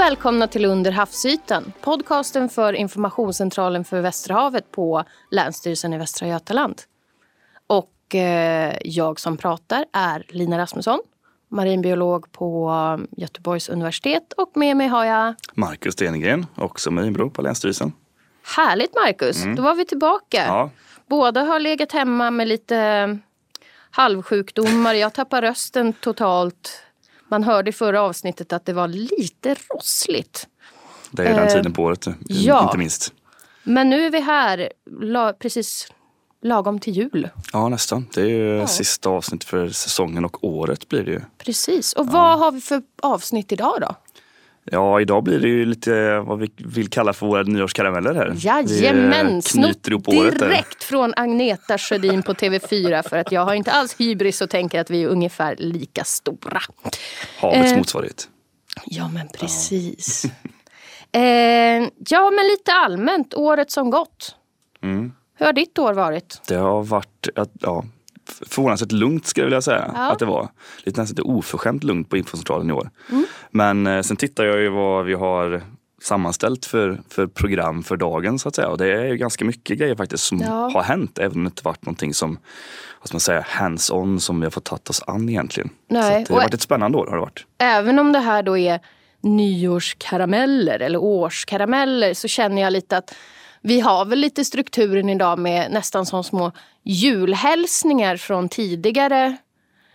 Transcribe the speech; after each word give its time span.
Välkomna 0.00 0.46
till 0.46 0.64
Under 0.64 0.90
havsytan, 0.90 1.72
podcasten 1.80 2.48
för 2.48 2.72
informationscentralen 2.72 3.84
för 3.84 4.00
Västerhavet 4.00 4.72
på 4.72 5.04
Länsstyrelsen 5.30 5.92
i 5.92 5.98
Västra 5.98 6.28
Götaland. 6.28 6.82
Och 7.66 8.14
eh, 8.14 8.76
jag 8.84 9.20
som 9.20 9.36
pratar 9.36 9.84
är 9.92 10.24
Lina 10.28 10.58
Rasmusson, 10.58 11.00
marinbiolog 11.48 12.32
på 12.32 12.70
Göteborgs 13.10 13.68
universitet 13.68 14.32
och 14.32 14.50
med 14.54 14.76
mig 14.76 14.88
har 14.88 15.04
jag 15.04 15.34
Marcus 15.54 15.94
Stenegren, 15.94 16.46
också 16.54 16.90
marinbiolog 16.90 17.34
på 17.34 17.42
Länsstyrelsen. 17.42 17.92
Härligt 18.56 18.94
Marcus, 18.94 19.44
då 19.56 19.62
var 19.62 19.74
vi 19.74 19.84
tillbaka. 19.84 20.44
Ja, 20.46 20.70
Båda 21.06 21.40
har 21.42 21.60
legat 21.60 21.92
hemma 21.92 22.30
med 22.30 22.48
lite 22.48 23.18
halvsjukdomar. 23.90 24.94
Jag 24.94 25.14
tappar 25.14 25.42
rösten 25.42 25.92
totalt. 25.92 26.82
Man 27.30 27.44
hörde 27.44 27.68
i 27.70 27.72
förra 27.72 28.02
avsnittet 28.02 28.52
att 28.52 28.64
det 28.66 28.72
var 28.72 28.88
lite 28.88 29.56
rossligt. 29.74 30.46
det 31.10 31.22
är 31.22 31.34
den 31.34 31.46
Eh, 31.46 31.52
tiden 31.52 31.72
på 31.72 31.82
året, 31.82 32.06
ja. 32.28 32.62
inte 32.64 32.78
minst. 32.78 33.12
Men 33.62 33.90
nu 33.90 34.06
är 34.06 34.10
vi 34.10 34.20
här 34.20 34.72
la, 35.00 35.32
precis 35.32 35.88
lagom 36.42 36.78
till 36.80 36.92
jul. 36.96 37.28
Ja, 37.52 37.68
nästan. 37.68 38.06
Det 38.14 38.20
är 38.20 38.26
ju 38.26 38.66
sista 38.66 39.08
avsnittet 39.08 39.48
för 39.48 39.68
säsongen 39.68 40.24
och 40.24 40.44
året 40.44 40.88
blir 40.88 41.04
det 41.04 41.10
ju. 41.10 41.20
Precis. 41.38 41.92
Och 41.92 42.06
vad 42.06 42.38
har 42.38 42.52
vi 42.52 42.60
för 42.60 42.82
avsnitt 43.02 43.52
idag 43.52 43.74
då? 43.80 43.94
Ja, 44.64 45.00
idag 45.00 45.22
blir 45.24 45.40
det 45.40 45.48
ju 45.48 45.64
lite 45.66 46.18
vad 46.18 46.38
vi 46.38 46.50
vill 46.56 46.88
kalla 46.88 47.12
för 47.12 47.26
våra 47.26 47.42
nyårskarameller 47.42 48.14
här. 48.14 48.32
Jajamän! 48.36 49.34
Eh, 49.36 49.40
Snott 49.40 49.82
direkt 50.38 50.84
från 50.84 51.12
Agneta 51.16 51.78
Sjödin 51.78 52.22
på 52.22 52.34
TV4 52.34 53.08
för 53.08 53.16
att 53.16 53.32
jag 53.32 53.44
har 53.44 53.54
inte 53.54 53.72
alls 53.72 53.96
hybris 54.00 54.40
och 54.40 54.50
tänker 54.50 54.80
att 54.80 54.90
vi 54.90 55.02
är 55.02 55.08
ungefär 55.08 55.56
lika 55.58 56.04
stora. 56.04 56.60
Havets 57.40 57.72
Eh, 57.72 57.78
motsvarighet. 57.78 58.28
Ja, 58.86 59.08
men 59.08 59.28
precis. 59.28 60.24
eh, 61.12 61.22
ja, 62.08 62.30
men 62.30 62.46
lite 62.46 62.72
allmänt. 62.72 63.34
Året 63.34 63.70
som 63.70 63.90
gått. 63.90 64.34
Mm. 64.82 65.12
Hur 65.38 65.46
har 65.46 65.52
ditt 65.52 65.78
år 65.78 65.92
varit? 65.94 66.40
Det 66.48 66.54
har 66.54 66.82
varit 66.82 67.28
ja, 67.60 67.84
förvånansvärt 68.30 68.92
lugnt 68.92 69.26
skulle 69.26 69.42
jag 69.44 69.46
vilja 69.50 69.62
säga 69.62 69.90
Ja. 69.94 70.12
att 70.12 70.18
det 70.18 70.24
var. 70.26 70.48
Lite 70.84 71.00
nästan 71.00 71.14
lite 71.16 71.22
oförskämt 71.22 71.84
lugnt 71.84 72.08
på 72.08 72.16
infocentralen 72.16 72.70
i 72.70 72.72
år. 72.72 72.90
Mm. 73.10 73.24
Men 73.50 73.86
eh, 73.86 74.02
sen 74.02 74.16
tittar 74.16 74.44
jag 74.44 74.60
ju 74.60 74.68
vad 74.68 75.04
vi 75.04 75.14
har 75.14 75.62
sammanställt 76.02 76.66
för, 76.66 77.00
för 77.08 77.26
program 77.26 77.82
för 77.82 77.96
dagen 77.96 78.38
så 78.38 78.48
att 78.48 78.54
säga. 78.54 78.68
Och 78.68 78.78
det 78.78 78.92
är 78.92 79.04
ju 79.04 79.16
ganska 79.16 79.44
mycket 79.44 79.78
grejer 79.78 79.94
faktiskt 79.94 80.24
som 80.24 80.40
Ja. 80.40 80.70
har 80.74 80.82
hänt 80.82 81.18
även 81.18 81.36
om 81.38 81.44
det 81.44 81.48
inte 81.48 81.62
varit 81.64 81.84
någonting 81.84 82.14
som 82.14 82.38
vad 83.00 83.08
ska 83.08 83.14
man 83.14 83.20
säga, 83.20 83.44
hands-on 83.48 84.20
som 84.20 84.40
vi 84.40 84.46
har 84.46 84.50
fått 84.50 84.64
tagit 84.64 84.90
oss 84.90 85.02
an 85.06 85.28
egentligen. 85.28 85.70
Nej, 85.88 86.24
det 86.28 86.34
har 86.34 86.40
varit 86.40 86.54
ett 86.54 86.62
spännande 86.62 86.98
år 86.98 87.06
har 87.06 87.14
det 87.16 87.20
varit. 87.20 87.44
Även 87.58 87.98
om 87.98 88.12
det 88.12 88.18
här 88.18 88.42
då 88.42 88.58
är 88.58 88.80
nyårskarameller 89.22 90.78
eller 90.80 90.98
årskarameller 91.02 92.14
så 92.14 92.28
känner 92.28 92.62
jag 92.62 92.72
lite 92.72 92.96
att 92.96 93.14
vi 93.62 93.80
har 93.80 94.04
väl 94.04 94.18
lite 94.18 94.44
strukturen 94.44 95.08
idag 95.08 95.38
med 95.38 95.70
nästan 95.70 96.06
som 96.06 96.24
små 96.24 96.52
julhälsningar 96.82 98.16
från 98.16 98.48
tidigare 98.48 99.36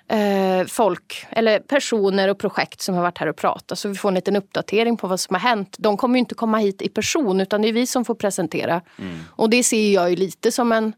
eh, 0.07 0.67
folk 0.67 1.25
eller 1.29 1.59
personer 1.59 2.27
och 2.27 2.39
projekt 2.39 2.81
som 2.81 2.95
har 2.95 3.01
varit 3.01 3.17
här 3.17 3.27
och 3.27 3.35
pratat. 3.35 3.79
Så 3.79 3.89
vi 3.89 3.95
får 3.95 4.09
en 4.09 4.15
liten 4.15 4.35
uppdatering 4.35 4.97
på 4.97 5.07
vad 5.07 5.19
som 5.19 5.35
har 5.35 5.41
hänt. 5.41 5.75
De 5.79 5.97
kommer 5.97 6.15
ju 6.15 6.19
inte 6.19 6.35
komma 6.35 6.57
hit 6.57 6.81
i 6.81 6.89
person 6.89 7.41
utan 7.41 7.61
det 7.61 7.67
är 7.67 7.73
vi 7.73 7.87
som 7.87 8.05
får 8.05 8.15
presentera. 8.15 8.81
Och 9.29 9.49
det 9.49 9.63
ser 9.63 9.93
jag 9.93 10.09
ju 10.09 10.15
lite 10.15 10.51
som 10.51 10.71
en, 10.71 10.93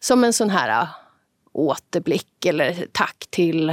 som 0.00 0.24
en 0.24 0.32
sån 0.32 0.50
här 0.50 0.82
äh, 0.82 0.88
återblick 1.52 2.46
eller 2.46 2.86
tack 2.92 3.26
till 3.30 3.70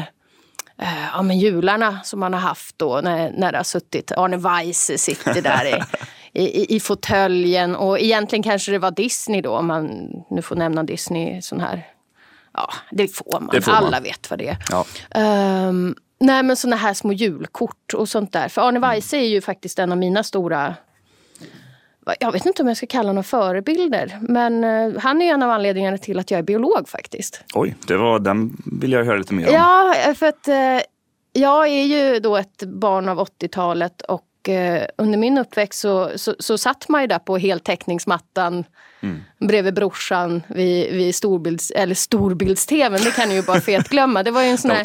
eh, 0.78 1.06
ja, 1.14 1.22
men 1.22 1.40
jularna 1.40 2.00
som 2.04 2.20
man 2.20 2.34
har 2.34 2.42
haft 2.42 2.80
då 2.80 3.02
när, 3.04 3.32
när 3.32 3.52
det 3.52 3.58
har 3.58 3.64
suttit 3.64 4.12
Arne 4.12 4.38
Weise 4.38 4.98
sitter 4.98 5.42
där 5.42 5.66
i, 5.66 5.82
i, 6.36 6.76
i 6.76 6.80
fåtöljen 6.80 7.76
och 7.76 8.00
egentligen 8.00 8.44
kanske 8.44 8.72
det 8.72 8.80
var 8.80 8.92
Disney 8.92 9.42
då 9.42 9.52
om 9.52 9.68
man 9.68 10.10
nu 10.30 10.42
får 10.42 10.56
nämna 10.56 10.84
Disney 10.84 11.42
sån 11.42 11.60
här 11.60 11.88
Ja, 12.58 12.74
det 12.92 13.08
får 13.08 13.40
man. 13.40 13.50
Det 13.52 13.62
får 13.62 13.72
man. 13.72 13.84
Alla 13.84 14.00
vet 14.00 14.30
vad 14.30 14.40
det 14.40 14.48
är. 14.48 14.58
Ja. 14.70 14.86
Ehm, 15.12 15.96
nej, 16.20 16.44
men 16.44 16.56
såna 16.56 16.76
här 16.76 16.94
små 16.94 17.14
julkort 17.14 17.94
och 17.94 18.10
sånt 18.10 18.32
där. 18.32 18.50
För 18.50 18.62
Arne 18.62 18.80
Weise 18.80 19.18
är 19.18 19.28
ju 19.28 19.42
faktiskt 19.42 19.80
en 19.80 19.92
av 19.92 19.98
mina 19.98 20.24
stora 20.24 20.76
jag 22.20 22.32
vet 22.32 22.46
inte 22.46 22.62
om 22.62 22.68
jag 22.68 22.78
ska 22.78 22.88
kalla 22.88 23.10
honom 23.10 23.24
förebilder. 23.24 24.18
Men 24.22 24.64
eh, 24.64 25.02
han 25.02 25.22
är 25.22 25.34
en 25.34 25.44
av 25.44 25.50
anledningarna 25.50 25.98
till 25.98 26.20
att 26.20 26.32
jag 26.32 26.38
är 26.38 26.44
biolog 26.44 26.90
faktiskt. 26.90 27.44
Oj, 27.54 27.76
det 27.88 27.98
var, 27.98 28.20
den 28.20 28.58
vill 28.66 28.92
jag 28.92 29.06
höra 29.06 29.18
lite 29.18 29.34
mer 29.34 29.48
om. 29.48 29.54
Ja, 29.54 29.96
för 30.16 30.26
att 30.26 30.48
eh, 30.48 30.82
jag 31.34 31.68
är 31.68 31.84
ju 31.84 32.20
då 32.20 32.38
ett 32.38 32.64
barn 32.64 33.10
av 33.10 33.20
80-talet 33.20 34.02
och 34.02 34.24
eh, 34.50 34.84
under 34.98 35.18
min 35.18 35.38
uppväxt 35.38 35.80
så, 35.80 36.12
så, 36.16 36.36
så 36.40 36.58
satt 36.58 36.90
man 36.90 37.02
ju 37.02 37.08
där 37.08 37.20
på 37.20 37.38
heltäckningsmattan 37.38 38.64
bredvid 39.40 39.74
brorsan 39.74 40.44
vid, 40.48 40.94
vid 40.94 41.16
storbilds, 41.16 41.72
eller 41.72 41.96
storbilds-tvn. 41.96 43.04
Det 43.04 43.16
kan 43.16 43.30
ni 43.30 43.36
ju 43.36 43.42
bara 43.42 43.62
fetglömma. 43.62 44.24
Det 44.24 44.32
var 44.32 44.42
ju 44.42 44.50
en 44.50 44.58
sån 44.58 44.72
här 44.72 44.84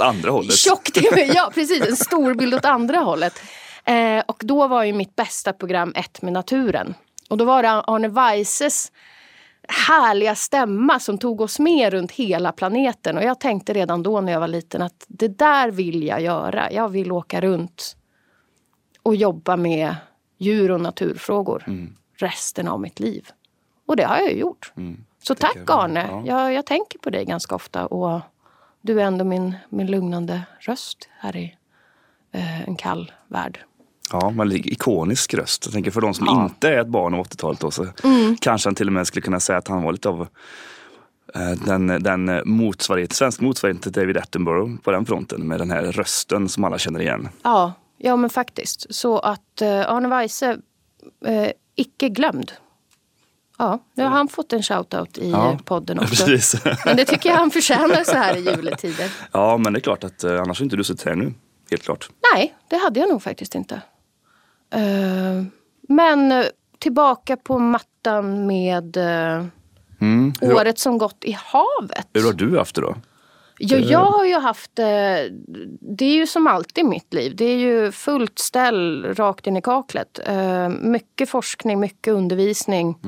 tjock-tv. 0.51 1.33
Ja, 1.35 1.51
precis. 1.55 1.89
En 1.89 1.97
storbild 1.97 2.55
åt 2.55 2.65
andra 2.65 2.99
hållet. 2.99 3.43
Eh, 3.85 4.23
och 4.27 4.43
då 4.45 4.67
var 4.67 4.85
ju 4.85 4.93
mitt 4.93 5.17
bästa 5.17 5.53
program 5.53 5.93
Ett 5.97 6.23
med 6.23 6.33
naturen. 6.33 6.95
Och 7.29 7.37
då 7.37 7.45
var 7.45 7.63
det 7.63 7.71
Arne 7.71 8.09
Weises 8.09 8.93
härliga 9.69 10.35
stämma 10.35 11.01
som 11.01 11.19
tog 11.19 11.41
oss 11.41 11.59
med 11.59 11.93
runt 11.93 12.13
hela 12.13 12.53
planeten. 12.53 13.17
Och 13.17 13.25
jag 13.25 13.41
tänkte 13.41 13.73
redan 13.73 14.03
då 14.03 14.21
när 14.21 14.33
jag 14.33 14.41
var 14.41 14.49
liten 14.49 14.83
att 14.83 15.05
det 15.09 15.39
där 15.39 15.71
vill 15.71 16.03
jag 16.03 16.21
göra. 16.21 16.73
Jag 16.73 16.89
vill 16.89 17.13
åka 17.13 17.41
runt 17.41 17.97
och 19.11 19.17
jobba 19.17 19.57
med 19.57 19.95
djur 20.39 20.71
och 20.71 20.81
naturfrågor 20.81 21.65
resten 22.17 22.69
av 22.69 22.81
mitt 22.81 23.01
liv. 23.01 23.29
Och 23.87 23.97
det 23.97 24.05
har 24.05 24.17
jag 24.17 24.33
ju 24.33 24.39
gjort. 24.39 24.73
Så 25.23 25.35
tack 25.35 25.55
Mm. 25.57 25.65
jag. 25.69 25.81
Arne. 25.85 26.07
Ja. 26.11 26.23
Jag, 26.27 26.53
jag 26.55 26.67
tänker 26.67 26.99
på 26.99 27.11
dig 27.11 27.25
ganska 27.25 27.55
ofta. 27.55 27.87
Och 27.87 28.21
du 28.81 29.01
är 29.01 29.05
ändå 29.05 29.25
min, 29.25 29.55
min 29.69 29.87
lugnande 29.87 30.43
röst 30.61 31.09
här 31.19 31.37
i 31.37 31.57
eh, 32.33 32.61
en 32.69 32.77
kall 32.77 33.13
värld. 33.29 33.59
Ja, 34.13 34.31
men 34.31 34.53
ikonisk 34.53 35.35
röst. 35.35 35.67
Jag 35.67 35.73
tänker 35.73 35.91
för 35.91 36.01
de 36.01 36.15
som 36.15 36.27
Ja. 36.27 36.45
inte 36.45 36.69
är 36.69 36.81
ett 36.81 36.87
barn 36.89 37.15
av 37.15 37.25
80-talet 37.27 37.61
då, 37.61 37.71
så 37.71 37.87
kanske 38.41 38.67
han 38.69 38.75
till 38.75 38.87
och 38.87 38.93
med 38.93 39.07
skulle 39.07 39.23
kunna 39.23 39.41
säga 39.41 39.59
att 39.59 39.69
han 39.69 39.83
var 39.83 39.93
lite 39.93 40.09
av 40.09 40.21
eh, 41.35 41.51
den, 41.67 41.87
den 41.87 42.43
motsvarighet, 42.45 43.13
svensk 43.13 43.41
motsvarighet 43.41 43.83
till 43.83 43.93
David 43.93 44.17
Attenborough 44.17 44.77
på 44.83 44.91
den 44.91 45.07
fronten 45.07 45.49
med 45.49 45.59
den 45.61 45.71
här 45.71 45.83
rösten 45.83 46.49
som 46.49 46.65
alla 46.65 46.79
känner 46.79 47.01
igen. 47.01 47.29
Ja, 47.43 47.73
ja 48.03 48.17
men 48.17 48.31
faktiskt. 48.31 48.95
Så 48.95 49.19
att 49.19 49.63
eh, 49.63 49.91
Arne 49.91 50.09
Weise, 50.09 50.59
eh, 51.27 51.51
icke 51.75 52.09
glömd. 52.09 52.53
Ja, 53.59 53.79
nu 53.95 54.03
har 54.03 54.11
han 54.11 54.29
fått 54.29 54.53
en 54.53 54.63
shoutout 54.63 55.19
i 55.19 55.31
Ja, 55.31 55.53
eh, 55.53 55.59
podden 55.59 55.99
också. 56.01 56.25
Precis. 56.27 56.65
Men 56.85 56.97
det 56.97 57.05
tycker 57.05 57.29
jag 57.31 57.37
han 57.37 57.51
förtjänar 57.51 58.05
så 58.05 58.13
här 58.17 58.37
i 58.37 58.41
juletider. 58.41 59.13
ja, 59.33 59.57
men 59.57 59.73
det 59.73 59.79
är 59.79 59.81
klart 59.81 60.05
att 60.05 60.25
eh, 60.25 60.41
annars 60.41 60.59
har 60.59 60.65
inte 60.65 60.77
du 60.77 60.85
suttit 60.85 61.07
här 61.07 61.15
nu. 61.15 61.35
Helt 61.71 61.83
klart. 61.83 62.11
Nej, 62.35 62.55
det 62.69 62.77
hade 62.77 63.01
jag 63.01 63.09
nog 63.09 63.23
faktiskt 63.23 63.55
inte. 63.55 63.75
Eh, 64.71 65.45
men 65.89 66.33
eh, 66.33 66.45
tillbaka 66.79 67.37
på 67.37 67.59
mattan 67.59 68.47
med 68.47 68.97
eh, 68.97 69.45
Mm. 70.03 70.33
Hur, 70.41 70.55
året 70.55 70.79
som 70.79 70.99
gått 70.99 71.25
i 71.25 71.33
havet. 71.33 72.07
hur 72.13 72.25
har 72.25 72.33
du 72.33 72.59
haft 72.59 72.75
det 72.75 72.81
då? 72.81 72.95
Ja, 73.63 73.79
jag 73.79 74.05
har 74.05 74.25
ju 74.25 74.35
haft 74.35 74.79
eh, 74.79 74.85
Det 75.81 76.05
är 76.05 76.15
ju 76.15 76.27
som 76.27 76.47
alltid 76.47 76.85
i 76.85 76.89
mitt 76.89 77.15
liv. 77.15 77.37
Det 77.37 77.45
är 77.45 77.57
ju 77.57 77.93
fullt 77.93 78.39
ställ 78.39 79.15
rakt 79.15 79.47
in 79.47 79.57
i 79.57 79.63
kaklet. 79.63 80.21
Eh, 80.27 80.69
mycket 80.69 81.29
forskning, 81.31 81.81
mycket 81.81 82.15
undervisning. 82.15 82.99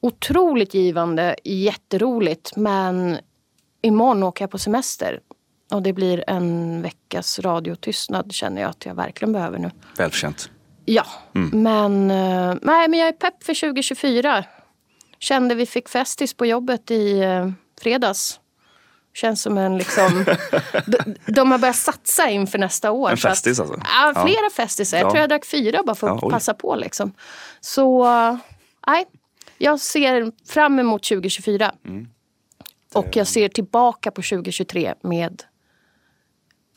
Otroligt 0.00 0.74
givande, 0.74 1.36
jätteroligt. 1.44 2.56
Men 2.56 3.16
imorgon 3.82 4.22
åker 4.22 4.42
jag 4.42 4.50
på 4.50 4.58
semester. 4.58 5.20
Och 5.70 5.82
det 5.82 5.92
blir 5.92 6.24
en 6.26 6.82
veckas 6.82 7.38
radiotystnad 7.38 8.32
känner 8.32 8.62
jag 8.62 8.70
att 8.70 8.86
jag 8.86 8.94
verkligen 8.94 9.32
behöver 9.32 9.58
nu. 9.58 9.70
Välförtjänt. 9.96 10.50
Ja, 10.84 11.06
men, 11.52 12.10
eh, 12.10 12.54
nej, 12.62 12.88
men 12.88 12.98
jag 12.98 13.08
är 13.08 13.12
pepp 13.12 13.44
för 13.44 13.54
2024. 13.54 14.44
Kände 15.18 15.54
vi 15.54 15.66
fick 15.66 15.88
festis 15.88 16.34
på 16.34 16.46
jobbet 16.46 16.90
i 16.90 17.20
eh, 17.20 17.50
fredags. 17.80 18.40
Känns 19.14 19.42
som 19.42 19.58
en 19.58 19.78
liksom... 19.78 20.24
de, 20.86 21.14
de 21.32 21.50
har 21.50 21.58
börjat 21.58 21.76
satsa 21.76 22.30
inför 22.30 22.58
nästa 22.58 22.90
år. 22.90 23.08
En 23.08 23.14
att- 23.14 23.20
festis 23.20 23.60
alltså? 23.60 23.76
Ja, 23.84 24.12
Ja. 24.14 24.26
flera 24.26 24.50
festisar. 24.50 24.98
Jag 24.98 25.06
Ja. 25.06 25.10
tror 25.10 25.20
jag 25.20 25.28
drack 25.28 25.44
fyra 25.46 25.82
bara 25.86 25.94
för 25.94 26.08
att 26.08 26.22
Ja, 26.22 26.30
passa 26.30 26.54
på. 26.54 26.76
Liksom. 26.76 27.12
Så 27.60 28.04
nej, 28.86 29.04
jag 29.58 29.80
ser 29.80 30.32
fram 30.52 30.78
emot 30.78 31.02
2024. 31.04 31.72
Mm. 31.86 32.08
Och 32.94 33.16
jag 33.16 33.26
ser 33.26 33.48
tillbaka 33.48 34.10
på 34.10 34.22
2023 34.22 34.94
med 35.02 35.42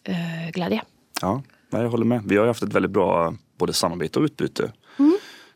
eh, 0.03 0.49
glädje. 0.53 0.81
Ja, 1.21 1.41
jag 1.69 1.89
håller 1.89 2.05
med. 2.05 2.21
Vi 2.25 2.37
har 2.37 2.47
haft 2.47 2.63
ett 2.63 2.73
väldigt 2.73 2.91
bra 2.91 3.33
både 3.57 3.73
samarbete 3.73 4.19
och 4.19 4.23
utbyte. 4.25 4.71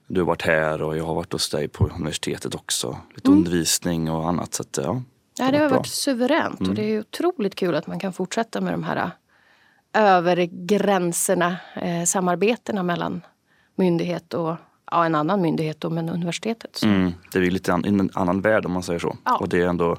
Du 0.08 0.20
har 0.20 0.28
varit 0.28 0.42
här 0.42 0.82
och 0.82 0.98
jag 0.98 1.04
har 1.06 1.16
varit 1.16 1.34
hos 1.34 1.50
dig 1.50 1.68
på 1.68 1.88
universitetet 1.88 2.56
också. 2.56 2.98
Lite 3.16 3.32
undervisning 3.32 4.10
och 4.12 4.28
annat. 4.30 4.54
Så 4.54 4.64
att, 4.64 4.78
ja, 4.84 5.02
Ja, 5.46 5.52
det 5.52 5.58
har 5.58 5.70
varit 5.70 5.88
suveränt 5.88 6.60
och 6.68 6.76
det 6.76 6.84
är 6.84 7.00
otroligt 7.00 7.56
kul 7.56 7.76
att 7.76 7.88
man 7.88 8.00
kan 8.00 8.14
fortsätta 8.14 8.62
med 8.62 8.74
de 8.74 8.84
här 8.84 9.12
över 9.94 10.50
gränserna, 10.52 11.58
eh, 11.76 12.04
samarbetena 12.06 12.84
mellan 12.84 13.22
myndighet 13.76 14.34
och 14.34 14.56
ja, 14.92 15.06
en 15.06 15.16
annan 15.16 15.42
myndighet, 15.42 15.82
då, 15.82 15.90
men 15.90 16.10
universitetet. 16.10 16.84
Mm, 16.84 17.12
det 17.34 17.40
är 17.40 17.52
lite 17.52 17.74
an, 17.74 17.86
en 17.86 18.10
annan 18.14 18.42
värld 18.42 18.66
om 18.66 18.72
man 18.72 18.84
säger 18.84 19.00
så. 19.00 19.18
Ja. 19.26 19.38
Och 19.38 19.50
det 19.50 19.62
är 19.62 19.68
ändå 19.68 19.98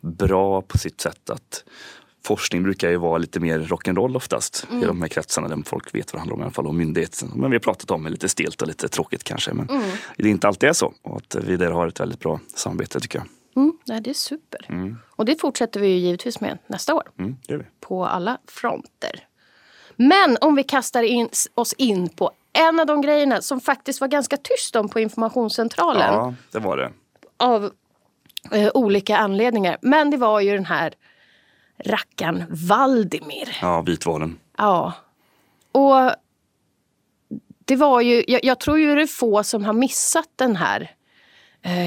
bra 0.00 0.62
på 0.62 0.78
sitt 0.78 1.00
sätt 1.00 1.30
att 1.30 1.64
forskning 2.26 2.62
brukar 2.62 2.90
ju 2.90 2.96
vara 2.96 3.18
lite 3.18 3.40
mer 3.40 3.58
rock'n'roll 3.60 4.16
oftast 4.16 4.66
Mm. 4.70 4.82
i 4.82 4.86
de 4.86 5.02
här 5.02 5.08
kretsarna 5.08 5.48
där 5.48 5.62
folk 5.66 5.94
vet 5.94 6.12
vad 6.12 6.18
det 6.18 6.20
handlar 6.20 6.34
om 6.34 6.40
i 6.40 6.44
alla 6.44 6.52
fall. 6.52 6.66
Och 6.66 6.74
myndigheten. 6.74 7.30
Men 7.34 7.50
vi 7.50 7.54
har 7.56 7.60
pratat 7.60 7.90
om 7.90 8.04
det 8.04 8.10
lite 8.10 8.28
stelt 8.28 8.62
och 8.62 8.68
lite 8.68 8.88
tråkigt 8.88 9.24
kanske. 9.24 9.52
Men 9.52 9.68
Mm. 9.68 9.82
det 10.16 10.28
inte 10.28 10.48
alltid 10.48 10.68
är 10.68 10.72
så. 10.72 10.92
Och 11.02 11.16
att 11.16 11.34
vi 11.44 11.56
där 11.56 11.70
har 11.70 11.88
ett 11.88 12.00
väldigt 12.00 12.20
bra 12.20 12.40
samarbete 12.54 13.00
tycker 13.00 13.18
jag. 13.18 13.26
Mm, 13.56 13.78
nej, 13.86 14.00
det 14.00 14.10
är 14.10 14.14
super. 14.14 14.60
Och 15.16 15.24
det 15.24 15.40
fortsätter 15.40 15.80
vi 15.80 15.86
ju 15.88 15.96
givetvis 15.96 16.40
med 16.40 16.58
nästa 16.66 16.94
år. 16.94 17.10
Mm, 17.18 17.36
på 17.80 18.06
alla 18.06 18.38
fronter. 18.46 19.26
Men 19.96 20.36
om 20.40 20.54
vi 20.54 20.62
kastar 20.64 21.02
in, 21.02 21.28
oss 21.54 21.72
in 21.72 22.08
på 22.08 22.30
en 22.52 22.80
av 22.80 22.86
de 22.86 23.00
grejerna 23.00 23.42
som 23.42 23.60
faktiskt 23.60 24.00
var 24.00 24.08
ganska 24.08 24.36
tyst 24.36 24.76
om 24.76 24.88
på 24.88 25.00
informationscentralen 25.00 26.14
Ja, 26.14 26.34
det 26.52 26.58
var 26.58 26.76
det. 26.76 26.92
av 27.36 27.72
eh, 28.52 28.70
olika 28.74 29.16
anledningar. 29.16 29.78
Men 29.82 30.10
det 30.10 30.16
var 30.16 30.40
ju 30.40 30.52
den 30.52 30.64
här 30.64 30.94
rackaren 31.84 32.44
Valdimir. 32.68 33.58
Ja, 33.62 33.80
Vitvalen. 33.82 34.38
Ja. 34.58 34.92
Och 35.72 36.10
det 37.64 37.76
var 37.76 38.00
ju, 38.00 38.24
jag, 38.28 38.44
jag 38.44 38.60
tror 38.60 38.78
ju 38.78 38.94
det 38.94 39.02
är 39.02 39.06
få 39.06 39.42
som 39.42 39.64
har 39.64 39.72
missat 39.72 40.28
den 40.36 40.56
här 40.56 40.90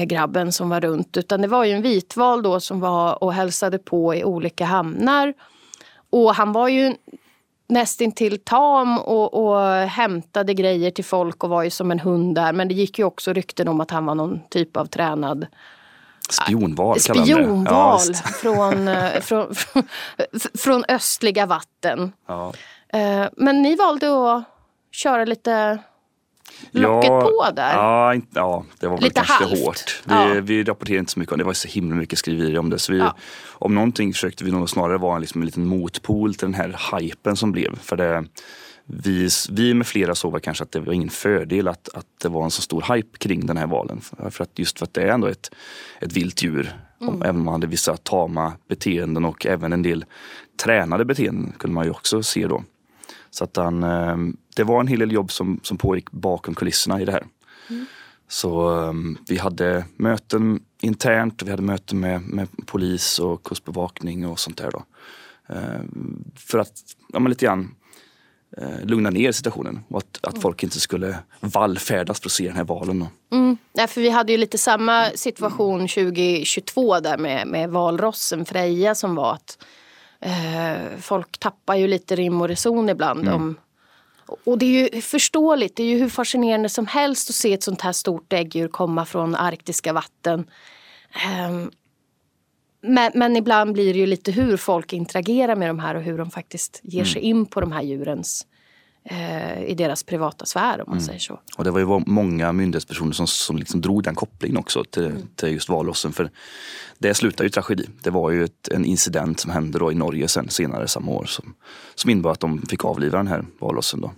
grabben 0.06 0.52
som 0.52 0.68
var 0.68 0.80
runt. 0.80 1.16
Utan 1.16 1.42
det 1.42 1.48
var 1.48 1.64
ju 1.64 1.72
en 1.72 1.82
vitval 1.82 2.42
då 2.42 2.60
som 2.60 2.80
var 2.80 3.24
och 3.24 3.32
hälsade 3.32 3.78
på 3.78 4.14
i 4.14 4.24
olika 4.24 4.64
hamnar. 4.64 5.34
Och 6.10 6.34
han 6.34 6.52
var 6.52 6.68
ju 6.68 6.94
nästintill 7.68 8.38
tam 8.38 8.98
och, 8.98 9.34
och 9.34 9.60
hämtade 9.76 10.54
grejer 10.54 10.90
till 10.90 11.04
folk 11.04 11.44
och 11.44 11.50
var 11.50 11.62
ju 11.62 11.70
som 11.70 11.90
en 11.90 11.98
hund 12.00 12.34
där. 12.34 12.52
Men 12.52 12.68
det 12.68 12.74
gick 12.74 12.98
ju 12.98 13.04
också 13.04 13.32
rykten 13.32 13.68
om 13.68 13.80
att 13.80 13.90
han 13.90 14.06
var 14.06 14.14
någon 14.14 14.40
typ 14.50 14.76
av 14.76 14.86
tränad 14.86 15.46
Spionval. 16.30 16.96
Ja, 16.96 17.14
spionval 17.14 17.98
visst. 18.08 18.36
från, 18.36 18.88
eh, 18.88 19.20
från, 19.20 19.54
från, 19.54 19.82
från 20.58 20.84
östliga 20.88 21.46
vatten. 21.46 22.12
ja. 22.28 22.52
Eh, 22.88 23.26
Men 23.36 23.62
ni 23.62 23.76
valde 23.76 24.34
att 24.36 24.44
köra 24.92 25.24
lite 25.24 25.78
locket 26.70 27.08
på 27.10 27.50
där. 27.56 27.72
Ja, 27.72 28.14
inte- 28.14 28.28
ja 28.34 28.64
det 28.80 28.86
var 28.86 28.96
väl 28.96 29.04
Lite 29.04 29.14
kanske 29.14 29.44
halvt. 29.44 29.64
hårt. 29.64 30.02
Vi, 30.04 30.14
Ja. 30.14 30.40
vi 30.42 30.64
rapporterade 30.64 30.98
inte 30.98 31.12
så 31.12 31.18
mycket 31.18 31.32
om 31.32 31.38
det. 31.38 31.42
Det 31.44 31.46
var 31.46 31.52
så 31.52 31.68
himla 31.68 31.96
mycket 31.96 32.18
skriverier 32.18 32.58
om 32.58 32.70
det. 32.70 32.78
Så 32.78 32.92
vi, 32.92 32.98
Ja. 32.98 33.16
Om 33.48 33.74
någonting 33.74 34.12
försökte 34.12 34.44
vi 34.44 34.50
nog 34.52 34.70
snarare 34.70 34.98
vara 34.98 35.14
en, 35.14 35.20
liksom 35.20 35.40
en 35.40 35.46
liten 35.46 35.66
motpol 35.66 36.34
till 36.34 36.46
den 36.46 36.54
här 36.54 36.98
hypen 37.00 37.36
som 37.36 37.52
blev. 37.52 37.78
För 37.78 37.96
det, 37.96 38.24
vi, 38.86 39.28
vi 39.50 39.74
med 39.74 39.86
flera 39.86 40.14
såg 40.14 40.42
kanske 40.42 40.64
att 40.64 40.72
det 40.72 40.80
var 40.80 40.92
ingen 40.92 41.10
fördel 41.10 41.68
att, 41.68 41.88
att 41.94 42.06
det 42.22 42.28
var 42.28 42.44
en 42.44 42.50
så 42.50 42.62
stor 42.62 42.94
hype 42.94 43.18
kring 43.18 43.46
den 43.46 43.56
här 43.56 43.66
valen. 43.66 44.00
För, 44.30 44.42
att 44.42 44.58
just 44.58 44.78
för 44.78 44.86
att 44.86 44.94
det 44.94 45.02
är 45.02 45.08
ändå 45.08 45.26
ett, 45.26 45.50
ett 46.00 46.12
vilt 46.12 46.42
djur. 46.42 46.72
Mm. 47.00 47.22
Även 47.22 47.36
om 47.36 47.44
man 47.44 47.54
hade 47.54 47.66
vissa 47.66 47.96
tama 47.96 48.52
beteenden 48.68 49.24
och 49.24 49.46
även 49.46 49.72
en 49.72 49.82
del 49.82 50.04
tränade 50.64 51.04
beteenden 51.04 51.52
kunde 51.58 51.74
man 51.74 51.84
ju 51.84 51.90
också 51.90 52.22
se 52.22 52.46
då. 52.46 52.64
Så 53.30 53.44
att 53.44 53.56
han, 53.56 53.82
eh, 53.82 54.16
det 54.54 54.64
var 54.64 54.80
en 54.80 54.86
hel 54.86 54.98
del 54.98 55.12
jobb 55.12 55.32
som, 55.32 55.60
som 55.62 55.78
pågick 55.78 56.10
bakom 56.10 56.54
kulisserna 56.54 57.00
i 57.00 57.04
det 57.04 57.12
här. 57.12 57.24
Så 58.28 58.80
eh, 58.82 58.92
vi 59.28 59.38
hade 59.38 59.84
möten 59.96 60.60
internt 60.80 61.42
och 61.42 61.48
vi 61.48 61.50
hade 61.50 61.62
möten 61.62 62.00
med, 62.00 62.22
med 62.22 62.48
polis 62.66 63.18
och 63.18 63.42
kustbevakning 63.42 64.26
och 64.26 64.38
sånt 64.38 64.56
där. 64.56 64.70
Då. 64.70 64.84
Eh, 65.48 65.80
för 66.36 66.58
att 66.58 66.72
ja, 67.12 67.18
men 67.18 67.30
lite 67.30 67.44
grann 67.44 67.74
eh, 68.56 68.84
lugna 68.84 69.10
ner 69.10 69.32
situationen 69.32 69.80
och 69.88 69.98
att, 69.98 70.18
att 70.22 70.42
folk 70.42 70.62
inte 70.62 70.80
skulle 70.80 71.18
vallfärdas 71.40 72.20
för 72.20 72.28
att 72.28 72.32
se 72.32 72.46
den 72.46 72.56
här 72.56 72.64
valen. 72.64 72.98
Då. 72.98 73.36
Mm. 73.36 73.56
Nej, 73.72 73.86
för 73.86 74.00
vi 74.00 74.10
hade 74.10 74.32
ju 74.32 74.38
lite 74.38 74.58
samma 74.58 75.10
situation 75.10 75.88
2022 75.88 77.00
där 77.00 77.18
med, 77.18 77.46
med 77.46 77.70
valrossen 77.70 78.44
Freja 78.44 78.94
som 78.94 79.14
var 79.14 79.32
att 79.32 79.58
eh, 80.20 80.98
folk 81.00 81.38
tappar 81.38 81.74
ju 81.74 81.86
lite 81.86 82.16
rim 82.16 82.40
och 82.40 82.48
reson 82.48 82.88
ibland. 82.88 83.28
Om, 83.28 83.56
och 84.26 84.58
det 84.58 84.66
är 84.66 84.94
ju 84.94 85.00
förståeligt, 85.00 85.76
det 85.76 85.82
är 85.82 85.86
ju 85.86 85.98
hur 85.98 86.08
fascinerande 86.08 86.68
som 86.68 86.86
helst 86.86 87.30
att 87.30 87.36
se 87.36 87.52
ett 87.52 87.62
sånt 87.62 87.80
här 87.80 87.92
stort 87.92 88.32
äggdjur 88.32 88.68
komma 88.68 89.04
från 89.04 89.34
arktiska 89.34 89.92
vatten. 89.92 90.50
Ehm, 91.26 91.70
men, 92.82 93.12
men 93.14 93.36
ibland 93.36 93.72
blir 93.72 93.92
det 93.92 93.98
ju 93.98 94.06
lite 94.06 94.32
hur 94.32 94.56
folk 94.56 94.92
interagerar 94.92 95.56
med 95.56 95.68
de 95.68 95.78
här 95.78 95.94
och 95.94 96.02
hur 96.02 96.18
de 96.18 96.30
faktiskt 96.30 96.80
ger 96.82 97.04
sig 97.04 97.22
in 97.22 97.46
på 97.46 97.60
de 97.60 97.72
här 97.72 97.82
djurens 97.82 98.46
i 99.66 99.74
deras 99.74 100.02
privata 100.02 100.46
sfär 100.46 100.80
om 100.80 100.86
man 100.90 101.00
säger 101.00 101.18
så. 101.18 101.40
Och 101.56 101.64
det 101.64 101.70
var 101.70 101.80
ju 101.80 102.02
många 102.06 102.52
myndighetspersoner 102.52 103.12
som, 103.12 103.26
som 103.26 103.58
liksom 103.58 103.80
drog 103.80 104.02
den 104.02 104.14
kopplingen 104.14 104.56
också 104.56 104.84
till, 104.84 105.12
till 105.36 105.52
just 105.52 105.68
valrossen. 105.68 106.12
För 106.12 106.30
det 106.98 107.14
slutade 107.14 107.44
ju 107.44 107.50
tragedi. 107.50 107.86
Det 108.02 108.10
var 108.10 108.30
ju 108.30 108.44
ett, 108.44 108.68
en 108.68 108.84
incident 108.84 109.40
som 109.40 109.50
hände 109.50 109.78
då 109.78 109.92
i 109.92 109.94
Norge 109.94 110.28
sen, 110.28 110.50
senare 110.50 110.88
samma 110.88 111.12
år 111.12 111.24
som, 111.24 111.54
som 111.94 112.10
innebar 112.10 112.30
att 112.30 112.40
de 112.40 112.62
fick 112.62 112.84
avliva 112.84 113.18
den 113.18 113.26
här 113.26 113.44
valrossen. 113.60 114.00
Då. 114.00 114.12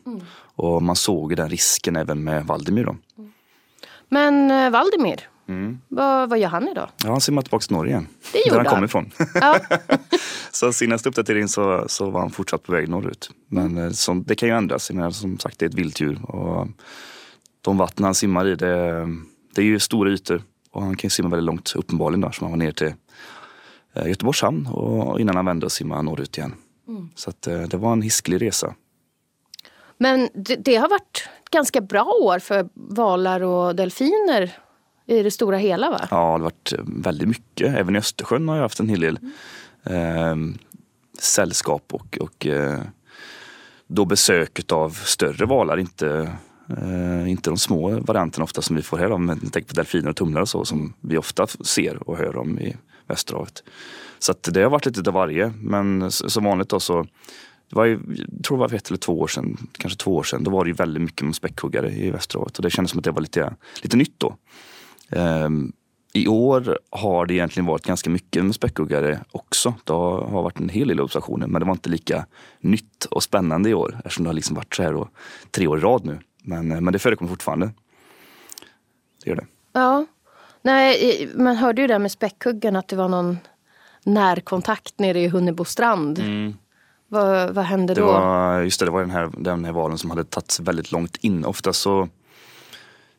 Och 0.56 0.82
man 0.82 0.96
såg 0.96 1.32
ju 1.32 1.36
den 1.36 1.48
risken 1.48 1.96
även 1.96 2.24
med 2.24 2.46
Valdimir. 2.46 2.84
Då. 2.84 2.96
Men 4.08 4.50
eh, 4.50 4.70
Valdimir, 5.46 5.78
vad, 5.88 6.30
vad 6.30 6.38
gör 6.38 6.48
han 6.48 6.68
idag? 6.68 6.88
Ja, 7.04 7.10
han 7.10 7.20
simmar 7.20 7.42
tillbaka 7.42 7.62
till 7.62 7.76
Norge. 7.76 7.94
Det 8.32 8.38
Där 8.38 8.48
gjorde 8.48 8.58
han 8.58 8.66
han. 8.66 8.74
kom 8.74 8.84
ifrån. 8.84 9.10
Ja. 9.34 9.60
så 10.50 10.72
senaste 10.72 11.08
uppdatering 11.08 11.48
så, 11.48 11.84
så 11.88 12.10
var 12.10 12.20
han 12.20 12.30
fortsatt 12.30 12.62
på 12.62 12.72
väg 12.72 12.88
norrut. 12.88 13.30
Men 13.48 13.78
eh, 13.78 13.90
som, 13.90 14.22
det 14.24 14.34
kan 14.34 14.48
ju 14.48 14.54
ändras. 14.54 14.90
Menar, 14.90 15.10
som 15.10 15.38
sagt, 15.38 15.58
det 15.58 15.64
är 15.64 15.68
ett 15.68 15.74
vilddjur. 15.74 16.30
Och 16.30 16.68
de 17.60 17.78
vatten 17.78 18.04
han 18.04 18.14
simmar 18.14 18.46
i, 18.46 18.54
det, 18.54 19.06
det 19.54 19.60
är 19.60 19.66
ju 19.66 19.78
stora 19.78 20.10
ytor. 20.10 20.42
Och 20.70 20.82
han 20.82 20.96
kan 20.96 21.06
ju 21.08 21.10
simma 21.10 21.28
väldigt 21.28 21.46
långt, 21.46 21.72
uppenbarligen. 21.76 22.20
Då, 22.20 22.32
så 22.32 22.44
han 22.44 22.50
var 22.50 22.58
ner 22.58 22.72
till 22.72 22.94
eh, 23.94 24.08
Göteborgs 24.08 24.42
hamn 24.42 24.66
och 24.66 25.20
innan 25.20 25.36
han 25.36 25.46
vände 25.46 25.66
och 25.66 25.72
simmade 25.72 26.02
norrut 26.02 26.38
igen. 26.38 26.54
Så 27.14 27.30
att, 27.30 27.46
eh, 27.46 27.60
det 27.60 27.76
var 27.76 27.92
en 27.92 28.02
hisklig 28.02 28.42
resa. 28.42 28.74
Men 29.98 30.28
det, 30.34 30.56
det 30.56 30.76
har 30.76 30.88
varit 30.88 31.28
ganska 31.50 31.80
bra 31.80 32.04
år 32.04 32.38
för 32.38 32.68
valar 32.74 33.40
och 33.40 33.76
delfiner 33.76 34.58
i 35.06 35.22
det 35.22 35.30
stora 35.30 35.58
hela 35.58 35.90
va? 35.90 36.00
Ja, 36.10 36.16
det 36.16 36.16
har 36.16 36.38
varit 36.38 36.72
eh, 36.72 36.84
väldigt 36.86 37.28
mycket. 37.28 37.74
Även 37.74 37.96
i 37.96 37.98
Östersjön 37.98 38.48
har 38.48 38.56
jag 38.56 38.62
haft 38.62 38.80
en 38.80 38.88
hel 38.88 39.00
del 39.00 39.18
eh, 39.84 40.36
sällskap 41.18 41.94
och, 41.94 42.18
och 42.20 42.46
eh, 42.46 42.80
då 43.86 44.04
besök 44.04 44.72
av 44.72 44.90
större 44.90 45.46
valar. 45.46 45.78
Inte, 45.78 46.32
eh, 46.78 47.30
inte 47.30 47.50
de 47.50 47.58
små 47.58 48.00
varianterna 48.00 48.44
ofta 48.44 48.62
som 48.62 48.76
vi 48.76 48.82
får 48.82 48.98
här. 48.98 49.18
Men 49.18 49.40
jag 49.42 49.52
tänker 49.52 49.68
på 49.68 49.74
delfiner 49.74 50.10
och 50.10 50.16
tumlare 50.16 50.42
och 50.42 50.48
så 50.48 50.64
som 50.64 50.94
vi 51.00 51.18
ofta 51.18 51.46
ser 51.46 52.08
och 52.08 52.18
hör 52.18 52.36
om 52.36 52.58
i 52.58 52.76
Västerhavet. 53.06 53.62
Så 54.18 54.32
att 54.32 54.48
det 54.52 54.62
har 54.62 54.70
varit 54.70 54.86
lite 54.86 55.10
av 55.10 55.14
varje. 55.14 55.52
Men 55.60 56.10
som 56.10 56.44
vanligt 56.44 56.68
då 56.68 56.80
så 56.80 57.06
det 57.70 57.76
var 57.76 57.84
ju, 57.84 58.00
jag 58.32 58.44
tror 58.44 58.56
det 58.56 58.60
var 58.60 58.68
för 58.68 58.76
ett 58.76 58.88
eller 58.88 58.98
två 58.98 59.20
år 59.20 59.26
sedan, 59.26 59.56
kanske 59.78 59.98
två 59.98 60.16
år 60.16 60.22
sedan, 60.22 60.44
då 60.44 60.50
var 60.50 60.64
det 60.64 60.68
ju 60.68 60.74
väldigt 60.74 61.02
mycket 61.02 61.22
med 61.22 61.34
späckhuggare 61.34 61.92
i 61.92 62.10
Västerhavet 62.10 62.56
och 62.56 62.62
det 62.62 62.70
kändes 62.70 62.90
som 62.90 62.98
att 62.98 63.04
det 63.04 63.10
var 63.10 63.20
lite, 63.20 63.54
lite 63.82 63.96
nytt 63.96 64.14
då. 64.18 64.36
Ehm, 65.10 65.72
I 66.12 66.28
år 66.28 66.78
har 66.90 67.26
det 67.26 67.34
egentligen 67.34 67.66
varit 67.66 67.86
ganska 67.86 68.10
mycket 68.10 68.44
med 68.44 68.54
späckhuggare 68.54 69.20
också. 69.32 69.74
Det 69.84 69.92
har, 69.92 70.42
varit 70.42 70.60
en 70.60 70.68
hel 70.68 70.88
del 70.88 71.00
observationer 71.00 71.46
men 71.46 71.60
det 71.60 71.66
var 71.66 71.72
inte 71.72 71.88
lika 71.90 72.26
nytt 72.60 73.04
och 73.04 73.22
spännande 73.22 73.70
i 73.70 73.74
år 73.74 73.96
eftersom 73.98 74.24
det 74.24 74.28
har 74.28 74.34
liksom 74.34 74.56
varit 74.56 74.74
så 74.74 74.82
här 74.82 74.92
då, 74.92 75.08
tre 75.50 75.66
år 75.66 75.78
i 75.78 75.80
rad 75.80 76.04
nu. 76.04 76.18
Men, 76.42 76.72
eh, 76.72 76.80
men 76.80 76.92
det 76.92 76.98
förekommer 76.98 77.28
fortfarande. 77.28 77.70
Det 79.24 79.30
gör 79.30 79.36
det. 79.36 79.46
Ja. 79.72 80.06
Nej, 80.62 81.30
man 81.36 81.56
hörde 81.56 81.82
ju 81.82 81.88
det 81.88 81.98
med 81.98 82.12
späckhuggen 82.12 82.76
att 82.76 82.88
det 82.88 82.96
var 82.96 83.08
någon 83.08 83.38
närkontakt 84.04 84.98
nere 84.98 85.20
i 85.20 85.28
Hunnebo 85.28 85.64
strand. 85.64 86.22
Vad, 87.08 87.54
vad 87.54 87.64
hände 87.64 87.94
Det 87.94 88.00
då? 88.00 88.06
var, 88.06 88.60
just 88.60 88.80
det, 88.80 88.86
det 88.86 88.90
var 88.92 89.00
den 89.00 89.10
här, 89.10 89.30
den 89.38 89.64
här 89.64 89.72
valen 89.72 89.98
som 89.98 90.10
hade 90.10 90.24
tagit 90.24 90.50
sig 90.50 90.64
väldigt 90.64 90.92
långt 90.92 91.16
in. 91.16 91.44
Ofta 91.44 91.72
så, 91.72 92.08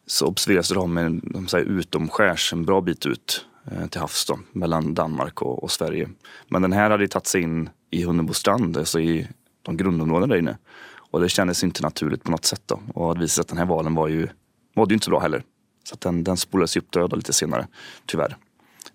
så 0.08 0.28
observeras 0.28 0.70
de 0.70 0.94
med 0.94 1.22
de 1.24 1.48
säger, 1.48 1.66
utomskärs 1.66 2.54
en 2.54 2.66
bra 2.66 2.82
bit 2.82 3.06
ut 3.06 3.46
eh, 3.72 3.88
till 3.88 4.02
havs 4.02 4.26
då, 4.26 4.40
mellan 4.52 4.94
Danmark 4.94 5.42
och, 5.42 5.64
och 5.64 5.72
Sverige. 5.72 6.10
Men 6.48 6.62
den 6.62 6.74
här 6.74 6.90
hade 6.90 7.08
tagit 7.08 7.28
sig 7.28 7.42
in 7.42 7.70
i 7.92 8.04
Hunnebostrand, 8.04 8.78
alltså 8.78 9.00
i 9.00 9.28
de 9.62 9.78
grundområdena 9.78 10.28
där 10.28 10.40
inne. 10.40 10.58
Och 11.12 11.22
det 11.22 11.30
kändes 11.30 11.64
inte 11.64 11.84
naturligt 11.84 12.24
på 12.24 12.32
något 12.32 12.46
sätt. 12.46 12.62
Då. 12.66 12.80
Och 12.94 13.16
det 13.16 13.22
visade 13.22 13.30
sig 13.30 13.42
att 13.42 13.48
den 13.48 13.58
här 13.58 13.66
valen 13.66 13.96
var 13.96 14.08
ju, 14.08 14.28
mådde 14.76 14.94
ju 14.94 14.96
inte 14.96 15.06
så 15.06 15.12
bra 15.12 15.20
heller. 15.20 15.44
Så 15.84 15.94
att 15.94 16.02
den, 16.02 16.24
den 16.24 16.38
spolades 16.38 16.78
upp 16.78 16.92
död 16.92 17.18
lite 17.18 17.34
senare, 17.34 17.68
tyvärr. 18.06 18.38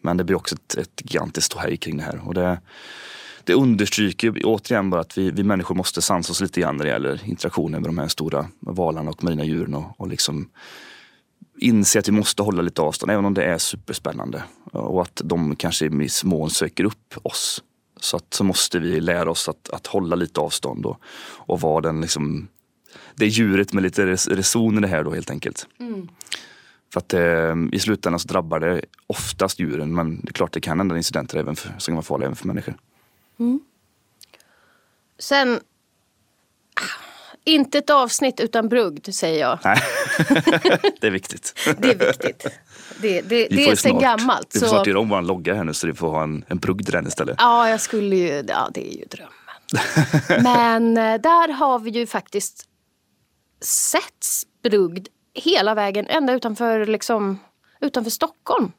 Men 0.00 0.16
det 0.16 0.24
blir 0.24 0.36
också 0.36 0.54
ett, 0.54 0.74
ett 0.74 1.02
gigantiskt 1.04 1.46
ståhej 1.46 1.76
kring 1.76 1.96
det 1.96 2.02
här. 2.02 2.28
Och 2.28 2.34
det, 2.34 2.60
det 3.44 3.54
understryker 3.54 4.40
återigen 4.44 4.90
bara 4.90 5.00
att 5.00 5.18
vi, 5.18 5.30
vi 5.30 5.42
människor 5.42 5.74
måste 5.74 6.02
sansa 6.02 6.32
oss 6.32 6.40
lite 6.40 6.60
grann 6.60 6.76
när 6.76 6.84
det 6.84 6.90
gäller 6.90 7.20
interaktionen 7.24 7.82
med 7.82 7.88
de 7.88 7.98
här 7.98 8.08
stora 8.08 8.46
valarna 8.60 9.10
och 9.10 9.24
marina 9.24 9.44
djuren 9.44 9.74
och, 9.74 10.00
och 10.00 10.08
liksom 10.08 10.48
inse 11.58 11.98
att 11.98 12.08
vi 12.08 12.12
måste 12.12 12.42
hålla 12.42 12.62
lite 12.62 12.82
avstånd 12.82 13.12
även 13.12 13.24
om 13.24 13.34
det 13.34 13.44
är 13.44 13.58
superspännande. 13.58 14.42
Och 14.64 15.02
att 15.02 15.20
de 15.24 15.56
kanske 15.56 15.84
i 15.84 15.88
viss 15.88 16.24
mån 16.24 16.50
söker 16.50 16.84
upp 16.84 17.14
oss 17.22 17.62
så, 18.00 18.16
att, 18.16 18.34
så 18.34 18.44
måste 18.44 18.78
vi 18.78 19.00
lära 19.00 19.30
oss 19.30 19.48
att, 19.48 19.70
att 19.70 19.86
hålla 19.86 20.16
lite 20.16 20.40
avstånd 20.40 20.86
och, 20.86 21.00
och 21.36 21.60
vara 21.60 21.80
den 21.80 22.00
liksom 22.00 22.48
det 23.14 23.24
är 23.24 23.28
djuret 23.28 23.72
med 23.72 23.82
lite 23.82 24.06
reson 24.06 24.78
i 24.78 24.80
det 24.80 24.86
här 24.86 25.04
då 25.04 25.10
helt 25.10 25.30
enkelt. 25.30 25.66
Mm. 25.78 26.08
För 26.92 27.00
att 27.00 27.14
eh, 27.14 27.54
i 27.72 27.78
slutändan 27.78 28.18
så 28.18 28.28
drabbar 28.28 28.60
det 28.60 28.84
oftast 29.06 29.58
djuren 29.58 29.94
men 29.94 30.20
det 30.20 30.30
är 30.30 30.32
klart 30.32 30.52
det 30.52 30.60
kan 30.60 30.78
hända 30.78 30.96
incidenter 30.96 31.38
även 31.38 31.56
för, 31.56 31.68
som 31.78 31.92
kan 31.92 31.94
vara 31.94 32.02
farliga 32.02 32.26
även 32.26 32.36
för 32.36 32.46
människor. 32.46 32.74
Mm. 33.38 33.60
Sen, 35.18 35.60
inte 37.44 37.78
ett 37.78 37.90
avsnitt 37.90 38.40
utan 38.40 38.68
brugd 38.68 39.14
säger 39.14 39.40
jag. 39.40 39.58
Nej, 39.64 39.78
det 41.00 41.06
är 41.06 41.10
viktigt. 41.10 41.54
det 41.78 41.90
är 41.90 42.06
viktigt. 42.06 42.46
Det, 43.00 43.20
det, 43.20 43.48
det 43.48 43.68
är 43.68 43.76
sen 43.76 43.98
gammalt. 43.98 44.54
Vi 44.54 44.60
får 44.60 44.66
snart 44.66 44.86
göra 44.86 45.00
om 45.00 45.08
vår 45.08 45.22
logga 45.22 45.54
här 45.54 45.64
nu 45.64 45.74
så 45.74 45.86
vi 45.86 45.94
får 45.94 46.08
ha 46.08 46.22
en, 46.22 46.44
en 46.48 46.58
brugd 46.58 46.92
den 46.92 47.06
istället. 47.06 47.36
Ja, 47.38 47.68
jag 47.68 47.80
skulle 47.80 48.16
ju, 48.16 48.44
ja 48.48 48.70
det 48.74 48.94
är 48.94 48.98
ju 48.98 49.04
drömmen. 49.04 49.32
Men 50.42 50.96
eh, 50.96 51.20
där 51.20 51.52
har 51.52 51.78
vi 51.78 51.90
ju 51.90 52.06
faktiskt 52.06 52.64
sett 53.60 54.26
brugd 54.62 55.08
hela 55.34 55.74
vägen 55.74 56.06
ända 56.06 56.32
utanför, 56.32 56.86
liksom, 56.86 57.38
utanför 57.80 58.10
Stockholm. 58.10 58.72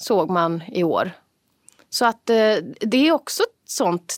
Såg 0.00 0.30
man 0.30 0.62
i 0.72 0.84
år. 0.84 1.10
Så 1.90 2.06
att 2.06 2.30
eh, 2.30 2.56
det 2.80 3.08
är 3.08 3.12
också 3.12 3.42
ett 3.42 3.70
sånt 3.70 4.16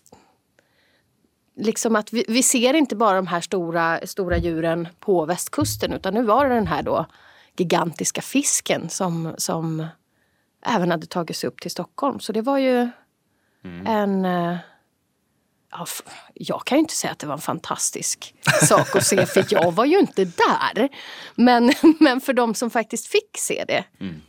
liksom 1.61 1.97
att 1.97 2.13
vi, 2.13 2.25
vi, 2.29 2.43
ser 2.43 2.75
inte 2.75 2.97
bara 2.97 3.17
de 3.17 3.27
här 3.27 3.41
stora, 3.41 4.07
stora 4.07 4.37
djuren 4.37 4.89
på 5.01 5.25
västkusten 5.25 5.93
utan 5.93 6.15
nu 6.15 6.23
var 6.23 6.49
det 6.49 6.55
den 6.55 6.67
här 6.67 6.83
då 6.83 7.07
gigantiska 7.57 8.23
fisken 8.23 8.89
som, 8.89 9.35
som 9.39 9.87
även 10.67 10.91
hade 10.91 11.07
tagit 11.07 11.37
sig 11.37 11.49
upp 11.49 11.61
till 11.61 11.71
Stockholm. 11.71 12.21
Så 12.21 12.33
det 12.33 12.43
var 12.43 12.59
ju 12.59 12.89
mm. 13.65 13.87
en... 13.87 14.25
Eh, 14.25 14.57
ja, 15.71 15.87
jag 16.35 16.65
kan 16.65 16.79
ju 16.79 16.81
inte 16.81 16.95
säga 16.95 17.13
att 17.13 17.19
det 17.19 17.27
var 17.27 17.35
en 17.35 17.41
fantastisk 17.41 18.35
sak 18.63 18.97
att 18.97 19.07
se 19.07 19.27
för 19.27 19.47
jag 19.51 19.73
var 19.73 19.85
ju 19.85 19.99
inte 19.99 20.25
där. 20.25 20.89
Men, 21.35 21.73
men 22.01 22.21
för 22.21 22.33
de 22.33 22.55
som 22.55 22.71
faktiskt 22.71 23.07
fick 23.07 23.39
se 23.39 23.65
det. 23.69 23.85
Mm. 24.01 24.23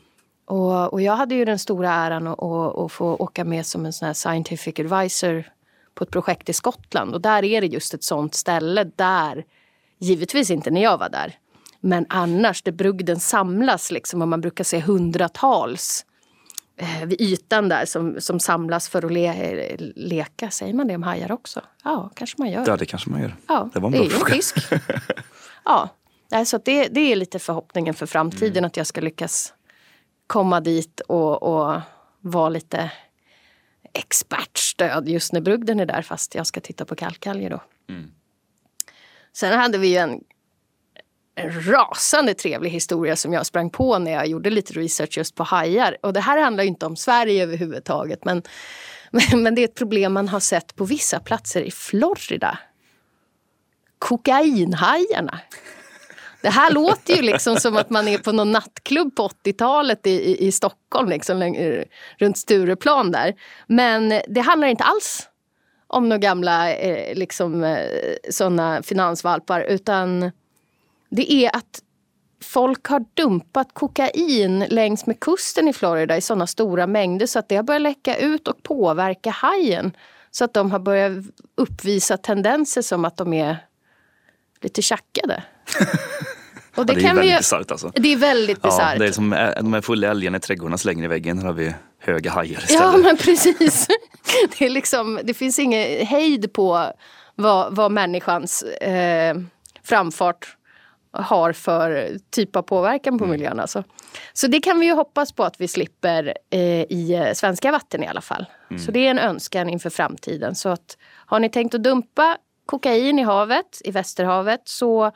Och, 0.45 0.93
och 0.93 1.01
jag 1.01 1.15
hade 1.15 1.35
ju 1.35 1.45
den 1.45 1.59
stora 1.59 1.93
äran 1.93 2.27
att, 2.27 2.43
att, 2.43 2.77
att 2.77 2.91
få 2.91 3.15
åka 3.15 3.45
med 3.45 3.65
som 3.65 3.85
en 3.85 3.93
sån 3.93 4.05
här 4.05 4.13
scientific 4.13 4.79
advisor 4.79 5.51
på 5.95 6.03
ett 6.03 6.11
projekt 6.11 6.49
i 6.49 6.53
Skottland. 6.53 7.13
Och 7.13 7.21
där 7.21 7.43
är 7.43 7.61
det 7.61 7.67
just 7.67 7.93
ett 7.93 8.03
sånt 8.03 8.35
ställe 8.35 8.83
där, 8.95 9.45
givetvis 9.99 10.51
inte 10.51 10.71
när 10.71 10.83
jag 10.83 10.97
var 10.97 11.09
där, 11.09 11.35
men 11.79 12.05
annars 12.09 12.61
där 12.61 12.71
brugden 12.71 13.19
samlas 13.19 13.91
liksom 13.91 14.21
och 14.21 14.27
man 14.27 14.41
brukar 14.41 14.63
se 14.63 14.79
hundratals 14.79 16.05
eh, 16.77 17.05
vid 17.05 17.21
ytan 17.21 17.69
där 17.69 17.85
som, 17.85 18.21
som 18.21 18.39
samlas 18.39 18.89
för 18.89 19.05
att 19.05 19.11
le, 19.11 19.75
leka. 19.95 20.49
Säger 20.49 20.73
man 20.73 20.87
det 20.87 20.95
om 20.95 21.03
hajar 21.03 21.31
också? 21.31 21.61
Ja, 21.83 22.11
kanske 22.15 22.35
man 22.41 22.51
gör. 22.51 22.63
Ja, 22.67 22.77
det 22.77 22.85
kanske 22.85 23.09
man 23.09 23.21
gör. 23.21 23.35
Ja, 23.47 23.69
det, 23.73 23.79
var 23.79 23.87
en 23.87 23.91
det 23.91 23.97
är 23.97 24.19
en 24.19 24.25
fisk. 24.25 24.57
ja, 25.65 25.89
så 26.45 26.57
det, 26.57 26.87
det 26.87 27.11
är 27.11 27.15
lite 27.15 27.39
förhoppningen 27.39 27.93
för 27.93 28.05
framtiden 28.05 28.57
mm. 28.57 28.65
att 28.65 28.77
jag 28.77 28.87
ska 28.87 29.01
lyckas 29.01 29.53
komma 30.27 30.59
dit 30.59 30.99
och, 30.99 31.43
och 31.43 31.81
vara 32.19 32.49
lite 32.49 32.91
expertstöd 33.93 35.09
just 35.09 35.33
när 35.33 35.41
brugden 35.41 35.79
är 35.79 35.85
där 35.85 36.01
fast 36.01 36.35
jag 36.35 36.47
ska 36.47 36.59
titta 36.61 36.85
på 36.85 36.95
kalkalger 36.95 37.49
då. 37.49 37.63
Mm. 37.89 38.11
Sen 39.33 39.59
hade 39.59 39.77
vi 39.77 39.97
en, 39.97 40.23
en 41.35 41.65
rasande 41.71 42.33
trevlig 42.33 42.69
historia 42.69 43.15
som 43.15 43.33
jag 43.33 43.45
sprang 43.45 43.69
på 43.69 43.99
när 43.99 44.11
jag 44.11 44.27
gjorde 44.27 44.49
lite 44.49 44.73
research 44.73 45.17
just 45.17 45.35
på 45.35 45.43
hajar. 45.43 45.97
Och 46.01 46.13
det 46.13 46.19
här 46.19 46.41
handlar 46.41 46.63
inte 46.63 46.85
om 46.85 46.95
Sverige 46.95 47.43
överhuvudtaget 47.43 48.25
men, 48.25 48.43
men, 49.11 49.43
men 49.43 49.55
det 49.55 49.61
är 49.61 49.65
ett 49.65 49.75
problem 49.75 50.13
man 50.13 50.27
har 50.27 50.39
sett 50.39 50.75
på 50.75 50.85
vissa 50.85 51.19
platser 51.19 51.61
i 51.61 51.71
Florida. 51.71 52.59
Kokainhajarna. 53.99 55.39
Det 56.41 56.49
här 56.49 56.71
låter 56.71 57.15
ju 57.15 57.21
liksom 57.21 57.55
som 57.55 57.77
att 57.77 57.89
man 57.89 58.07
är 58.07 58.17
på 58.17 58.31
någon 58.31 58.51
nattklubb 58.51 59.15
på 59.15 59.27
80-talet 59.27 60.07
i, 60.07 60.11
i, 60.11 60.47
i, 60.47 60.51
Stockholm, 60.51 61.09
liksom, 61.09 61.55
runt 62.17 62.37
Stureplan 62.37 63.11
där. 63.11 63.33
Men 63.67 64.21
det 64.27 64.41
handlar 64.41 64.67
inte 64.67 64.83
alls 64.83 65.29
om 65.87 66.09
några 66.09 66.19
gamla 66.19 66.73
eh, 66.73 67.15
liksom, 67.15 67.63
eh, 67.63 67.85
såna 68.29 68.83
finansvalpar 68.83 69.61
utan 69.61 70.31
det 71.09 71.33
är 71.33 71.55
att 71.55 71.81
folk 72.43 72.85
har 72.87 73.05
dumpat 73.13 73.67
kokain 73.73 74.65
längs 74.69 75.05
med 75.05 75.19
kusten 75.19 75.67
i 75.67 75.73
Florida 75.73 76.17
i 76.17 76.21
såna 76.21 76.47
stora 76.47 76.87
mängder 76.87 77.25
så 77.25 77.39
att 77.39 77.49
det 77.49 77.55
har 77.55 77.63
börjat 77.63 77.81
läcka 77.81 78.17
ut 78.17 78.47
och 78.47 78.63
påverka 78.63 79.29
hajen. 79.29 79.91
Så 80.31 80.43
att 80.43 80.53
de 80.53 80.71
har 80.71 80.79
börjat 80.79 81.25
uppvisa 81.55 82.17
tendenser 82.17 82.81
som 82.81 83.05
att 83.05 83.17
de 83.17 83.33
är 83.33 83.57
lite 84.61 84.81
tjackade. 84.81 85.43
Och 86.75 86.85
det, 86.85 86.93
ja, 86.93 86.99
det 86.99 87.07
är 87.07 87.13
väldigt 87.15 87.37
bisarrt 87.37 87.71
alltså. 87.71 87.91
Det 87.95 88.13
är 88.13 88.17
väldigt 88.17 88.61
bisarrt. 88.61 88.93
Ja, 88.93 88.99
det 88.99 89.07
är 89.07 89.11
som 89.11 89.29
de 89.55 89.73
här 89.73 89.81
fulla 89.81 90.07
älgarna 90.07 90.37
i 90.37 90.39
trädgårdarna 90.39 90.77
slänger 90.77 91.03
i 91.03 91.07
väggen. 91.07 91.37
Här 91.37 91.45
har 91.45 91.53
vi 91.53 91.73
höga 91.99 92.31
hajar 92.31 92.59
istället. 92.59 92.83
Ja 92.83 92.97
men 92.97 93.17
precis. 93.17 93.87
Det, 94.57 94.65
är 94.65 94.69
liksom, 94.69 95.19
det 95.23 95.33
finns 95.33 95.59
ingen 95.59 96.05
hejd 96.05 96.53
på 96.53 96.91
vad, 97.35 97.75
vad 97.75 97.91
människans 97.91 98.63
eh, 98.63 99.35
framfart 99.83 100.57
har 101.11 101.53
för 101.53 102.17
typ 102.29 102.55
av 102.55 102.61
påverkan 102.61 103.17
på 103.17 103.23
mm. 103.23 103.31
miljön. 103.31 103.59
Alltså. 103.59 103.83
Så 104.33 104.47
det 104.47 104.59
kan 104.59 104.79
vi 104.79 104.85
ju 104.85 104.93
hoppas 104.93 105.31
på 105.31 105.43
att 105.43 105.61
vi 105.61 105.67
slipper 105.67 106.33
eh, 106.49 106.81
i 106.81 107.31
svenska 107.35 107.71
vatten 107.71 108.03
i 108.03 108.07
alla 108.07 108.21
fall. 108.21 108.45
Mm. 108.69 108.81
Så 108.81 108.91
det 108.91 109.07
är 109.07 109.11
en 109.11 109.19
önskan 109.19 109.69
inför 109.69 109.89
framtiden. 109.89 110.55
Så 110.55 110.69
att, 110.69 110.97
har 111.25 111.39
ni 111.39 111.49
tänkt 111.49 111.75
att 111.75 111.83
dumpa 111.83 112.37
kokain 112.65 113.19
i 113.19 113.23
havet, 113.23 113.81
i 113.83 113.91
Västerhavet, 113.91 114.61
så 114.65 115.05
eh, 115.05 115.11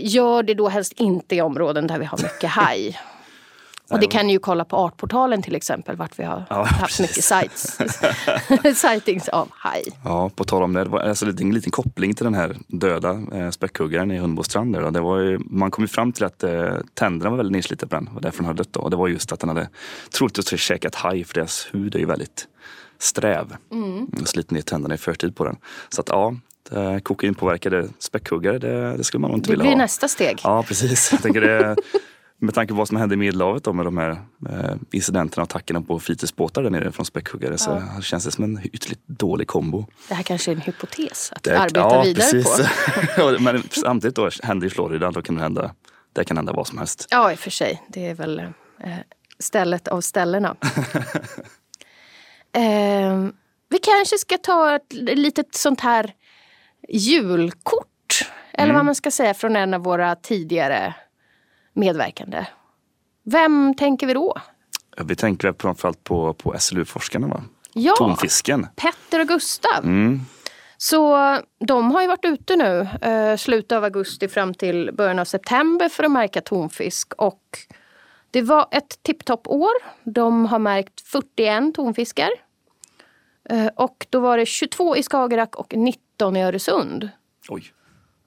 gör 0.00 0.42
det 0.42 0.54
då 0.54 0.68
helst 0.68 0.92
inte 0.92 1.34
i 1.34 1.40
områden 1.40 1.86
där 1.86 1.98
vi 1.98 2.04
har 2.04 2.18
mycket 2.22 2.50
haj. 2.50 2.98
Och 3.90 4.00
det 4.00 4.06
kan 4.06 4.26
ni 4.26 4.32
ju 4.32 4.38
kolla 4.38 4.64
på 4.64 4.76
Artportalen 4.76 5.42
till 5.42 5.54
exempel 5.54 5.96
vart 5.96 6.18
vi 6.18 6.24
har 6.24 6.44
ja, 6.50 6.62
haft 6.64 6.98
precis. 6.98 7.00
mycket 7.00 7.24
sites, 7.24 7.78
sightings 8.80 9.28
av 9.28 9.48
haj. 9.52 9.82
Ja, 10.04 10.30
på 10.34 10.44
tal 10.44 10.62
om 10.62 10.72
det, 10.72 10.84
det 10.84 10.90
var 10.90 11.00
alltså 11.00 11.26
en 11.26 11.54
liten 11.54 11.70
koppling 11.70 12.14
till 12.14 12.24
den 12.24 12.34
här 12.34 12.56
döda 12.66 13.22
eh, 13.32 13.50
späckhuggaren 13.50 14.10
i 14.10 14.18
Hundbostrand. 14.18 14.74
Där, 14.74 14.90
det 14.90 15.00
var 15.00 15.18
ju, 15.18 15.38
man 15.38 15.70
kom 15.70 15.84
ju 15.84 15.88
fram 15.88 16.12
till 16.12 16.24
att 16.24 16.42
eh, 16.42 16.74
tänderna 16.94 17.30
var 17.30 17.36
väldigt 17.36 17.52
nedslitna 17.52 17.88
på 17.88 17.94
den, 17.94 18.04
det 18.04 18.10
var 18.14 18.20
därför 18.20 18.38
den 18.38 18.46
hade 18.46 18.58
dött. 18.58 18.72
Då. 18.72 18.80
Och 18.80 18.90
det 18.90 18.96
var 18.96 19.08
just 19.08 19.32
att 19.32 19.40
den 19.40 19.48
hade 19.48 19.68
troligtvis 20.18 20.60
käkat 20.60 20.94
haj 20.94 21.24
för 21.24 21.34
deras 21.34 21.68
hud 21.72 21.94
är 21.94 21.98
ju 21.98 22.06
väldigt 22.06 22.46
sträv. 22.98 23.56
Mm. 23.72 24.08
Slitit 24.24 24.50
ner 24.50 24.60
tänderna 24.60 24.94
i 24.94 24.98
förtid 24.98 25.36
på 25.36 25.44
den. 25.44 25.56
Så 25.88 26.00
att 26.00 26.08
ja, 26.08 26.34
Eh, 26.72 26.98
kokainpåverkade 26.98 27.88
späckhuggare, 27.98 28.58
det, 28.58 28.96
det 28.96 29.04
skulle 29.04 29.20
man 29.20 29.30
nog 29.30 29.38
inte 29.38 29.50
det 29.50 29.52
vilja 29.52 29.64
ha. 29.64 29.70
Det 29.70 29.76
blir 29.76 29.84
nästa 29.84 30.08
steg. 30.08 30.40
Ja 30.44 30.62
precis. 30.62 31.12
Jag 31.12 31.22
tänker 31.22 31.40
det, 31.40 31.76
med 32.38 32.54
tanke 32.54 32.72
på 32.72 32.78
vad 32.78 32.88
som 32.88 32.96
hände 32.96 33.14
i 33.14 33.18
Medelhavet 33.18 33.64
då 33.64 33.72
med 33.72 33.86
de 33.86 33.96
här 33.98 34.10
eh, 34.48 34.74
incidenterna 34.90 35.42
och 35.42 35.48
attackerna 35.48 35.82
på 35.82 36.00
fritidsbåtar 36.00 36.62
där 36.62 36.70
nere 36.70 36.92
från 36.92 37.06
späckhuggare 37.06 37.56
ja. 37.58 37.82
så 37.96 38.02
känns 38.02 38.24
det 38.24 38.30
som 38.30 38.44
en 38.44 38.60
ytterligt 38.62 39.00
dålig 39.06 39.48
kombo. 39.48 39.86
Det 40.08 40.14
här 40.14 40.22
kanske 40.22 40.50
är 40.50 40.54
en 40.54 40.60
hypotes 40.60 41.32
att 41.32 41.42
det, 41.42 41.58
arbeta 41.58 41.80
ja, 41.80 42.02
vidare 42.02 42.30
precis. 42.30 42.68
på. 43.16 43.36
Men 43.40 43.62
samtidigt 43.70 44.16
då 44.16 44.30
händer 44.42 44.66
i 44.66 44.70
Florida, 44.70 45.10
då 45.10 45.22
kan 45.22 45.34
det 45.34 45.40
hända, 45.40 45.74
det 46.12 46.24
kan 46.24 46.36
hända 46.36 46.52
vad 46.52 46.66
som 46.66 46.78
helst. 46.78 47.06
Ja 47.10 47.32
i 47.32 47.34
och 47.34 47.38
för 47.38 47.50
sig, 47.50 47.82
det 47.88 48.06
är 48.06 48.14
väl 48.14 48.38
eh, 48.38 48.46
stället 49.38 49.88
av 49.88 50.00
ställena. 50.00 50.56
eh, 52.52 53.28
vi 53.70 53.78
kanske 53.78 54.18
ska 54.18 54.38
ta 54.38 54.76
ett 54.76 54.92
litet 54.92 55.54
sånt 55.54 55.80
här 55.80 56.14
julkort. 56.88 57.86
Eller 58.52 58.64
mm. 58.64 58.76
vad 58.76 58.84
man 58.84 58.94
ska 58.94 59.10
säga 59.10 59.34
från 59.34 59.56
en 59.56 59.74
av 59.74 59.82
våra 59.82 60.14
tidigare 60.14 60.94
medverkande. 61.72 62.46
Vem 63.24 63.74
tänker 63.74 64.06
vi 64.06 64.14
då? 64.14 64.36
Vi 65.04 65.16
tänker 65.16 65.54
framförallt 65.58 66.04
på, 66.04 66.34
på 66.34 66.54
SLU-forskarna 66.58 67.26
va? 67.26 67.42
Ja, 67.72 67.94
Tonfisken. 67.98 68.66
Petter 68.76 69.20
och 69.20 69.28
Gustav. 69.28 69.84
Mm. 69.84 70.20
Så 70.76 71.16
de 71.58 71.90
har 71.90 72.02
ju 72.02 72.08
varit 72.08 72.24
ute 72.24 72.56
nu 72.56 72.88
eh, 73.02 73.36
slutet 73.36 73.72
av 73.72 73.84
augusti 73.84 74.28
fram 74.28 74.54
till 74.54 74.90
början 74.92 75.18
av 75.18 75.24
september 75.24 75.88
för 75.88 76.04
att 76.04 76.10
märka 76.10 76.40
tonfisk. 76.40 77.12
Och 77.14 77.42
det 78.30 78.42
var 78.42 78.66
ett 78.70 79.02
tipptopp-år. 79.02 79.72
De 80.04 80.46
har 80.46 80.58
märkt 80.58 81.00
41 81.00 81.74
tonfiskar. 81.74 82.30
Eh, 83.50 83.66
och 83.66 84.06
då 84.10 84.20
var 84.20 84.38
det 84.38 84.46
22 84.46 84.96
i 84.96 85.02
Skagerrak 85.02 85.56
och 85.56 85.76
19 85.76 86.02
19 86.18 86.36
i 86.36 86.44
Öresund. 86.44 87.08
Oj. 87.48 87.64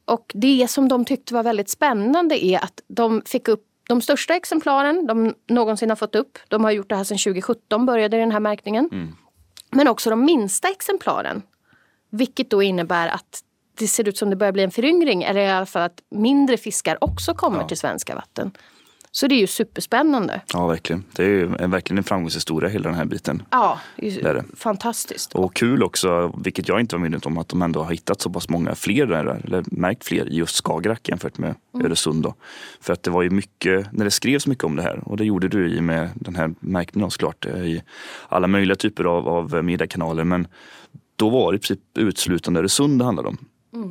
Och 0.05 0.31
det 0.33 0.69
som 0.69 0.87
de 0.87 1.05
tyckte 1.05 1.33
var 1.33 1.43
väldigt 1.43 1.69
spännande 1.69 2.45
är 2.45 2.63
att 2.63 2.81
de 2.87 3.21
fick 3.25 3.47
upp 3.47 3.65
de 3.87 4.01
största 4.01 4.35
exemplaren 4.35 5.07
de 5.07 5.33
någonsin 5.49 5.89
har 5.89 5.95
fått 5.95 6.15
upp. 6.15 6.37
De 6.47 6.63
har 6.63 6.71
gjort 6.71 6.89
det 6.89 6.95
här 6.95 7.03
sedan 7.03 7.17
2017, 7.17 7.85
började 7.85 8.17
den 8.17 8.31
här 8.31 8.39
märkningen. 8.39 8.89
Mm. 8.91 9.15
Men 9.71 9.87
också 9.87 10.09
de 10.09 10.25
minsta 10.25 10.67
exemplaren. 10.67 11.41
Vilket 12.09 12.49
då 12.49 12.63
innebär 12.63 13.07
att 13.07 13.43
det 13.79 13.87
ser 13.87 14.07
ut 14.07 14.17
som 14.17 14.29
det 14.29 14.35
börjar 14.35 14.53
bli 14.53 14.63
en 14.63 14.71
föryngring 14.71 15.23
eller 15.23 15.41
i 15.41 15.49
alla 15.49 15.65
fall 15.65 15.81
att 15.81 16.01
mindre 16.09 16.57
fiskar 16.57 17.03
också 17.03 17.33
kommer 17.33 17.61
ja. 17.61 17.67
till 17.67 17.77
svenska 17.77 18.15
vatten. 18.15 18.51
Så 19.13 19.27
det 19.27 19.35
är 19.35 19.39
ju 19.39 19.47
superspännande. 19.47 20.41
Ja, 20.53 20.67
verkligen. 20.67 21.03
Det 21.15 21.23
är 21.23 21.27
ju 21.27 21.45
verkligen 21.47 21.97
en 21.97 22.03
framgångshistoria 22.03 22.69
hela 22.69 22.89
den 22.89 22.97
här 22.97 23.05
biten. 23.05 23.43
Ja, 23.49 23.79
det 23.97 24.21
är, 24.21 24.33
Det 24.33 24.43
fantastiskt. 24.57 25.35
Och 25.35 25.53
kul 25.53 25.83
också, 25.83 26.33
vilket 26.43 26.67
jag 26.67 26.79
inte 26.79 26.95
var 26.95 27.01
medveten 27.01 27.31
om, 27.31 27.37
att 27.37 27.49
de 27.49 27.61
ändå 27.61 27.83
har 27.83 27.91
hittat 27.91 28.21
så 28.21 28.29
pass 28.29 28.49
många 28.49 28.75
fler 28.75 29.05
där, 29.05 29.25
eller 29.45 29.63
märkt 29.67 30.03
fler 30.03 30.29
i 30.29 30.35
just 30.35 30.65
Skagerrak 30.65 31.09
jämfört 31.09 31.37
med 31.37 31.55
Öresund. 31.83 32.23
Då. 32.23 32.35
För 32.81 32.93
att 32.93 33.03
det 33.03 33.11
var 33.11 33.21
ju 33.21 33.29
mycket, 33.29 33.91
när 33.91 34.05
det 34.05 34.11
skrevs 34.11 34.47
mycket 34.47 34.63
om 34.63 34.75
det 34.75 34.81
här, 34.83 35.01
och 35.05 35.17
det 35.17 35.25
gjorde 35.25 35.47
du 35.47 35.69
i 35.69 35.81
med 35.81 36.09
den 36.15 36.35
här 36.35 36.53
märkningen 36.59 37.11
såklart, 37.11 37.45
eh, 37.45 37.65
i 37.65 37.83
alla 38.29 38.47
möjliga 38.47 38.75
typer 38.75 39.03
av, 39.03 39.27
av 39.27 39.63
mediekanaler. 39.63 40.23
Men 40.23 40.47
då 41.15 41.29
var 41.29 41.51
det 41.51 41.55
i 41.55 41.59
princip 41.59 41.97
uteslutande 41.97 42.59
Öresund 42.59 42.99
det 42.99 43.05
handlade 43.05 43.27
om. 43.29 43.37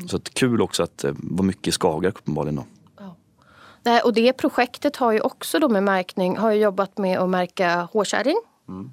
Så 0.09 0.17
att 0.17 0.35
kul 0.35 0.61
också 0.61 0.83
att 0.83 0.99
det 0.99 1.15
var 1.19 1.45
mycket 1.45 1.75
Skagerrak 1.75 2.19
uppenbarligen 2.19 2.57
då. 2.57 2.65
Här, 3.85 4.05
och 4.05 4.13
det 4.13 4.33
projektet 4.33 4.97
har 4.97 5.13
ju 5.13 5.21
också 5.21 5.59
då 5.59 5.69
med 5.69 5.83
märkning, 5.83 6.37
har 6.37 6.51
ju 6.51 6.61
jobbat 6.61 6.99
med 6.99 7.19
att 7.19 7.29
märka 7.29 7.89
hårkärring. 7.93 8.41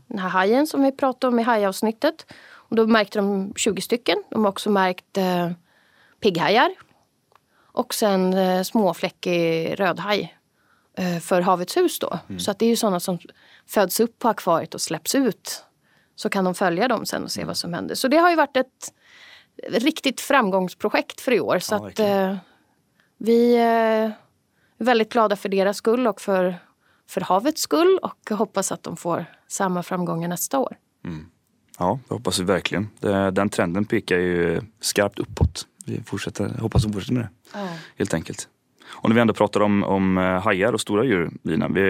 Den 0.08 0.20
här 0.20 0.30
hajen 0.30 0.68
som 0.68 0.84
vi 0.84 0.92
pratade 0.92 1.34
om 1.34 1.40
i 1.40 1.44
hajavsnittet. 1.44 2.26
Och 2.70 2.76
då 2.76 2.88
märkte 2.88 3.20
de 3.20 3.54
20 3.56 3.82
stycken. 3.82 4.24
De 4.30 4.44
har 4.44 4.52
också 4.52 4.70
märkt 4.70 5.18
eh, 5.18 5.52
pigghajar. 6.20 6.72
Och 7.72 7.94
sen 7.94 8.34
eh, 8.34 8.64
småfläckig 8.64 9.80
rödhaj 9.80 10.38
eh, 10.98 11.20
för 11.20 11.42
Havets 11.42 11.78
hus 11.78 12.00
då. 12.00 12.20
Så 12.40 12.52
att 12.52 12.60
det 12.60 12.66
är 12.66 12.70
ju 12.70 12.76
sådana 12.76 13.00
som 13.00 13.20
föds 13.68 14.00
upp 14.00 14.20
på 14.20 14.30
akvariet 14.30 14.74
och 14.74 14.82
släpps 14.82 15.16
ut. 15.16 15.64
Så 16.16 16.30
kan 16.30 16.46
de 16.46 16.56
följa 16.56 16.88
dem 16.88 17.06
sen 17.06 17.24
och 17.24 17.32
se 17.32 17.44
vad 17.44 17.58
som 17.58 17.74
händer. 17.74 17.96
Så 17.96 18.08
det 18.08 18.18
har 18.18 18.30
ju 18.30 18.36
varit 18.36 18.58
ett 18.58 18.94
riktigt 19.68 20.22
framgångsprojekt 20.22 21.22
för 21.22 21.32
i 21.32 21.40
år. 21.40 21.60
Så 21.60 21.76
Ja, 21.76 21.88
att 21.88 22.00
eh, 22.00 22.36
vi 23.18 23.56
eh, 23.56 24.12
väldigt 24.78 25.12
glada 25.12 25.36
för 25.36 25.50
deras 25.50 25.78
skull 25.78 26.08
och 26.08 26.22
för, 26.22 26.56
för 27.10 27.22
havets 27.22 27.62
skull 27.62 28.00
och 28.02 28.38
hoppas 28.38 28.72
att 28.72 28.84
de 28.84 28.98
får 28.98 29.26
samma 29.48 29.84
framgångar 29.84 30.28
nästa 30.28 30.60
år. 30.60 30.78
Ja, 31.80 32.00
det 32.08 32.14
hoppas 32.14 32.40
vi 32.40 32.44
verkligen. 32.44 32.90
Den 33.34 33.50
trenden 33.50 33.86
pekar 33.86 34.18
ju 34.18 34.62
skarpt 34.82 35.20
uppåt. 35.20 35.68
Vi 35.86 36.04
fortsätter, 36.04 36.50
hoppas 36.60 36.84
de 36.84 36.94
fortsätter 36.94 37.14
med 37.14 37.24
det. 37.24 37.60
Helt 37.98 38.14
enkelt. 38.14 38.48
Och 38.90 39.10
när 39.10 39.16
vi 39.16 39.22
ändå 39.22 39.34
pratar 39.34 39.60
om, 39.60 39.84
om 39.84 40.18
eh, 40.18 40.24
hajar 40.24 40.74
och 40.74 40.82
stora 40.82 41.04
djur, 41.04 41.32
Lina. 41.44 41.68
Vi 41.68 41.82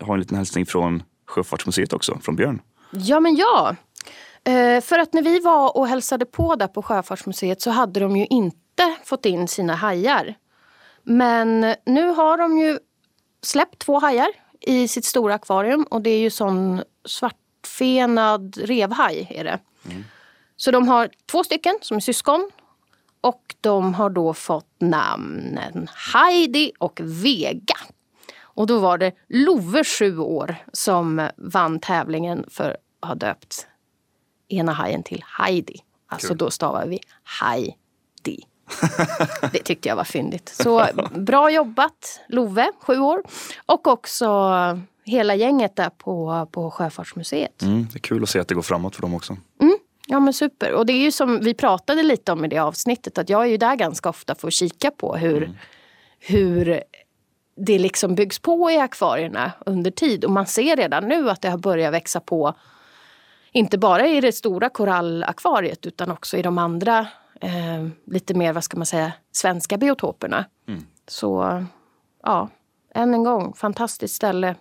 har 0.00 0.14
en 0.14 0.20
liten 0.20 0.36
hälsning 0.36 0.66
från 0.66 1.02
Sjöfartsmuseet 1.26 1.92
också, 1.92 2.18
från 2.22 2.36
Björn. 2.36 2.62
Ja, 2.90 3.20
men 3.20 3.36
ja. 3.36 3.76
Eh, 4.44 4.80
för 4.80 4.98
att 4.98 5.12
när 5.12 5.22
vi 5.22 5.40
var 5.40 5.76
och 5.76 5.86
hälsade 5.88 6.26
på 6.26 6.56
där 6.56 6.66
på 6.66 6.82
Sjöfartsmuseet 6.82 7.62
så 7.62 7.70
hade 7.70 8.00
de 8.00 8.16
ju 8.16 8.26
inte 8.26 8.96
fått 9.04 9.26
in 9.26 9.48
sina 9.48 9.74
hajar. 9.74 10.34
Men 11.02 11.74
nu 11.86 12.08
har 12.08 12.38
de 12.38 12.58
ju 12.58 12.78
släppt 13.42 13.78
två 13.78 13.98
hajar 13.98 14.28
i 14.60 14.88
sitt 14.88 15.04
stora 15.04 15.34
akvarium 15.34 15.82
och 15.82 16.02
det 16.02 16.10
är 16.10 16.18
ju 16.18 16.30
sån 16.30 16.82
svartfenad 17.04 18.56
revhaj 18.56 19.26
är 19.30 19.44
det. 19.44 19.58
Så 20.56 20.70
de 20.70 20.88
har 20.88 21.10
två 21.30 21.44
stycken 21.44 21.78
som 21.80 21.96
är 21.96 22.00
syskon 22.00 22.50
och 23.20 23.54
de 23.60 23.94
har 23.94 24.10
då 24.10 24.34
fått 24.34 24.74
namnen 24.78 25.88
Heidi 26.14 26.72
och 26.78 27.00
Vega. 27.02 27.76
Och 28.40 28.66
då 28.66 28.78
var 28.78 28.98
det 28.98 29.12
Love, 29.28 29.84
sju 29.84 30.18
år, 30.18 30.56
som 30.72 31.28
vann 31.36 31.80
tävlingen 31.80 32.44
för 32.48 32.70
att 33.00 33.08
ha 33.08 33.14
döpt 33.14 33.66
ena 34.48 34.72
hajen 34.72 35.02
till 35.02 35.24
Heidi. 35.38 35.76
Alltså 36.06 36.28
Kul. 36.28 36.36
då 36.36 36.50
stavar 36.50 36.86
vi 36.86 36.98
Heidi. 37.40 38.46
Det 39.52 39.58
tyckte 39.58 39.88
jag 39.88 39.96
var 39.96 40.04
fyndigt. 40.04 40.48
Så 40.48 40.86
bra 41.14 41.50
jobbat 41.50 42.20
Love, 42.28 42.72
sju 42.80 42.98
år. 42.98 43.22
Och 43.66 43.86
också 43.86 44.50
hela 45.04 45.34
gänget 45.34 45.76
där 45.76 45.90
på, 45.90 46.48
på 46.52 46.70
Sjöfartsmuseet. 46.70 47.62
Mm, 47.62 47.86
det 47.92 47.96
är 47.96 48.00
kul 48.00 48.22
att 48.22 48.28
se 48.28 48.40
att 48.40 48.48
det 48.48 48.54
går 48.54 48.62
framåt 48.62 48.94
för 48.94 49.02
dem 49.02 49.14
också. 49.14 49.36
Ja 50.06 50.20
men 50.20 50.32
super. 50.32 50.72
Och 50.72 50.86
det 50.86 50.92
är 50.92 51.02
ju 51.02 51.12
som 51.12 51.40
vi 51.40 51.54
pratade 51.54 52.02
lite 52.02 52.32
om 52.32 52.44
i 52.44 52.48
det 52.48 52.58
avsnittet 52.58 53.18
att 53.18 53.28
jag 53.28 53.42
är 53.42 53.46
ju 53.46 53.56
där 53.56 53.76
ganska 53.76 54.08
ofta 54.08 54.34
för 54.34 54.48
att 54.48 54.54
kika 54.54 54.90
på 54.90 55.16
hur, 55.16 55.58
hur 56.18 56.82
det 57.56 57.78
liksom 57.78 58.14
byggs 58.14 58.38
på 58.38 58.70
i 58.70 58.78
akvarierna 58.78 59.52
under 59.66 59.90
tid. 59.90 60.24
Och 60.24 60.30
man 60.30 60.46
ser 60.46 60.76
redan 60.76 61.08
nu 61.08 61.30
att 61.30 61.42
det 61.42 61.50
har 61.50 61.58
börjat 61.58 61.92
växa 61.92 62.20
på 62.20 62.54
inte 63.52 63.78
bara 63.78 64.06
i 64.06 64.20
det 64.20 64.32
stora 64.32 64.68
korallakvariet 64.68 65.86
utan 65.86 66.10
också 66.10 66.36
i 66.36 66.42
de 66.42 66.58
andra 66.58 67.06
eh, 67.40 67.88
lite 68.06 68.34
mer, 68.34 68.52
vad 68.52 68.64
ska 68.64 68.76
man 68.76 68.86
säga, 68.86 69.12
svenska 69.32 69.76
biotoperna. 69.76 70.44
Så 71.08 71.64
ja, 72.22 72.48
än 72.94 73.14
en 73.14 73.24
gång, 73.24 73.54
fantastiskt 73.54 74.14
ställe. 74.14 74.54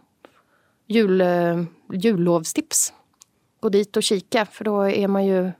Jul, 0.88 1.22
eh, 1.22 1.64
jullovstips. 1.94 2.94
Gå 3.60 3.70
dit 3.70 3.98
och 3.98 4.04
kika 4.04 4.46
för 4.46 4.66
då 4.66 4.82
är 4.90 5.08
man 5.08 5.26
ju 5.26 5.52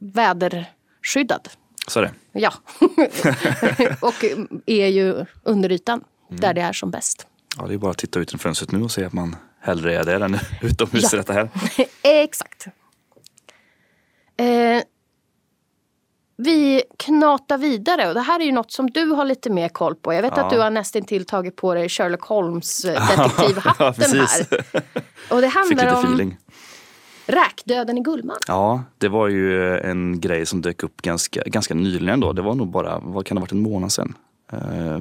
väderskyddad. 0.00 1.48
Så 1.88 2.00
det. 2.00 2.12
Ja. 2.32 2.52
och 4.00 4.24
är 4.66 4.86
ju 4.86 5.24
under 5.42 5.72
ytan 5.72 6.04
där 6.28 6.54
det 6.54 6.60
är 6.60 6.72
som 6.72 6.90
bäst. 6.90 7.26
Ja, 7.58 7.66
det 7.66 7.74
är 7.74 7.78
bara 7.78 7.90
att 7.90 7.98
titta 7.98 8.20
ut 8.20 8.30
genom 8.32 8.38
fönstret 8.38 8.72
nu 8.72 8.82
och 8.82 8.90
se 8.90 9.04
att 9.04 9.12
man 9.12 9.36
hellre 9.60 9.98
är 9.98 10.04
där 10.04 10.20
än 10.20 10.38
utomhus 10.62 11.12
Ja. 11.12 11.18
i 11.18 11.20
detta 11.20 11.32
här. 11.32 11.48
Exakt. 12.02 12.66
Eh, 14.36 14.82
vi 16.44 16.82
knatar 16.98 17.58
vidare 17.58 18.08
och 18.08 18.14
det 18.14 18.20
här 18.20 18.40
är 18.40 18.44
ju 18.44 18.52
något 18.52 18.72
som 18.72 18.90
du 18.90 19.04
har 19.06 19.24
lite 19.24 19.50
mer 19.50 19.68
koll 19.68 19.94
på. 19.94 20.12
Jag 20.14 20.22
vet 20.22 20.32
Ja. 20.36 20.42
att 20.44 20.50
du 20.50 20.58
har 20.60 20.70
nästan 20.70 21.02
till 21.02 21.24
tagit 21.26 21.56
på 21.56 21.74
dig 21.74 21.88
Sherlock 21.88 22.22
Holmes 22.22 22.84
eh, 22.84 23.08
detektivhatten 23.16 24.16
Ja, 24.16 24.26
här. 24.26 24.82
Och 25.30 25.40
det 25.40 25.46
handlar 25.46 25.94
om 25.94 26.04
feeling. 26.04 26.36
räkdöden 27.26 27.98
i 27.98 28.00
Gullmarn. 28.00 28.38
Ja, 28.48 28.82
det 28.98 29.08
var 29.08 29.28
ju 29.28 29.78
en 29.78 30.20
grej 30.20 30.46
som 30.46 30.60
dök 30.60 30.82
upp 30.82 31.02
ganska, 31.02 31.42
ganska 31.46 31.74
nyligen 31.74 32.20
då. 32.20 32.32
Det 32.32 32.42
var 32.42 32.54
nog 32.54 32.68
bara, 32.70 32.98
vad 32.98 33.26
kan 33.26 33.34
det 33.34 33.38
ha 33.40 33.42
varit, 33.42 33.52
en 33.52 33.62
månad 33.62 33.92
sedan? 33.92 34.14
Eh, 34.52 35.00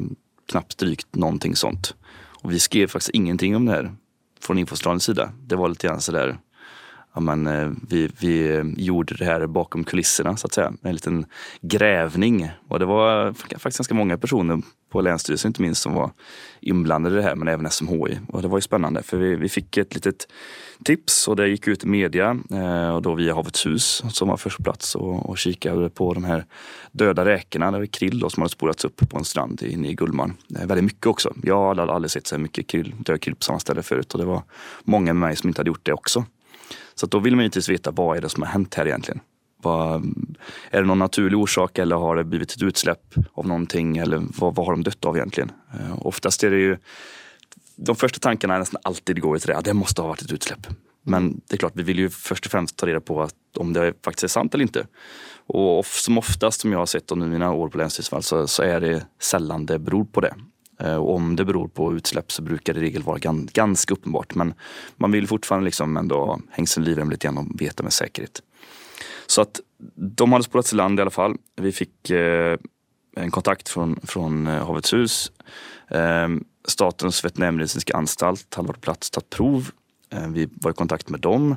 knappt 0.52 0.78
drygt 0.78 1.16
någonting 1.16 1.56
sånt. 1.56 1.96
Och 2.42 2.52
vi 2.52 2.60
skrev 2.60 2.88
faktiskt 2.88 3.10
ingenting 3.10 3.56
om 3.56 3.66
det 3.66 3.72
här 3.72 3.92
från 4.42 4.58
Infostrandens 4.58 5.04
sida. 5.04 5.30
Det 5.48 5.56
var 5.56 5.70
lite 5.70 5.88
grann 5.88 6.02
sådär, 6.02 6.38
ja 7.14 7.22
men 7.22 7.48
eh, 7.48 7.72
vi, 7.90 8.10
vi 8.20 8.56
eh, 8.56 8.64
gjorde 8.78 9.16
det 9.16 9.26
här 9.26 9.48
bakom 9.48 9.84
kulisserna 9.84 10.38
så 10.38 10.48
att 10.48 10.54
säga. 10.54 10.74
En 10.82 10.94
liten 10.94 11.26
grävning. 11.62 12.52
Och 12.68 12.80
det 12.80 12.86
var 12.86 13.34
faktiskt 13.34 13.78
ganska 13.78 13.94
många 13.94 14.18
personer 14.18 14.62
på 14.90 15.02
Länsstyrelsen 15.02 15.50
inte 15.50 15.62
minst 15.62 15.82
som 15.82 15.94
var 15.94 16.12
inblandade 16.62 17.16
i 17.16 17.18
det 17.18 17.24
här 17.24 17.36
men 17.36 17.48
även 17.48 17.72
SMHI. 17.72 18.20
Och 18.28 18.42
det 18.42 18.48
var 18.48 18.58
ju 18.58 18.62
spännande 18.62 19.04
för 19.04 19.18
vi, 19.18 19.36
vi 19.36 19.50
fick 19.50 19.78
ett 19.78 19.96
litet 19.96 20.28
tips 20.84 21.28
och 21.28 21.36
det 21.36 21.48
gick 21.48 21.68
ut 21.68 21.84
i 21.84 21.88
media 21.88 22.38
eh, 22.52 22.90
och 22.90 23.02
då 23.02 23.16
via 23.16 23.34
Havets 23.34 23.66
hus 23.66 24.04
som 24.10 24.28
var 24.28 24.38
först 24.38 24.58
på 24.58 24.64
plats 24.64 24.96
och, 24.96 25.30
och 25.30 25.38
kikade 25.38 25.90
på 25.90 26.14
de 26.14 26.24
här 26.24 26.46
döda 26.92 27.26
räkorna, 27.26 27.72
det 27.72 27.78
var 27.78 27.86
krill 27.86 28.20
då, 28.20 28.30
som 28.30 28.42
hade 28.42 28.52
spolats 28.52 28.86
upp 28.86 29.10
på 29.10 29.18
en 29.18 29.26
strand 29.26 29.62
inne 29.62 29.90
i 29.90 29.94
Gullmarn. 29.94 30.34
Eh, 30.56 30.68
väldigt 30.68 30.84
mycket 30.84 31.08
också. 31.08 31.34
Jag 31.44 31.68
hade 31.68 31.94
aldrig 31.94 32.12
sett 32.12 32.28
så 32.28 32.36
här 32.36 32.42
mycket 32.42 32.68
krill, 32.68 32.96
död 32.98 33.22
krill 33.22 33.36
på 33.36 33.44
samma 33.44 33.60
ställe 33.60 33.84
förut 33.84 34.14
och 34.14 34.20
det 34.20 34.26
var 34.26 34.44
många 34.84 35.14
med 35.14 35.30
mig 35.30 35.36
som 35.36 35.48
inte 35.48 35.60
hade 35.60 35.70
gjort 35.70 35.86
det 35.86 35.94
också. 35.94 36.26
Så 37.00 37.06
att 37.06 37.12
då 37.12 37.20
vill 37.20 37.36
man 37.36 37.44
givetvis 37.44 37.70
veta 37.70 37.92
vad 37.92 38.18
är 38.18 38.22
det 38.22 38.30
som 38.30 38.44
har 38.44 38.50
hänt 38.50 38.76
här 38.76 38.88
egentligen. 38.88 39.20
Vad, 39.62 40.04
är 40.72 40.82
det 40.82 40.88
någon 40.88 41.00
naturlig 41.00 41.40
orsak 41.40 41.78
eller 41.78 41.96
har 41.96 42.16
det 42.16 42.24
blivit 42.24 42.52
ett 42.52 42.62
utsläpp 42.62 43.14
av 43.34 43.48
någonting 43.48 43.98
eller 43.98 44.22
vad, 44.38 44.56
vad 44.56 44.66
har 44.66 44.74
de 44.74 44.84
dött 44.84 45.06
av 45.06 45.18
egentligen? 45.18 45.52
Eh, 45.74 46.06
oftast 46.08 46.44
är 46.44 46.52
det 46.52 46.58
ju 46.60 46.78
de 47.76 47.96
första 47.96 48.20
tankarna 48.20 48.56
är 48.56 48.60
nästan 48.60 48.82
alltid 48.84 49.22
går 49.22 49.38
till 49.38 49.48
det, 49.48 49.54
ja, 49.54 49.62
det 49.62 49.74
måste 49.74 50.02
ha 50.02 50.08
varit 50.08 50.22
ett 50.22 50.32
utsläpp. 50.32 50.68
Men 51.04 51.42
det 51.48 51.56
är 51.56 51.58
klart, 51.58 51.72
vi 51.76 51.84
vill 51.84 52.00
ju 52.00 52.10
först 52.10 52.46
och 52.46 52.52
främst 52.52 52.78
ta 52.78 52.88
reda 52.88 53.02
på 53.02 53.22
att, 53.22 53.36
om 53.58 53.74
det 53.74 53.94
faktiskt 54.04 54.24
är 54.24 54.28
sant 54.28 54.54
eller 54.54 54.62
inte. 54.62 54.88
Och 55.46 55.80
of- 55.80 55.98
som 55.98 56.18
oftast, 56.18 56.62
som 56.62 56.72
jag 56.72 56.80
har 56.80 56.86
sett 56.86 57.12
under 57.12 57.28
mina 57.28 57.54
år 57.54 57.70
på 57.70 57.78
Länsstyrelsen, 57.78 58.24
så, 58.24 58.48
så 58.48 58.64
är 58.64 58.80
det 58.80 59.06
sällan 59.22 59.66
det 59.66 59.80
beror 59.80 60.06
på 60.06 60.22
det. 60.22 60.36
Eh, 60.80 60.96
och 60.96 61.16
om 61.16 61.36
det 61.36 61.46
beror 61.46 61.68
på 61.68 61.94
utsläpp 61.94 62.32
så 62.32 62.42
brukar 62.42 62.74
det 62.74 62.80
i 62.80 62.84
regel 62.84 63.04
vara 63.04 63.18
ganska 63.54 63.94
uppenbart. 63.94 64.36
Men 64.36 64.54
man 64.96 65.12
vill 65.12 65.28
fortfarande 65.28 65.66
liksom 65.66 65.98
ändå 65.98 66.26
ha 66.26 66.40
hängseln 66.50 66.86
i 66.86 66.90
livrem 66.90 67.10
lite 67.10 67.28
grann 67.28 67.38
och 67.38 67.62
veta 67.62 67.84
med 67.84 67.94
säkerhet. 67.94 68.42
Så 69.28 69.42
att 69.42 69.60
de 69.96 70.32
hade 70.32 70.44
spolats 70.44 70.74
i 70.74 70.76
land 70.76 71.00
i 71.00 71.02
alla 71.02 71.12
fall. 71.12 71.38
Vi 71.56 71.72
fick 71.72 72.10
eh, 72.10 72.58
en 73.16 73.32
kontakt 73.32 73.70
från, 73.70 74.00
från 74.04 74.48
eh, 74.48 74.66
Havets 74.66 74.94
hus. 74.94 75.32
Eh, 75.88 76.28
Statens 76.68 77.26
veterinärmedicinska 77.26 77.98
anstalt 77.98 78.56
hade 78.56 78.68
varit 78.68 78.76
på 78.76 78.82
plats 78.82 79.10
och 79.10 79.14
tagit 79.14 79.30
prov. 79.30 79.72
Eh, 80.10 80.28
vi 80.28 80.50
var 80.52 80.72
i 80.72 80.74
kontakt 80.74 81.10
med 81.10 81.20
dem 81.20 81.56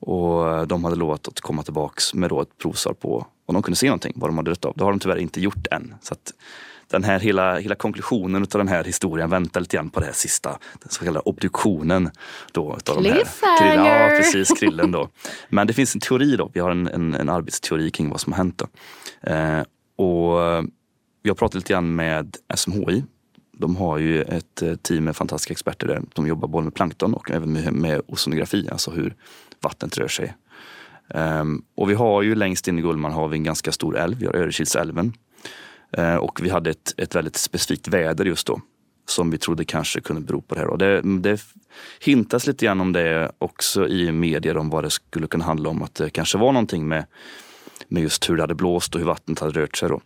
och 0.00 0.48
eh, 0.48 0.62
de 0.62 0.84
hade 0.84 0.96
lovat 0.96 1.28
att 1.28 1.40
komma 1.40 1.62
tillbaks 1.62 2.14
med 2.14 2.30
då 2.30 2.40
ett 2.40 2.58
provsvar 2.58 2.92
på 2.92 3.26
om 3.46 3.54
de 3.54 3.62
kunde 3.62 3.76
se 3.76 3.86
någonting, 3.86 4.12
vad 4.16 4.30
de 4.30 4.36
hade 4.36 4.50
dött 4.50 4.64
av. 4.64 4.74
Det 4.76 4.84
har 4.84 4.90
de 4.90 5.00
tyvärr 5.00 5.16
inte 5.16 5.40
gjort 5.40 5.66
än. 5.70 5.94
Så 6.02 6.14
att 6.14 6.32
den 6.90 7.04
här 7.04 7.20
hela, 7.20 7.58
hela 7.58 7.74
konklusionen 7.74 8.42
av 8.42 8.48
den 8.48 8.68
här 8.68 8.84
historien 8.84 9.30
väntar 9.30 9.60
lite 9.60 9.76
grann 9.76 9.90
på 9.90 10.00
det 10.00 10.06
här 10.06 10.12
sista, 10.12 10.50
den 10.50 10.88
så 10.88 11.04
kallade 11.04 11.20
obduktionen. 11.20 12.10
Då, 12.52 12.76
utav 12.76 13.02
de 13.02 13.08
här. 13.08 13.24
Ja, 13.76 14.16
precis, 14.16 14.48
krillen 14.58 14.92
då. 14.92 15.08
Men 15.48 15.66
det 15.66 15.72
finns 15.72 15.94
en 15.94 16.00
teori 16.00 16.36
då, 16.36 16.50
vi 16.54 16.60
har 16.60 16.70
en, 16.70 16.88
en, 16.88 17.14
en 17.14 17.28
arbetsteori 17.28 17.90
kring 17.90 18.10
vad 18.10 18.20
som 18.20 18.32
har 18.32 18.36
hänt. 18.36 18.62
Eh, 19.22 19.60
och 19.96 20.64
vi 21.22 21.28
har 21.30 21.34
pratat 21.34 21.54
lite 21.54 21.72
grann 21.72 21.94
med 21.94 22.36
SMHI 22.54 23.04
De 23.52 23.76
har 23.76 23.98
ju 23.98 24.22
ett 24.22 24.62
eh, 24.62 24.74
team 24.74 25.04
med 25.04 25.16
fantastiska 25.16 25.52
experter 25.52 25.86
där. 25.86 26.02
De 26.14 26.26
jobbar 26.26 26.48
både 26.48 26.64
med 26.64 26.74
plankton 26.74 27.14
och 27.14 27.30
även 27.30 27.52
med, 27.52 27.72
med 27.72 28.00
ozonografi, 28.06 28.68
alltså 28.72 28.90
hur 28.90 29.14
vattnet 29.60 29.98
rör 29.98 30.08
sig. 30.08 30.34
Um, 31.14 31.64
och 31.74 31.90
vi 31.90 31.94
har 31.94 32.22
ju 32.22 32.34
längst 32.34 32.68
in 32.68 32.78
i 32.78 32.82
Gullmarn 32.82 33.12
har 33.12 33.28
vi 33.28 33.36
en 33.36 33.44
ganska 33.44 33.72
stor 33.72 33.96
älv, 33.96 34.18
vi 34.18 34.26
har 34.26 34.36
Örekilsälven. 34.36 35.12
Eh, 35.92 36.16
och 36.16 36.40
vi 36.42 36.50
hade 36.50 36.70
ett, 36.70 36.94
ett 36.96 37.14
väldigt 37.14 37.36
specifikt 37.36 37.88
väder 37.88 38.24
just 38.24 38.46
då 38.46 38.60
som 39.10 39.30
vi 39.30 39.38
trodde 39.38 39.64
kanske 39.64 40.00
kunde 40.00 40.22
bero 40.22 40.40
på 40.40 40.54
det 40.54 40.60
här. 40.60 40.68
Och 40.68 40.78
det, 40.78 41.00
det 41.02 41.40
hintas 42.00 42.46
lite 42.46 42.64
grann 42.64 42.80
om 42.80 42.92
det 42.92 43.32
också 43.38 43.88
i 43.88 44.12
medier 44.12 44.56
om 44.56 44.70
vad 44.70 44.84
det 44.84 44.90
skulle 44.90 45.26
kunna 45.26 45.44
handla 45.44 45.70
om. 45.70 45.82
Att 45.82 45.94
det 45.94 46.10
kanske 46.10 46.38
var 46.38 46.52
någonting 46.52 46.88
med, 46.88 47.04
med 47.88 48.02
just 48.02 48.30
hur 48.30 48.36
det 48.36 48.42
hade 48.42 48.54
blåst 48.54 48.94
och 48.94 49.00
hur 49.00 49.06
vattnet 49.06 49.38
hade 49.38 49.60
rört 49.60 49.76
sig. 49.76 49.88
Då. 49.88 50.00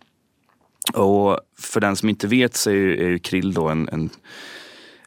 Och 1.03 1.41
för 1.59 1.81
den 1.81 1.97
som 1.97 2.09
inte 2.09 2.27
vet 2.27 2.55
så 2.55 2.71
är 2.71 2.75
ju, 2.75 3.05
är 3.05 3.09
ju 3.09 3.19
krill 3.19 3.55
då 3.55 3.69
en, 3.69 3.89
en, 3.89 4.11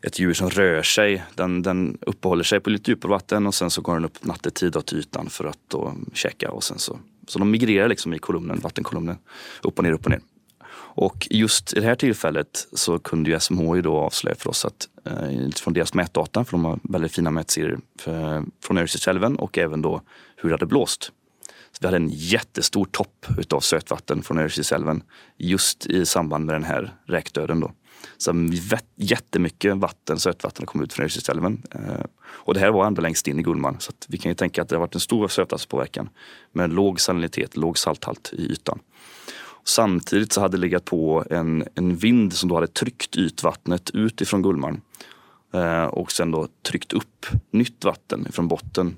ett 0.01 0.19
djur 0.19 0.33
som 0.33 0.49
rör 0.49 0.83
sig. 0.83 1.23
Den, 1.35 1.61
den 1.61 1.97
uppehåller 2.01 2.43
sig 2.43 2.59
på 2.59 2.69
lite 2.69 2.91
djupare 2.91 3.09
vatten 3.09 3.47
och 3.47 3.55
sen 3.55 3.69
så 3.69 3.81
går 3.81 3.93
den 3.93 4.05
upp 4.05 4.25
nattetid 4.25 4.85
till 4.85 4.97
ytan 4.97 5.29
för 5.29 5.45
att 5.45 5.59
då 5.67 5.93
käka. 6.13 6.51
Och 6.51 6.63
sen 6.63 6.79
så, 6.79 6.99
så 7.27 7.39
de 7.39 7.51
migrerar 7.51 7.87
liksom 7.87 8.13
i 8.13 8.19
kolumnen, 8.19 8.59
vattenkolumnen. 8.59 9.17
Upp 9.63 9.77
och 9.77 9.83
ner, 9.83 9.91
upp 9.91 10.05
och 10.05 10.11
ner. 10.11 10.21
Och 10.97 11.27
just 11.29 11.73
i 11.73 11.79
det 11.79 11.85
här 11.85 11.95
tillfället 11.95 12.67
så 12.73 12.99
kunde 12.99 13.29
ju 13.29 13.39
SMHI 13.39 13.81
då 13.81 13.97
avslöja 13.97 14.35
för 14.35 14.49
oss 14.49 14.65
att 14.65 14.87
eh, 15.05 15.49
från 15.55 15.73
deras 15.73 15.93
mätdata, 15.93 16.45
för 16.45 16.51
de 16.51 16.65
har 16.65 16.79
väldigt 16.83 17.11
fina 17.11 17.31
mätserier 17.31 17.79
för, 17.99 18.43
från 18.63 18.77
Örnsköldsälven 18.77 19.35
och 19.35 19.57
även 19.57 19.81
då 19.81 20.01
hur 20.35 20.49
det 20.49 20.53
hade 20.53 20.65
blåst. 20.65 21.11
Så 21.71 21.77
vi 21.81 21.87
hade 21.87 21.97
en 21.97 22.09
jättestor 22.09 22.85
topp 22.85 23.25
utav 23.37 23.59
sötvatten 23.59 24.21
från 24.21 24.37
Örnsköldsälven 24.37 25.03
just 25.37 25.85
i 25.85 26.05
samband 26.05 26.45
med 26.45 26.55
den 26.55 26.63
här 26.63 26.93
räkdöden. 27.05 27.59
Då. 27.59 27.71
Så 28.17 28.49
jättemycket 28.95 29.77
vatten, 29.77 30.19
sötvatten 30.19 30.65
kom 30.65 30.83
ut 30.83 30.93
från 30.93 31.03
Örnsköldsälven. 31.03 31.63
Eh, 31.71 32.05
och 32.25 32.53
det 32.53 32.59
här 32.59 32.71
var 32.71 32.87
ändå 32.87 33.01
längst 33.01 33.27
in 33.27 33.39
i 33.39 33.43
Gullmarn 33.43 33.75
så 33.79 33.91
vi 34.07 34.17
kan 34.17 34.31
ju 34.31 34.35
tänka 34.35 34.61
att 34.61 34.69
det 34.69 34.75
har 34.75 34.81
varit 34.81 34.95
en 34.95 35.01
stor 35.01 35.27
sötvattenspåverkan 35.27 36.09
med 36.51 36.73
låg 36.73 36.99
salinitet, 36.99 37.57
låg 37.57 37.77
salthalt 37.77 38.33
i 38.33 38.51
ytan. 38.51 38.79
Samtidigt 39.67 40.33
så 40.33 40.41
hade 40.41 40.57
det 40.57 40.61
legat 40.61 40.85
på 40.85 41.25
en, 41.29 41.63
en 41.75 41.95
vind 41.95 42.33
som 42.33 42.49
då 42.49 42.55
hade 42.55 42.67
tryckt 42.67 43.15
ytvattnet 43.15 43.89
ut 43.89 44.21
ifrån 44.21 44.41
Gullmarn. 44.41 44.81
Eh, 45.53 45.83
och 45.83 46.11
sen 46.11 46.31
då 46.31 46.47
tryckt 46.61 46.93
upp 46.93 47.25
nytt 47.51 47.85
vatten 47.85 48.27
från 48.31 48.47
botten 48.47 48.95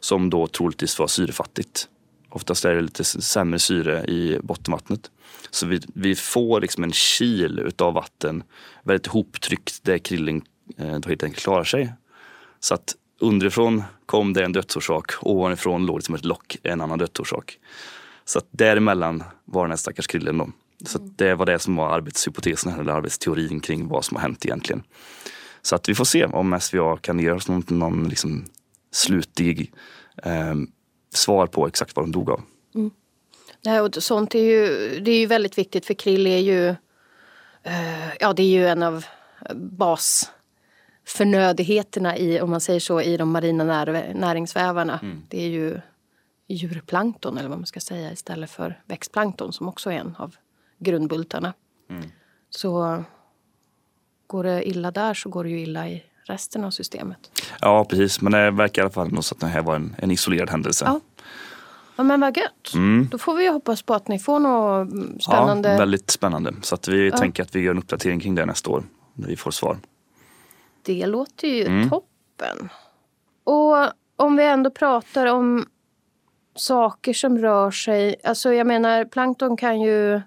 som 0.00 0.30
då 0.30 0.46
troligtvis 0.46 0.98
var 0.98 1.06
syrefattigt. 1.06 1.88
Oftast 2.28 2.64
är 2.64 2.74
det 2.74 2.80
lite 2.80 3.04
sämre 3.04 3.58
syre 3.58 4.04
i 4.04 4.38
bottenvattnet. 4.42 5.10
Så 5.50 5.66
vi, 5.66 5.80
vi 5.94 6.14
får 6.14 6.60
liksom 6.60 6.84
en 6.84 6.92
kil 6.92 7.58
utav 7.58 7.94
vatten 7.94 8.42
väldigt 8.82 9.06
hoptryckt 9.06 9.84
där 9.84 9.98
krilling 9.98 10.42
eh, 10.76 10.98
då 10.98 11.08
helt 11.08 11.22
enkelt 11.22 11.42
klarar 11.42 11.64
sig. 11.64 11.92
Så 12.60 12.74
att 12.74 12.94
underifrån 13.20 13.82
kom 14.06 14.32
det 14.32 14.44
en 14.44 14.52
dödsorsak, 14.52 15.12
ovanifrån 15.20 15.86
låg 15.86 15.98
det 15.98 16.04
som 16.04 16.14
ett 16.14 16.24
lock, 16.24 16.56
en 16.62 16.80
annan 16.80 16.98
dödsorsak. 16.98 17.58
Så 18.24 18.38
att 18.38 18.46
däremellan 18.50 19.24
var 19.44 19.62
den 19.62 19.70
här 19.70 19.76
stackars 19.76 20.06
krillen 20.06 20.38
då. 20.38 20.50
Så 20.86 20.98
det 20.98 21.34
var 21.34 21.46
det 21.46 21.58
som 21.58 21.76
var 21.76 21.94
arbetshypotesen 21.94 22.80
eller 22.80 22.92
arbetsteorin 22.92 23.60
kring 23.60 23.88
vad 23.88 24.04
som 24.04 24.16
har 24.16 24.22
hänt 24.22 24.44
egentligen. 24.44 24.82
Så 25.62 25.76
att 25.76 25.88
vi 25.88 25.94
får 25.94 26.04
se 26.04 26.24
om 26.24 26.60
SVA 26.60 26.96
kan 26.96 27.18
ge 27.18 27.30
oss 27.30 27.48
någon, 27.48 27.64
någon 27.68 28.08
liksom 28.08 28.44
slutlig 28.92 29.72
eh, 30.22 30.54
svar 31.14 31.46
på 31.46 31.66
exakt 31.66 31.96
vad 31.96 32.04
de 32.04 32.12
dog 32.12 32.30
av. 32.30 32.40
Mm. 32.74 32.90
Nej, 33.64 33.80
och 33.80 34.02
sånt 34.02 34.34
är 34.34 34.38
ju, 34.38 34.66
det 35.00 35.10
är 35.10 35.18
ju 35.18 35.26
väldigt 35.26 35.58
viktigt 35.58 35.86
för 35.86 35.94
krill 35.94 36.26
är 36.26 36.38
ju, 36.38 36.68
eh, 37.62 38.14
ja 38.20 38.32
det 38.32 38.42
är 38.42 38.46
ju 38.46 38.66
en 38.66 38.82
av 38.82 39.04
basförnödigheterna 39.54 42.18
i, 42.18 42.40
om 42.40 42.50
man 42.50 42.60
säger 42.60 42.80
så, 42.80 43.00
i 43.00 43.16
de 43.16 43.30
marina 43.30 43.64
när, 43.64 44.14
näringsvävarna. 44.14 44.98
Mm. 45.02 45.22
Det 45.28 45.44
är 45.44 45.48
ju 45.48 45.80
djurplankton 46.48 47.38
eller 47.38 47.48
vad 47.48 47.58
man 47.58 47.66
ska 47.66 47.80
säga 47.80 48.12
istället 48.12 48.50
för 48.50 48.82
växtplankton 48.84 49.52
som 49.52 49.68
också 49.68 49.90
är 49.90 49.94
en 49.94 50.16
av 50.18 50.36
grundbultarna. 50.78 51.52
Mm. 51.90 52.10
Så 52.50 53.04
går 54.26 54.44
det 54.44 54.68
illa 54.68 54.90
där 54.90 55.14
så 55.14 55.28
går 55.28 55.44
det 55.44 55.50
ju 55.50 55.60
illa 55.60 55.88
i 55.88 56.04
resten 56.24 56.64
av 56.64 56.70
systemet. 56.70 57.42
Ja 57.60 57.84
precis 57.84 58.20
men 58.20 58.32
det 58.32 58.50
verkar 58.50 58.82
i 58.82 58.84
alla 58.84 58.92
fall 58.92 59.22
som 59.22 59.36
att 59.36 59.40
det 59.40 59.46
här 59.46 59.62
var 59.62 59.76
en, 59.76 59.96
en 59.98 60.10
isolerad 60.10 60.50
händelse. 60.50 60.84
Ja. 60.84 61.00
ja 61.96 62.04
men 62.04 62.20
vad 62.20 62.36
gött. 62.36 62.74
Mm. 62.74 63.08
Då 63.10 63.18
får 63.18 63.34
vi 63.34 63.48
hoppas 63.48 63.82
på 63.82 63.94
att 63.94 64.08
ni 64.08 64.18
får 64.18 64.38
något 64.38 65.22
spännande. 65.22 65.72
Ja, 65.72 65.78
väldigt 65.78 66.10
spännande. 66.10 66.54
Så 66.62 66.74
att 66.74 66.88
vi 66.88 67.08
ja. 67.10 67.16
tänker 67.16 67.42
att 67.42 67.54
vi 67.54 67.60
gör 67.60 67.70
en 67.70 67.78
uppdatering 67.78 68.20
kring 68.20 68.34
det 68.34 68.46
nästa 68.46 68.70
år 68.70 68.84
när 69.14 69.28
vi 69.28 69.36
får 69.36 69.50
svar. 69.50 69.78
Det 70.82 71.06
låter 71.06 71.48
ju 71.48 71.66
mm. 71.66 71.90
toppen. 71.90 72.68
Och 73.44 73.76
om 74.16 74.36
vi 74.36 74.44
ändå 74.44 74.70
pratar 74.70 75.26
om 75.26 75.66
saker 76.54 77.12
som 77.12 77.38
rör 77.38 77.70
sig. 77.70 78.16
Alltså 78.24 78.52
jag 78.52 78.66
menar 78.66 79.04
plankton 79.04 79.56
kan 79.56 79.80
ju... 79.80 80.20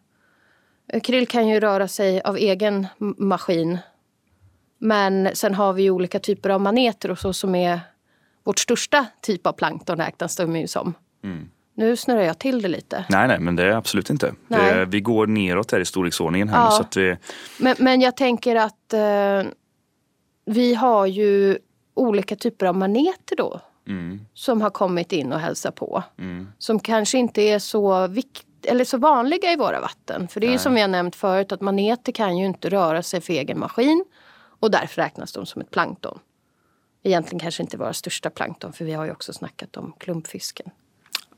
Krill 1.04 1.28
kan 1.28 1.48
ju 1.48 1.60
röra 1.60 1.88
sig 1.88 2.22
av 2.22 2.38
egen 2.38 2.88
maskin. 2.98 3.78
Men 4.78 5.30
sen 5.34 5.56
har 5.56 5.74
vi 5.74 5.90
olika 5.90 6.20
typer 6.20 6.50
av 6.50 6.62
maneter 6.62 7.12
och 7.12 7.20
så 7.20 7.34
som 7.34 7.56
är 7.56 7.80
vårt 8.44 8.60
största 8.60 9.06
typ 9.22 9.48
av 9.48 9.52
plankton 9.52 9.98
räknas 9.98 10.36
de 10.36 10.56
ju 10.56 10.68
som. 10.68 10.94
Mm. 11.24 11.50
Nu 11.74 11.96
snurrar 11.96 12.22
jag 12.22 12.40
till 12.40 12.62
det 12.62 12.68
lite. 12.68 13.06
Nej, 13.10 13.28
nej, 13.28 13.40
men 13.40 13.56
det 13.56 13.64
är 13.64 13.72
absolut 13.72 14.10
inte. 14.10 14.34
Det, 14.48 14.86
vi 14.86 15.02
går 15.02 15.28
neråt 15.28 15.72
här 15.72 15.80
i 15.80 15.86
storleksordningen. 15.86 16.50
Här 16.50 16.64
ja. 16.64 16.72
så 16.72 16.82
att 16.82 16.98
vi... 16.98 17.18
men, 17.60 17.76
men 17.80 18.02
jag 18.02 18.18
tänker 18.18 18.56
att 18.56 18.94
eh, 18.94 19.52
vi 20.46 20.74
har 20.74 21.06
ju 21.06 21.58
olika 21.94 22.36
typer 22.36 22.66
av 22.66 22.76
maneter 22.76 23.36
då 23.36 23.62
mm. 23.88 24.20
som 24.34 24.62
har 24.62 24.70
kommit 24.70 25.12
in 25.12 25.34
och 25.34 25.40
hälsat 25.40 25.76
på. 25.76 26.04
Mm. 26.18 26.48
Som 26.58 26.80
kanske 26.80 27.18
inte 27.18 27.42
är 27.42 27.60
så 27.60 28.08
vikt 28.08 28.46
eller 28.64 28.86
så 28.86 28.98
vanliga 28.98 29.52
i 29.52 29.56
våra 29.56 29.82
vatten. 29.82 30.28
För 30.28 30.40
det 30.40 30.48
är 30.48 30.52
ju 30.52 30.58
som 30.58 30.74
vi 30.74 30.82
har 30.82 30.88
nämnt 30.88 31.16
förut 31.16 31.52
att 31.52 31.62
maneter 31.62 32.12
kan 32.12 32.38
ju 32.38 32.46
inte 32.46 32.70
röra 32.70 33.04
sig 33.04 33.22
för 33.22 33.34
egen 33.34 33.60
maskin. 33.60 34.06
Och 34.60 34.72
därför 34.72 35.02
räknas 35.02 35.32
de 35.32 35.46
som 35.46 35.62
ett 35.62 35.72
plankton. 35.72 36.20
Egentligen 37.04 37.40
kanske 37.40 37.64
inte 37.64 37.78
våra 37.78 37.94
största 37.94 38.30
plankton 38.30 38.74
för 38.74 38.86
vi 38.86 38.94
har 38.94 39.06
ju 39.06 39.12
också 39.12 39.34
snackat 39.34 39.78
om 39.78 39.94
klumpfisken. 39.98 40.70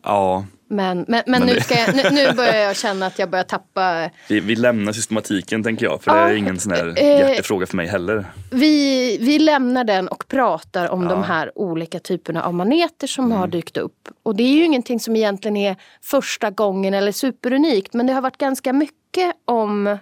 Ja. 0.03 0.45
Men, 0.71 0.97
men, 0.97 1.05
men, 1.07 1.23
men 1.27 1.41
nu, 1.41 1.61
ska 1.61 1.75
jag, 1.75 1.95
nu, 1.95 2.03
nu, 2.11 2.33
börjar 2.33 2.55
jag 2.55 2.75
känna 2.75 3.05
att 3.05 3.19
jag 3.19 3.29
börjar 3.29 3.43
tappa... 3.43 4.09
Vi, 4.27 4.39
vi 4.39 4.55
lämnar 4.55 4.93
systematiken 4.93 5.63
tänker 5.63 5.85
jag, 5.85 6.03
för 6.03 6.11
ja, 6.11 6.25
det 6.25 6.33
är 6.33 6.35
ingen 6.35 6.59
sån 6.59 6.71
här 6.71 6.93
eh, 6.97 7.05
hjärtefråga 7.05 7.65
för 7.65 7.77
mig 7.77 7.87
heller. 7.87 8.25
Vi, 8.51 9.17
vi 9.21 9.39
lämnar 9.39 9.83
den 9.83 10.07
och 10.07 10.27
pratar 10.27 10.89
om 10.89 11.03
ja. 11.03 11.09
de 11.09 11.23
här 11.23 11.51
olika 11.55 11.99
typerna 11.99 12.43
av 12.43 12.53
maneter 12.53 13.07
som 13.07 13.25
mm. 13.25 13.37
har 13.37 13.47
dykt 13.47 13.77
upp. 13.77 14.07
Och 14.23 14.35
det 14.35 14.43
är 14.43 14.53
ju 14.53 14.65
ingenting 14.65 14.99
som 14.99 15.15
egentligen 15.15 15.57
är 15.57 15.75
första 16.01 16.49
gången 16.49 16.93
eller 16.93 17.11
superunikt, 17.11 17.93
men 17.93 18.07
det 18.07 18.13
har 18.13 18.21
varit 18.21 18.37
ganska 18.37 18.73
mycket 18.73 19.35
om 19.45 19.97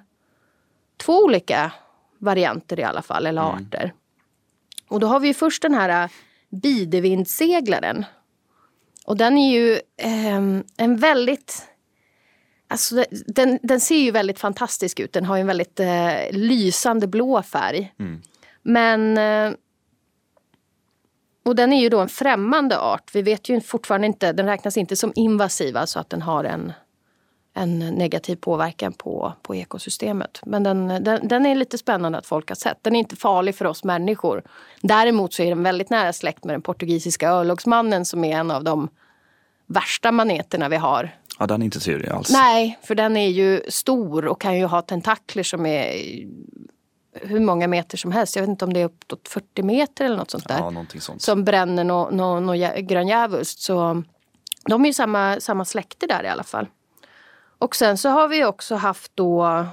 två 0.97 1.23
olika 1.23 1.71
varianter 2.19 2.79
i 2.79 2.83
alla 2.83 3.01
fall, 3.01 3.25
eller 3.25 3.41
mm. 3.41 3.53
arter. 3.53 3.93
Och 4.87 4.99
då 4.99 5.07
har 5.07 5.19
vi 5.19 5.33
först 5.33 5.61
den 5.61 5.73
här 5.73 6.09
bidevindseglaren 6.49 8.05
och 9.07 9.17
den 9.17 9.37
är 9.37 9.51
ju 9.51 9.73
eh, 9.97 10.35
en 10.77 10.97
väldigt... 10.97 11.67
Alltså 12.67 13.05
den, 13.27 13.59
den 13.63 13.79
ser 13.79 13.97
ju 13.97 14.11
väldigt 14.11 14.39
fantastisk 14.39 14.99
ut. 14.99 15.13
Den 15.13 15.25
har 15.25 15.37
en 15.37 15.47
väldigt 15.47 15.79
eh, 15.79 16.31
lysande 16.31 17.07
blå 17.07 17.43
färg. 17.43 17.93
Mm. 17.99 18.21
Men... 18.61 19.17
Eh, 19.17 19.57
och 21.45 21.55
den 21.55 21.73
är 21.73 21.81
ju 21.81 21.89
då 21.89 21.99
en 21.99 22.09
främmande 22.09 22.79
art. 22.79 23.15
Vi 23.15 23.21
vet 23.21 23.49
ju 23.49 23.61
fortfarande 23.61 24.07
inte, 24.07 24.31
den 24.31 24.45
räknas 24.45 24.77
inte 24.77 24.95
som 24.95 25.11
invasiv, 25.15 25.77
alltså 25.77 25.99
att 25.99 26.09
den 26.09 26.21
har 26.21 26.43
en, 26.43 26.73
en 27.57 27.79
negativ 27.79 28.35
påverkan 28.35 28.93
på, 28.93 29.33
på 29.41 29.55
ekosystemet. 29.55 30.41
Men 30.45 30.63
den, 30.63 30.87
den, 30.87 31.27
den, 31.27 31.45
är 31.45 31.55
lite 31.55 31.77
spännande 31.77 32.17
att 32.17 32.25
folk 32.25 32.49
har 32.49 32.55
sett. 32.55 32.77
Den 32.81 32.95
är 32.95 32.99
inte 32.99 33.15
farlig 33.15 33.55
för 33.55 33.65
oss 33.65 33.83
människor. 33.83 34.43
Däremot 34.81 35.33
så 35.33 35.43
är 35.43 35.49
den 35.49 35.63
väldigt 35.63 35.89
nära 35.89 36.13
släkt 36.13 36.43
med 36.43 36.53
den 36.53 36.61
portugisiska 36.61 37.29
örlogsmannen 37.29 38.05
som 38.05 38.23
är 38.23 38.37
en 38.37 38.51
av 38.51 38.63
de 38.63 38.89
värsta 39.67 40.11
maneterna 40.11 40.69
vi 40.69 40.75
har. 40.75 41.15
Ja, 41.39 41.47
den 41.47 41.61
är 41.61 41.65
inte 41.65 41.79
trevlig 41.79 42.09
alls. 42.09 42.29
Nej, 42.31 42.79
för 42.83 42.95
den 42.95 43.17
är 43.17 43.29
ju 43.29 43.61
stor 43.69 44.25
och 44.25 44.41
kan 44.41 44.57
ju 44.57 44.65
ha 44.65 44.81
tentakler 44.81 45.43
som 45.43 45.65
är 45.65 45.93
hur 47.21 47.39
många 47.39 47.67
meter 47.67 47.97
som 47.97 48.11
helst. 48.11 48.35
Jag 48.35 48.43
vet 48.43 48.49
inte 48.49 48.65
om 48.65 48.73
det 48.73 48.79
är 48.79 48.85
uppåt 48.85 49.27
40 49.27 49.63
meter 49.63 50.05
eller 50.05 50.17
något 50.17 50.31
sånt 50.31 50.47
där. 50.47 50.57
Ja, 50.57 50.99
sånt. 50.99 51.21
Som 51.21 51.43
bränner 51.43 51.83
något 51.83 52.13
no, 52.13 52.39
no, 52.39 52.53
no 52.55 52.81
gröndjävulskt. 52.81 53.59
Så 53.59 54.03
de 54.65 54.83
är 54.83 54.87
ju 54.87 54.93
samma, 54.93 55.39
samma 55.39 55.65
släkte 55.65 56.07
där 56.07 56.23
i 56.23 56.27
alla 56.27 56.43
fall. 56.43 56.67
Och 57.59 57.75
sen 57.75 57.97
så 57.97 58.09
har 58.09 58.27
vi 58.27 58.45
också 58.45 58.75
haft 58.75 59.11
då, 59.15 59.65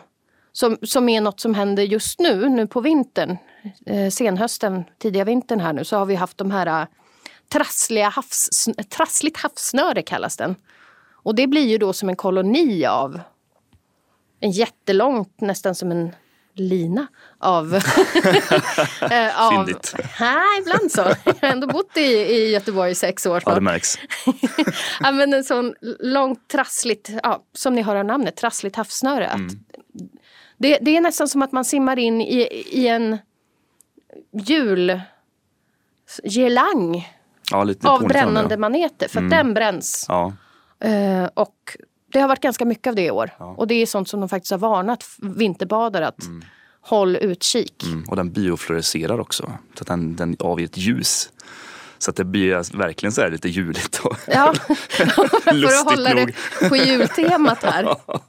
som, 0.52 0.76
som 0.82 1.08
är 1.08 1.20
något 1.20 1.40
som 1.40 1.54
händer 1.54 1.82
just 1.82 2.20
nu, 2.20 2.48
nu 2.48 2.66
på 2.66 2.80
vintern, 2.80 3.36
eh, 3.86 4.10
senhösten, 4.10 4.84
tidiga 4.98 5.24
vintern 5.24 5.60
här 5.60 5.72
nu, 5.72 5.84
så 5.84 5.96
har 5.96 6.06
vi 6.06 6.14
haft 6.14 6.38
de 6.38 6.50
här 6.50 6.66
eh, 6.66 6.86
trassliga 7.48 8.08
havs, 8.08 8.68
trassligt 8.88 9.36
havssnöre 9.36 10.02
kallas 10.02 10.36
den. 10.36 10.56
Och 11.12 11.34
det 11.34 11.46
blir 11.46 11.66
ju 11.66 11.78
då 11.78 11.92
som 11.92 12.08
en 12.08 12.16
koloni 12.16 12.86
av 12.86 13.20
en 14.40 14.50
jättelångt, 14.50 15.40
nästan 15.40 15.74
som 15.74 15.90
en 15.90 16.14
lina 16.54 17.06
av... 17.38 17.74
eh, 19.10 19.46
av 19.46 19.50
Fyndigt. 19.50 19.94
Nej, 20.20 20.60
ibland 20.60 20.92
så. 20.92 21.00
Jag 21.24 21.34
har 21.40 21.48
ändå 21.48 21.66
bott 21.66 21.96
i, 21.96 22.00
i 22.10 22.52
Göteborg 22.52 22.90
i 22.90 22.94
sex 22.94 23.26
år 23.26 23.34
Ja, 23.36 23.40
snart. 23.40 23.54
det 23.54 23.60
märks. 23.60 23.98
ja, 25.00 25.12
men 25.12 25.34
en 25.34 25.44
sån 25.44 25.74
långt 26.00 26.48
trassligt, 26.48 27.10
ja, 27.22 27.44
som 27.52 27.74
ni 27.74 27.82
hör 27.82 27.96
av 27.96 28.04
namnet, 28.04 28.36
trassligt 28.36 28.76
havssnöre. 28.76 29.26
Mm. 29.26 29.48
det, 30.58 30.78
det 30.80 30.96
är 30.96 31.00
nästan 31.00 31.28
som 31.28 31.42
att 31.42 31.52
man 31.52 31.64
simmar 31.64 31.98
in 31.98 32.20
i, 32.20 32.40
i 32.70 32.88
en 32.88 33.18
jul 34.32 35.00
girlang 36.24 37.08
Ja, 37.50 37.66
av 37.82 38.06
brännande 38.06 38.56
maneter. 38.56 39.08
För 39.08 39.22
att 39.22 39.30
den 39.30 39.54
bränns. 39.54 40.06
Ja, 40.08 40.32
Eh, 40.84 41.28
och 41.34 41.76
det 42.14 42.20
har 42.20 42.28
varit 42.28 42.40
ganska 42.40 42.64
mycket 42.64 42.86
av 42.86 42.94
det 42.94 43.04
i 43.04 43.10
år. 43.10 43.30
Och 43.56 43.66
det 43.66 43.74
är 43.74 43.86
sånt 43.86 44.08
som 44.08 44.20
de 44.20 44.28
faktiskt 44.28 44.50
har 44.50 44.58
varnat 44.58 45.04
vinterbadare 45.18 46.06
att 46.06 46.18
håll 46.80 47.16
utkik. 47.16 47.84
mm. 47.86 48.04
och 48.08 48.16
den 48.16 48.32
biofluorescerar 48.32 49.20
också. 49.20 49.52
Så 49.74 49.82
att 49.82 49.86
den, 49.86 50.16
den 50.16 50.36
avger 50.40 50.64
ett 50.64 50.76
ljus. 50.76 51.30
Så 51.98 52.10
att 52.10 52.16
det 52.16 52.24
blir 52.24 52.76
verkligen 52.78 53.12
så 53.12 53.20
här 53.20 53.30
lite 53.30 53.48
juligt. 53.48 53.98
Och 53.98 54.16
Ja, 54.26 54.54
för 54.88 55.04
att 55.80 55.84
hålla 55.84 56.14
det 56.14 56.20
nog. 56.20 56.34
på 56.68 56.76
jultemat 56.76 57.62
här. 57.62 57.96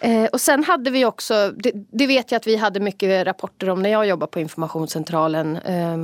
Eh, 0.00 0.24
och 0.24 0.40
sen 0.40 0.64
hade 0.64 0.90
vi 0.90 1.04
också, 1.04 1.52
det, 1.56 1.72
det 1.92 2.06
vet 2.06 2.32
jag 2.32 2.36
att 2.36 2.46
vi 2.46 2.56
hade 2.56 2.80
mycket 2.80 3.26
rapporter 3.26 3.68
om 3.68 3.82
när 3.82 3.90
jag 3.90 4.06
jobbade 4.06 4.32
på 4.32 4.40
informationscentralen. 4.40 5.56
Eh, 5.56 5.96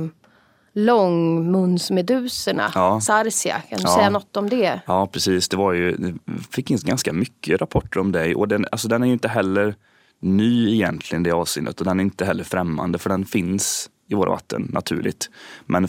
långmunsmeduserna, 0.75 2.71
Ja. 2.75 3.01
Sarsia. 3.01 3.61
Kan 3.69 3.77
du 3.77 3.83
Ja. 3.83 3.95
säga 3.95 4.09
något 4.09 4.37
om 4.37 4.49
det? 4.49 4.81
Ja 4.85 5.07
precis, 5.07 5.49
det 5.49 5.57
var 5.57 5.73
ju, 5.73 5.95
det 5.95 6.13
fick 6.51 6.71
in 6.71 6.77
ganska 6.83 7.13
mycket 7.13 7.61
rapporter 7.61 7.99
om 7.99 8.11
det 8.11 8.35
och 8.35 8.47
den, 8.47 8.65
alltså 8.71 8.87
den 8.87 9.03
är 9.03 9.07
ju 9.07 9.13
inte 9.13 9.27
heller 9.27 9.75
ny 10.19 10.73
egentligen 10.73 11.23
det 11.23 11.31
avseendet 11.31 11.79
och 11.79 11.85
den 11.85 11.99
är 11.99 12.03
inte 12.03 12.25
heller 12.25 12.43
främmande 12.43 12.97
för 12.97 13.09
den 13.09 13.25
finns 13.25 13.89
i 14.07 14.15
våra 14.15 14.29
vatten 14.29 14.69
naturligt. 14.73 15.29
Men 15.65 15.87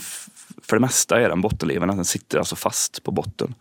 för 0.63 0.77
det 0.77 0.81
mesta 0.81 1.21
är 1.21 1.29
den 1.29 1.41
bottenlevande, 1.41 1.95
den 1.95 2.05
sitter 2.05 2.39
alltså 2.39 2.57
fast 2.57 3.03
på 3.03 3.11
botten. 3.11 3.55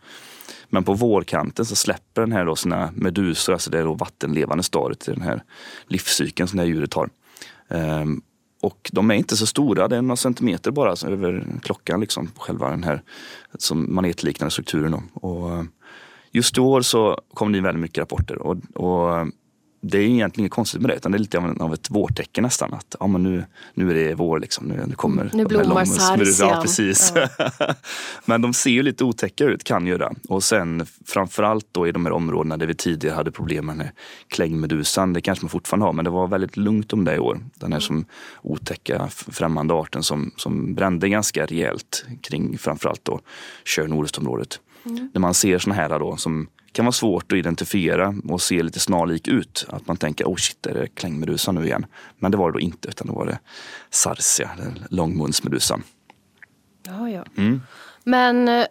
Men 0.68 0.84
på 0.84 0.92
vårkanten 0.94 1.64
så 1.64 1.76
släpper 1.76 2.20
den 2.22 2.32
här 2.32 2.44
då 2.44 2.56
sina 2.56 2.90
medusor, 2.94 3.52
alltså 3.52 3.70
det 3.70 3.78
är 3.78 3.84
då 3.84 3.94
vattenlevande 3.94 4.62
stadiet 4.62 5.08
i 5.08 5.12
den 5.12 5.22
här 5.22 5.42
livscykeln 5.88 6.48
som 6.48 6.56
det 6.56 6.62
här 6.62 6.68
djuret 6.68 6.94
har. 6.94 7.08
Ehm, 7.70 8.22
och 8.66 8.90
de 8.92 9.10
är 9.10 9.14
inte 9.14 9.36
så 9.36 9.46
stora, 9.46 9.88
det 9.88 9.96
är 9.96 10.02
några 10.02 10.16
centimeter 10.16 10.70
bara 10.70 10.90
alltså, 10.90 11.06
över 11.06 11.46
klockan 11.62 12.00
liksom, 12.00 12.30
själva 12.36 12.70
den 12.70 12.84
här 12.84 13.02
som 13.58 13.94
manetliknande 13.94 14.50
strukturen. 14.50 14.92
Då. 14.92 15.02
Och 15.28 15.50
eh, 15.50 15.64
just 16.30 16.58
i 16.58 16.60
år 16.60 16.80
så 16.80 17.20
kom 17.34 17.52
det 17.52 17.58
in 17.58 17.64
väldigt 17.64 17.80
mycket 17.80 17.98
rapporter 17.98 18.42
och, 18.42 18.56
och 18.74 19.18
eh, 19.18 19.26
det 19.90 19.98
är 19.98 20.02
egentligen 20.02 20.42
inget 20.42 20.52
konstigt 20.52 20.80
med 20.80 20.90
det 20.90 20.94
utan 20.94 21.12
det 21.12 21.16
är 21.16 21.20
lite 21.20 21.38
av, 21.38 21.74
ett 21.74 21.90
vårtecken 21.90 22.42
nästan. 22.42 22.74
Att 22.74 22.96
ja, 23.00 23.06
men 23.06 23.22
nu, 23.22 23.44
nu 23.74 23.90
är 23.90 23.94
det 23.94 24.14
vår 24.14 24.40
liksom, 24.40 24.66
nu, 24.66 24.84
nu 24.86 24.94
kommer 24.94 25.30
nu 25.32 25.44
blommar 25.44 25.84
sarsian. 25.84 26.48
Ja, 26.48 26.60
precis. 26.62 27.12
men 28.24 28.42
de 28.42 28.54
ser 28.54 28.70
ju 28.70 28.82
lite 28.82 29.04
otäcka 29.04 29.44
ut, 29.44 29.64
kan 29.64 29.86
göra. 29.86 30.12
Och 30.28 30.44
sen 30.44 30.86
framförallt 31.06 31.66
då 31.72 31.86
i 31.88 31.92
de 31.92 32.06
här 32.06 32.12
områdena 32.12 32.56
där 32.56 32.66
vi 32.66 32.74
tidigare 32.74 33.14
hade 33.14 33.30
problem 33.30 33.66
med 33.66 33.90
klängmedusan. 34.28 35.12
Det 35.12 35.20
kanske 35.20 35.44
man 35.44 35.50
fortfarande 35.50 35.86
har, 35.86 35.92
men 35.92 36.04
det 36.04 36.10
var 36.10 36.28
väldigt 36.28 36.56
lugnt 36.56 36.92
om 36.92 37.04
det 37.04 37.14
i 37.14 37.18
år. 37.18 37.40
Den 37.54 37.72
här 37.72 37.80
som 37.80 38.04
otäcka 38.42 39.08
främmande 39.08 39.74
arten 39.74 40.02
som, 40.02 40.30
som 40.36 40.74
brände 40.74 41.08
ganska 41.08 41.46
rejält 41.46 42.06
kring 42.22 42.58
framförallt 42.58 43.04
då 43.04 43.20
Tjörn 43.64 43.92
Orestområdet. 43.92 44.60
När 45.12 45.20
man 45.20 45.34
ser 45.34 45.58
såna 45.58 45.74
här 45.74 45.98
då 45.98 46.16
som 46.16 46.48
kan 46.76 46.84
vara 46.84 46.92
svårt 46.92 47.32
att 47.32 47.38
identifiera 47.38 48.14
och 48.28 48.42
se 48.42 48.62
lite 48.62 48.80
snarlik 48.80 49.28
ut. 49.28 49.66
Att 49.68 49.86
man 49.86 49.96
tänker, 49.96 50.24
oh 50.24 50.36
shit, 50.36 50.66
är 50.66 50.74
det 50.74 50.86
klängmedusan 50.86 51.54
nu 51.54 51.64
igen? 51.64 51.86
Men 52.18 52.30
det 52.30 52.36
var 52.36 52.52
det 52.52 52.58
då 52.58 52.60
inte, 52.60 52.88
utan 52.88 53.06
det 53.06 53.12
var 53.12 53.26
det 53.26 53.38
sarsia, 53.90 54.50
långmunsmedusan. 54.90 55.82
Ja, 56.82 57.10
ja. 57.10 57.24
Mm. 57.36 57.62
Men 58.04 58.48
eh, 58.48 58.66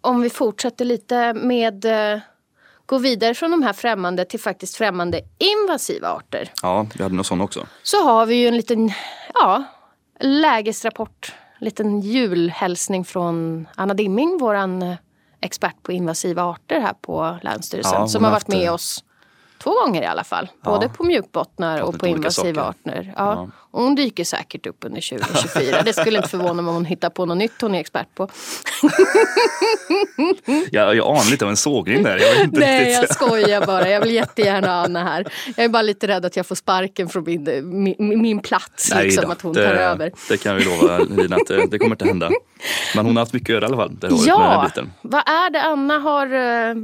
om 0.00 0.20
vi 0.20 0.30
fortsätter 0.30 0.84
lite 0.84 1.34
med 1.34 1.84
eh, 1.84 2.20
gå 2.86 2.98
vidare 2.98 3.34
från 3.34 3.50
de 3.50 3.62
här 3.62 3.72
främmande 3.72 4.24
till 4.24 4.40
faktiskt 4.40 4.76
främmande 4.76 5.20
invasiva 5.38 6.08
arter. 6.08 6.52
Ja, 6.62 6.86
vi 6.96 7.02
hade 7.02 7.14
någon 7.14 7.24
sån 7.24 7.40
också. 7.40 7.66
Så 7.82 8.04
har 8.04 8.26
vi 8.26 8.34
ju 8.34 8.48
en 8.48 8.56
liten 8.56 8.92
ja, 9.34 9.64
lägesrapport, 10.20 11.34
en 11.58 11.64
liten 11.64 12.00
julhälsning 12.00 13.04
från 13.04 13.68
Anna 13.74 13.94
Dimming, 13.94 14.38
våran 14.38 14.82
eh, 14.82 14.96
expert 15.42 15.82
på 15.82 15.92
invasiva 15.92 16.42
arter 16.42 16.80
här 16.80 16.94
på 17.00 17.38
Länsstyrelsen. 17.42 18.00
Ja, 18.00 18.08
som 18.08 18.24
har 18.24 18.30
varit 18.30 18.48
med 18.48 18.66
eh, 18.66 18.74
oss 18.74 19.04
två 19.62 19.70
gånger 19.70 20.02
i 20.02 20.06
alla 20.06 20.24
fall. 20.24 20.48
Både 20.64 20.88
på 20.88 21.04
mjukbottnar 21.04 21.80
och 21.80 21.98
på 21.98 22.06
invasiva 22.06 22.62
arter. 22.62 23.14
Ja. 23.16 23.48
Och 23.70 23.82
hon 23.82 23.94
dyker 23.94 24.24
säkert 24.24 24.66
upp 24.66 24.84
under 24.84 25.18
2024. 25.18 25.82
Det 25.82 25.92
skulle 25.92 26.16
inte 26.16 26.28
förvåna 26.28 26.62
mig 26.62 26.68
om 26.68 26.74
hon 26.74 26.84
hittar 26.84 27.10
på 27.10 27.26
något 27.26 27.36
nytt 27.38 27.60
hon 27.60 27.74
är 27.74 27.80
expert 27.80 28.14
på. 28.14 28.28
Jag, 30.70 30.96
jag 30.96 31.06
anar 31.06 31.30
lite 31.30 31.44
av 31.44 31.50
en 31.50 31.56
sågning 31.56 32.02
där. 32.02 32.18
Jag 32.18 32.52
Nej, 32.52 32.78
riktigt. 32.78 32.94
jag 32.94 33.14
skojar 33.14 33.66
bara. 33.66 33.88
Jag 33.88 34.00
vill 34.00 34.10
jättegärna 34.10 34.66
ha 34.66 34.74
Anna 34.74 35.04
här. 35.04 35.32
Jag 35.56 35.64
är 35.64 35.68
bara 35.68 35.82
lite 35.82 36.08
rädd 36.08 36.24
att 36.24 36.36
jag 36.36 36.46
får 36.46 36.54
sparken 36.54 37.08
från 37.08 37.24
min, 37.24 37.96
min, 37.98 38.22
min 38.22 38.40
plats. 38.40 38.90
Nej 38.94 39.04
liksom, 39.04 39.24
då, 39.24 39.30
att 39.32 39.42
hon 39.42 39.52
det, 39.52 39.66
tar 39.66 39.74
över. 39.74 40.12
Det 40.28 40.36
kan 40.36 40.56
vi 40.56 40.64
lova 40.64 40.98
Lina 40.98 41.36
att 41.36 41.46
det, 41.46 41.66
det 41.66 41.78
kommer 41.78 41.94
inte 41.94 42.04
hända. 42.04 42.30
Men 42.96 43.06
hon 43.06 43.16
har 43.16 43.22
haft 43.22 43.32
mycket 43.32 43.48
att 43.48 43.54
göra 43.54 43.64
i 43.64 43.66
alla 43.66 43.76
fall. 43.76 43.96
Det 44.00 44.08
Ja, 44.26 44.70
vad 45.02 45.28
är 45.28 45.50
det 45.50 45.62
Anna 45.62 45.98
har 45.98 46.26
eh, 46.26 46.74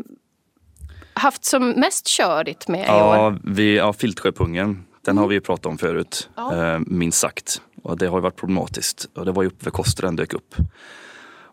haft 1.19 1.45
som 1.45 1.71
mest 1.71 2.07
körigt 2.07 2.69
med 2.69 2.81
i 2.81 2.83
år? 2.83 2.89
Ja, 3.17 3.37
vi, 3.45 3.77
ja, 3.77 3.93
filtsjöpungen. 3.93 4.85
Den 5.05 5.19
har 5.19 5.27
vi 5.29 5.35
ju 5.35 5.41
pratat 5.41 5.67
om 5.67 5.79
förut, 5.79 6.31
Mm. 6.39 6.59
Ja. 6.59 6.75
eh, 6.75 6.81
minst 6.87 7.19
sagt. 7.19 7.61
Och 7.83 7.99
det 7.99 8.07
har 8.07 8.19
ju 8.19 8.23
varit 8.23 8.37
problematiskt. 8.37 9.09
Och 9.15 9.25
det 9.25 9.33
var 9.33 9.43
ju 9.43 9.49
uppe 9.49 9.65
vid 9.65 9.73
Koster 9.73 10.03
den 10.03 10.17
dök 10.17 10.33
upp. 10.35 10.55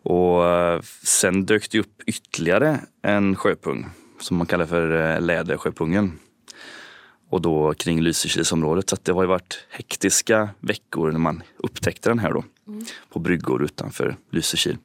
Och 0.04 0.46
eh, 0.46 0.82
sen 1.04 1.46
dök 1.46 1.72
det 1.72 1.80
upp 1.80 2.02
ytterligare 2.08 2.80
en 3.02 3.36
sjöpung 3.36 3.86
som 4.22 4.38
man 4.38 4.48
kallar 4.48 4.66
för 4.66 5.14
eh, 5.16 5.22
lädersjöpungen. 5.22 6.20
Och 7.30 7.42
då 7.42 7.74
kring 7.74 8.02
Lysekilsområdet. 8.02 8.90
Så 8.90 8.98
det 9.04 9.12
har 9.12 9.24
ju 9.24 9.28
varit 9.28 9.66
hektiska 9.70 10.50
veckor 10.60 11.12
när 11.12 11.20
man 11.20 11.44
upptäckte 11.58 12.10
den 12.10 12.20
här 12.20 12.34
då. 12.34 12.44
Mm. 12.68 12.86
På 13.10 13.20
bryggor 13.20 13.64
utanför 13.64 14.16
Lysekil. 14.32 14.78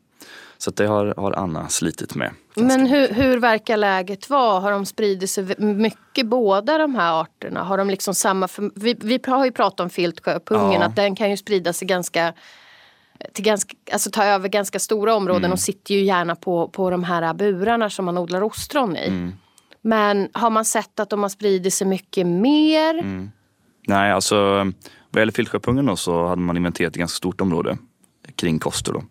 Så 0.63 0.71
det 0.71 0.87
har, 0.87 1.15
har 1.17 1.33
Anna 1.33 1.69
slitit 1.69 2.15
med. 2.15 2.31
Men 2.57 2.87
hur, 2.87 3.09
hur 3.09 3.39
verkar 3.39 3.77
läget 3.77 4.31
vara? 4.31 4.61
Har 4.61 4.71
de 4.73 4.87
spridit 4.87 5.31
sig 5.31 5.55
mycket 5.59 6.27
båda 6.27 6.79
de 6.79 6.95
här 6.95 7.21
arterna? 7.21 7.63
Har 7.63 7.79
de 7.79 7.91
liksom 7.91 8.15
samma... 8.15 8.49
Vi, 8.75 8.97
vi 9.01 9.21
har 9.27 9.45
ju 9.45 9.53
pratat 9.53 9.81
om 9.81 9.91
filtsjöpungen, 9.91 10.81
Ja. 10.81 10.87
att 10.87 10.97
den 10.97 11.17
kan 11.17 11.31
ju 11.31 11.37
sprida 11.37 11.73
sig 11.73 11.89
ganska 11.89 12.33
till 13.33 13.45
ganska, 13.45 13.77
alltså 13.93 14.11
ta 14.11 14.25
över 14.25 14.49
ganska 14.49 14.79
stora 14.79 15.15
områden 15.15 15.45
Mm. 15.45 15.53
och 15.53 15.61
sitter 15.61 15.95
ju 15.95 16.03
gärna 16.05 16.37
på, 16.37 16.69
på 16.69 16.91
de 16.91 17.05
här 17.05 17.35
burarna 17.35 17.91
som 17.91 18.05
man 18.05 18.19
odlar 18.19 18.43
ostron 18.43 18.97
i. 18.97 19.07
Mm. 19.09 19.33
Men 19.83 20.29
har 20.33 20.51
man 20.51 20.65
sett 20.65 21.01
att 21.01 21.11
de 21.11 21.23
har 21.23 21.29
spridit 21.29 21.75
sig 21.75 21.87
mycket 21.87 22.27
mer? 22.27 22.99
Mm. 22.99 23.31
Nej, 23.87 24.13
alltså 24.13 24.37
vad 25.11 25.21
gäller 25.21 25.33
filtsjöpungen 25.33 25.87
då 25.87 25.97
så 25.97 26.27
hade 26.27 26.43
man 26.43 26.57
inventerat 26.57 26.91
ett 26.91 26.97
ganska 26.99 27.17
stort 27.17 27.41
område 27.41 27.79
kring 28.41 28.59
Koster 28.59 28.93
då. 28.93 29.03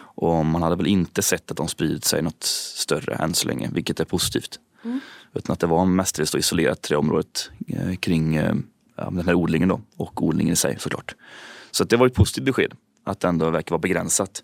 Och 0.00 0.46
man 0.46 0.62
hade 0.62 0.76
väl 0.76 0.86
inte 0.86 1.22
sett 1.22 1.50
att 1.50 1.56
de 1.56 1.68
spridit 1.68 2.04
sig 2.04 2.22
något 2.22 2.42
större 2.42 3.14
än 3.14 3.34
så 3.34 3.48
länge, 3.48 3.70
vilket 3.72 4.00
är 4.00 4.04
positivt. 4.04 4.58
Utan 5.34 5.52
att 5.52 5.60
det 5.60 5.66
var 5.66 5.86
mestadels 5.86 6.34
isolerat 6.34 6.82
till 6.82 6.92
det 6.92 6.98
området 6.98 7.50
eh, 7.66 7.94
kring 7.94 8.36
eh, 8.36 8.54
den 8.96 9.26
här 9.26 9.34
odlingen 9.34 9.68
då 9.68 9.80
och 9.96 10.22
odlingen 10.22 10.52
i 10.52 10.56
sig 10.56 10.76
såklart. 10.78 11.14
Så 11.70 11.84
det 11.84 11.96
var 11.96 12.06
ett 12.06 12.14
positivt 12.14 12.44
besked 12.44 12.72
att 13.04 13.20
det 13.20 13.28
ändå 13.28 13.50
verkar 13.50 13.70
vara 13.70 13.80
begränsat. 13.80 14.42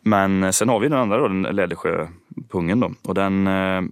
Men 0.00 0.44
eh, 0.44 0.50
sen 0.50 0.68
har 0.68 0.80
vi 0.80 0.88
den 0.88 0.98
andra 0.98 1.18
då, 1.18 1.28
den 1.28 1.42
lädersjöpungen 1.42 2.80
då. 2.80 2.92
Och 3.02 3.14
den, 3.14 3.46
eh, 3.46 3.82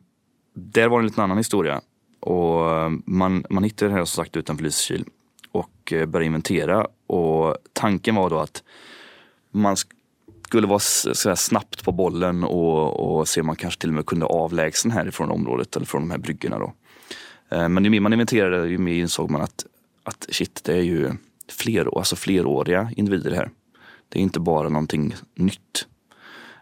där 0.55 0.89
var 0.89 0.99
det 0.99 1.03
en 1.03 1.07
liten 1.07 1.25
annan 1.25 1.39
historia. 1.39 1.81
Och 2.21 2.71
eh, 2.71 2.91
man, 3.07 3.45
man 3.51 3.65
hittade 3.65 3.89
den 3.89 3.99
här 3.99 4.05
som 4.05 4.25
sagt 4.25 4.37
utanför 4.37 4.65
Lysekil 4.65 5.05
och 5.53 5.93
började 5.93 6.25
inventera. 6.25 6.87
Och 7.07 7.57
tanken 7.73 8.15
var 8.15 8.31
då 8.31 8.39
att 8.39 8.63
man 9.53 9.77
skulle 10.47 10.67
vara 10.67 10.79
sådär 10.79 11.35
snabbt 11.35 11.85
på 11.85 11.93
bollen 11.93 12.45
och, 12.45 13.19
och 13.19 13.29
se 13.29 13.41
om 13.41 13.47
man 13.47 13.57
kanske 13.57 13.81
till 13.81 13.91
och 13.91 13.95
med 13.95 14.07
kunde 14.07 14.27
avlägsna 14.27 14.95
härifrån 14.95 15.31
området 15.31 15.77
eller 15.77 15.87
från 15.87 16.03
de 16.03 16.11
här 16.11 16.19
bryggorna. 16.19 16.59
Då. 16.59 16.73
Eh, 17.57 17.69
men 17.69 17.85
ju 17.85 17.91
mer 17.91 18.01
man 18.01 18.13
inventerade 18.13 18.69
ju 18.69 18.79
mer 18.79 18.95
insåg 18.95 19.31
man 19.31 19.41
att, 19.41 19.67
att 20.05 20.27
shit, 20.31 20.65
det 20.65 20.73
är 20.73 20.83
ju 20.83 21.13
fler, 21.49 21.99
alltså 21.99 22.17
fleråriga 22.17 22.91
individer 22.97 23.31
här. 23.31 23.51
Det 24.09 24.19
är 24.19 24.23
inte 24.23 24.41
bara 24.41 24.69
någonting 24.69 25.15
nytt. 25.35 25.87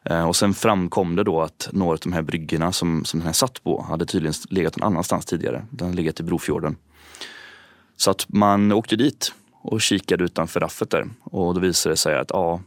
Eh, 0.04 0.28
och 0.28 0.36
sen 0.36 0.54
framkom 0.54 1.16
det 1.16 1.24
då 1.24 1.40
att 1.40 1.68
några 1.72 1.92
av 1.92 1.98
de 2.02 2.12
här 2.12 2.22
bryggorna 2.22 2.72
som, 2.72 3.04
som 3.04 3.20
den 3.20 3.26
här 3.26 3.32
satt 3.32 3.62
på 3.64 3.82
hade 3.82 4.06
tydligen 4.06 4.34
legat 4.50 4.76
någon 4.76 4.86
annanstans 4.86 5.26
tidigare. 5.26 5.66
Den 5.70 5.86
hade 5.86 5.96
legat 5.96 6.20
i 6.20 6.22
Brofjorden. 6.22 6.76
Så 7.96 8.10
att 8.10 8.26
man 8.28 8.72
åkte 8.72 8.96
dit 8.96 9.32
och 9.62 9.80
kikade 9.80 10.24
utanför 10.24 10.60
raffet 10.60 10.90
där 10.90 11.08
och 11.22 11.54
då 11.54 11.60
visade 11.60 11.92
det 11.92 11.96
sig 11.96 12.18
att 12.18 12.30
ja, 12.30 12.60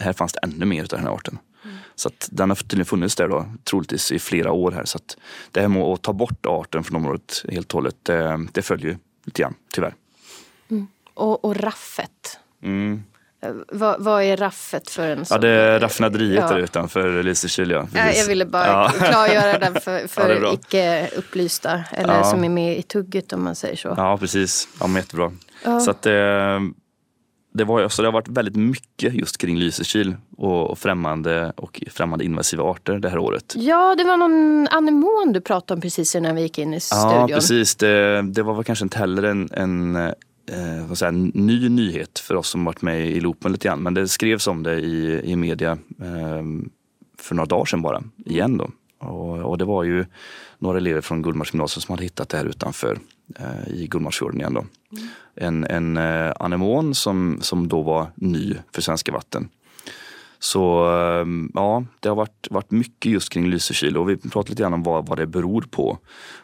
det 0.00 0.04
här 0.04 0.12
fanns 0.12 0.32
det 0.32 0.40
ännu 0.42 0.64
mer 0.66 0.82
av 0.82 0.88
den 0.88 1.00
här 1.00 1.10
arten. 1.10 1.38
Så 1.94 2.08
att 2.08 2.28
den 2.32 2.50
har 2.50 2.56
tydligen 2.56 2.84
funnits 2.86 3.16
där 3.16 3.28
då, 3.28 3.46
troligtvis 3.64 4.12
i 4.12 4.18
flera 4.18 4.52
år 4.52 4.72
här. 4.72 4.84
Så 4.84 4.96
att 4.96 5.16
det 5.50 5.60
här 5.60 5.68
med 5.68 5.82
att 5.82 6.02
ta 6.02 6.12
bort 6.12 6.46
arten 6.46 6.84
från 6.84 6.96
området 6.96 7.44
helt 7.52 7.66
och 7.68 7.74
hållet, 7.74 7.96
det, 8.02 8.46
det 8.52 8.62
följer 8.62 8.98
lite 9.24 9.42
grann, 9.42 9.54
tyvärr. 9.72 9.94
Och, 11.14 11.44
och 11.44 11.56
raffet. 11.56 12.38
Mm. 12.62 13.02
Eh, 13.42 13.50
Vad, 13.68 14.02
vad 14.04 14.22
är 14.22 14.36
raffet 14.36 14.90
för 14.90 15.08
en 15.08 15.18
Ja, 15.18 15.24
sån- 15.24 15.40
det 15.40 15.48
är 15.48 15.80
raffinaderiet 15.80 16.40
Ja. 16.40 16.48
där 16.48 16.58
utanför 16.58 17.22
Lysekil. 17.22 17.70
Ja, 17.70 17.78
Ja, 17.78 17.86
precis. 18.02 18.18
jag 18.20 18.28
ville 18.28 18.46
bara 18.46 18.66
Ja. 18.66 18.92
klargöra 18.98 19.58
det 19.58 19.80
för, 19.80 19.98
Ja, 20.00 20.08
för 20.08 20.40
bra. 20.40 20.54
icke 20.54 21.10
upplysta. 21.16 21.84
Eller 21.92 22.14
Ja. 22.14 22.24
som 22.24 22.44
är 22.44 22.48
med 22.48 22.78
i 22.78 22.82
tugget 22.82 23.32
om 23.32 23.42
man 23.44 23.54
säger 23.54 23.76
så. 23.76 23.94
Ja, 23.96 24.18
precis. 24.18 24.68
Ja, 24.80 24.86
men 24.86 24.96
jättebra. 25.02 25.32
Ja. 25.64 25.80
Så 25.80 25.90
att 25.90 26.06
det, 27.52 27.64
var, 27.64 27.88
så 27.88 28.02
det 28.02 28.08
har 28.08 28.12
varit 28.12 28.28
väldigt 28.28 28.56
mycket 28.56 29.14
just 29.14 29.38
kring 29.38 29.58
Lysekil 29.58 30.16
och, 30.36 30.70
och 30.70 30.78
främmande 30.78 31.52
och 31.56 31.82
främmande 31.90 32.24
invasiva 32.24 32.64
arter 32.64 32.98
det 32.98 33.08
här 33.08 33.18
året. 33.18 33.54
Ja, 33.56 33.94
det 33.94 34.04
var 34.04 34.16
någon 34.16 34.68
anemon 34.70 35.32
du 35.32 35.40
pratade 35.40 35.78
om 35.78 35.80
precis 35.80 36.14
innan 36.14 36.34
vi 36.36 36.42
gick 36.42 36.58
in 36.58 36.74
i 36.74 36.80
studion. 36.80 37.10
Ja, 37.10 37.26
precis. 37.28 37.76
Det, 37.76 38.22
det 38.22 38.42
var 38.42 38.54
väl 38.54 38.64
kanske 38.64 38.84
inte 38.84 38.98
heller 38.98 39.22
en, 39.22 39.48
en, 39.52 39.96
eh, 39.96 41.02
en 41.02 41.24
ny 41.24 41.68
nyhet 41.68 42.18
för 42.18 42.34
oss 42.34 42.48
som 42.48 42.64
varit 42.64 42.82
med 42.82 43.10
i 43.10 43.20
loopen 43.20 43.52
lite 43.52 43.68
grann. 43.68 43.82
Men 43.82 43.94
det 43.94 44.08
skrevs 44.08 44.46
om 44.46 44.62
det 44.62 44.80
i, 44.80 45.20
i 45.24 45.36
media 45.36 45.70
eh, 46.00 46.42
för 47.18 47.34
några 47.34 47.46
dagar 47.46 47.64
sedan 47.64 47.82
bara, 47.82 48.02
igen 48.16 48.58
då. 48.58 48.70
Och, 49.06 49.38
och 49.38 49.58
det 49.58 49.64
var 49.64 49.84
ju 49.84 50.06
några 50.58 50.78
elever 50.78 51.00
från 51.00 51.22
Gullmarsgymnasiet 51.22 51.84
som 51.84 51.92
hade 51.92 52.02
hittat 52.02 52.28
det 52.28 52.36
här 52.36 52.44
utanför 52.44 52.98
i 53.66 53.86
Gullmarsfjorden 53.86 54.40
igen 54.40 54.54
då. 54.54 54.64
En, 55.34 55.64
en 55.64 55.96
eh, 55.96 56.32
anemon 56.40 56.94
som, 56.94 57.38
som 57.40 57.68
då 57.68 57.82
var 57.82 58.06
ny 58.14 58.54
för 58.74 58.82
svenska 58.82 59.12
vatten. 59.12 59.48
Så 60.42 60.84
eh, 60.84 61.26
ja, 61.54 61.84
det 62.00 62.08
har 62.08 62.16
varit, 62.16 62.48
varit 62.50 62.70
mycket 62.70 63.12
just 63.12 63.28
kring 63.28 63.46
Lysekil 63.50 63.96
och 63.96 64.10
vi 64.10 64.16
pratade 64.16 64.50
lite 64.50 64.62
grann 64.62 64.74
om 64.74 64.82
vad, 64.82 65.06
vad 65.06 65.18
det 65.18 65.26
beror 65.26 65.62
på. 65.62 65.98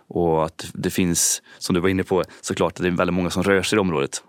Och 0.08 0.44
att 0.44 0.66
det 0.74 0.90
finns, 0.90 1.42
som 1.58 1.74
du 1.74 1.80
var 1.80 1.88
inne 1.88 2.04
på, 2.04 2.24
såklart 2.40 2.72
att 2.72 2.82
det 2.82 2.88
är 2.88 2.90
väldigt 2.90 3.14
många 3.14 3.30
som 3.30 3.42
rör 3.42 3.62
sig 3.62 3.76
i 3.76 3.80
området. 3.80 4.22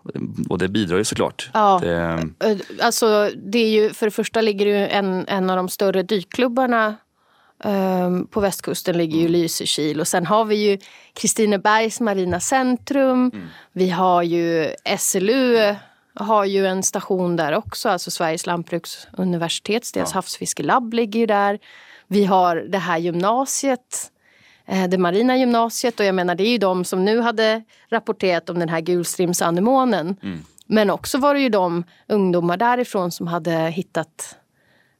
Och 0.49 0.57
det 0.57 0.67
bidrar 0.67 0.97
ju 0.97 1.03
såklart. 1.03 1.49
Ja. 1.53 1.79
Det, 1.83 2.27
Eh, 2.39 2.57
Alltså, 2.81 3.29
det 3.35 3.59
är 3.59 3.69
ju, 3.69 3.89
för 3.93 4.05
det 4.05 4.11
första 4.11 4.41
ligger 4.41 4.65
ju 4.65 4.87
en, 4.87 5.27
en 5.27 5.49
av 5.49 5.57
de 5.57 5.69
större 5.69 6.03
dykklubbarna 6.03 6.95
ehm, 7.63 8.27
på 8.27 8.39
västkusten 8.39 8.97
ligger 8.97 9.17
Mm. 9.19 9.23
ju 9.33 9.41
Lysekil 9.41 9.99
och 9.99 10.07
sen 10.07 10.25
har 10.25 10.45
vi 10.45 10.55
ju 10.55 10.77
Kristinebergs 11.13 11.99
marina 11.99 12.39
centrum. 12.39 13.31
Mm. 13.33 13.47
Vi 13.71 13.89
har 13.89 14.23
ju 14.23 14.69
SLU 14.97 15.75
har 16.13 16.45
ju 16.45 16.67
en 16.67 16.83
station 16.83 17.35
där 17.35 17.53
också, 17.55 17.89
alltså 17.89 18.11
Sveriges 18.11 18.45
lantbruksuniversitets, 18.45 19.91
deras 19.91 20.11
Ja. 20.11 20.15
havsfiskelabb 20.15 20.93
ligger 20.93 21.19
ju 21.19 21.25
där. 21.25 21.59
Vi 22.07 22.25
har 22.25 22.55
det 22.55 22.77
här 22.77 22.97
gymnasiet, 22.97 24.11
eh, 24.65 24.87
det 24.87 24.97
marina 24.97 25.37
gymnasiet 25.37 25.99
och 25.99 26.05
jag 26.05 26.15
menar 26.15 26.35
det 26.35 26.43
är 26.43 26.51
ju 26.51 26.57
de 26.57 26.85
som 26.85 27.05
nu 27.05 27.19
hade 27.21 27.63
rapporterat 27.89 28.49
om 28.49 28.59
den 28.59 28.69
här 28.69 28.81
gulstrimsanemonen. 28.81 30.15
Men 30.69 30.89
också 30.89 31.17
var 31.17 31.33
det 31.33 31.39
ju 31.39 31.49
de 31.49 31.83
ungdomar 32.07 32.57
därifrån 32.57 33.11
som 33.11 33.27
hade 33.27 33.51
hittat 33.69 34.35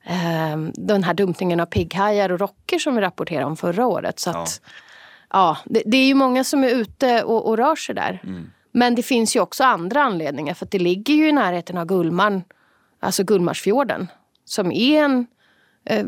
eh, 0.09 0.57
den 0.73 1.03
här 1.03 1.13
dumpningen 1.13 1.59
av 1.59 1.65
pigghajar 1.65 2.31
och 2.31 2.39
rocker 2.39 2.79
som 2.79 2.95
vi 2.95 3.01
rapporterade 3.01 3.45
om 3.45 3.57
förra 3.57 3.87
året. 3.87 4.19
Så 4.19 4.29
att, 4.29 4.61
ja. 5.33 5.57
det, 5.65 5.83
det 5.85 5.97
är 5.97 6.05
ju 6.05 6.13
många 6.13 6.43
som 6.43 6.63
är 6.63 6.69
ute 6.69 7.23
och, 7.23 7.49
och 7.49 7.57
rör 7.57 7.75
sig 7.75 7.95
där. 7.95 8.21
Men 8.71 8.95
det 8.95 9.03
finns 9.03 9.35
ju 9.35 9.39
också 9.39 9.63
andra 9.63 10.03
anledningar 10.03 10.53
för 10.53 10.65
att 10.65 10.71
det 10.71 10.79
ligger 10.79 11.13
ju 11.13 11.29
i 11.29 11.31
närheten 11.31 11.77
av 11.77 11.85
Gullmarn, 11.85 12.43
alltså 12.99 13.23
Gullmarsfjorden, 13.23 14.07
som 14.45 14.71
är 14.71 15.03
en 15.03 15.27
eh, 15.85 16.05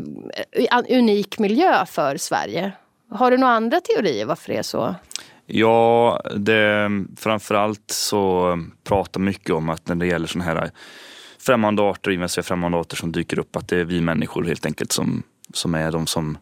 unik 0.88 1.38
miljö 1.38 1.86
för 1.86 2.16
Sverige. 2.16 2.72
Har 3.10 3.30
du 3.30 3.36
några 3.36 3.52
andra 3.52 3.80
teorier 3.80 4.26
varför 4.26 4.52
det 4.52 4.58
är 4.58 4.62
så? 4.62 4.94
Ja, 5.46 6.20
det, 6.36 6.90
framförallt 7.16 7.90
så 7.90 8.58
pratar 8.84 9.20
mycket 9.20 9.50
om 9.50 9.68
att 9.68 9.88
när 9.88 9.94
det 9.94 10.06
gäller 10.06 10.26
sådana 10.26 10.44
här 10.50 10.70
främmande 11.40 11.82
arter, 11.82 12.10
invasiva 12.10 12.42
främmande 12.42 12.78
arter 12.78 12.96
som 12.96 13.12
dyker 13.12 13.38
upp, 13.38 13.56
att 13.56 13.68
det 13.68 13.76
är 13.80 13.84
vi 13.84 14.00
människor 14.00 14.44
helt 14.44 14.66
enkelt 14.66 14.92
som, 14.92 15.22
som 15.54 15.74
är 15.74 15.92
de 15.92 16.06
som, 16.06 16.38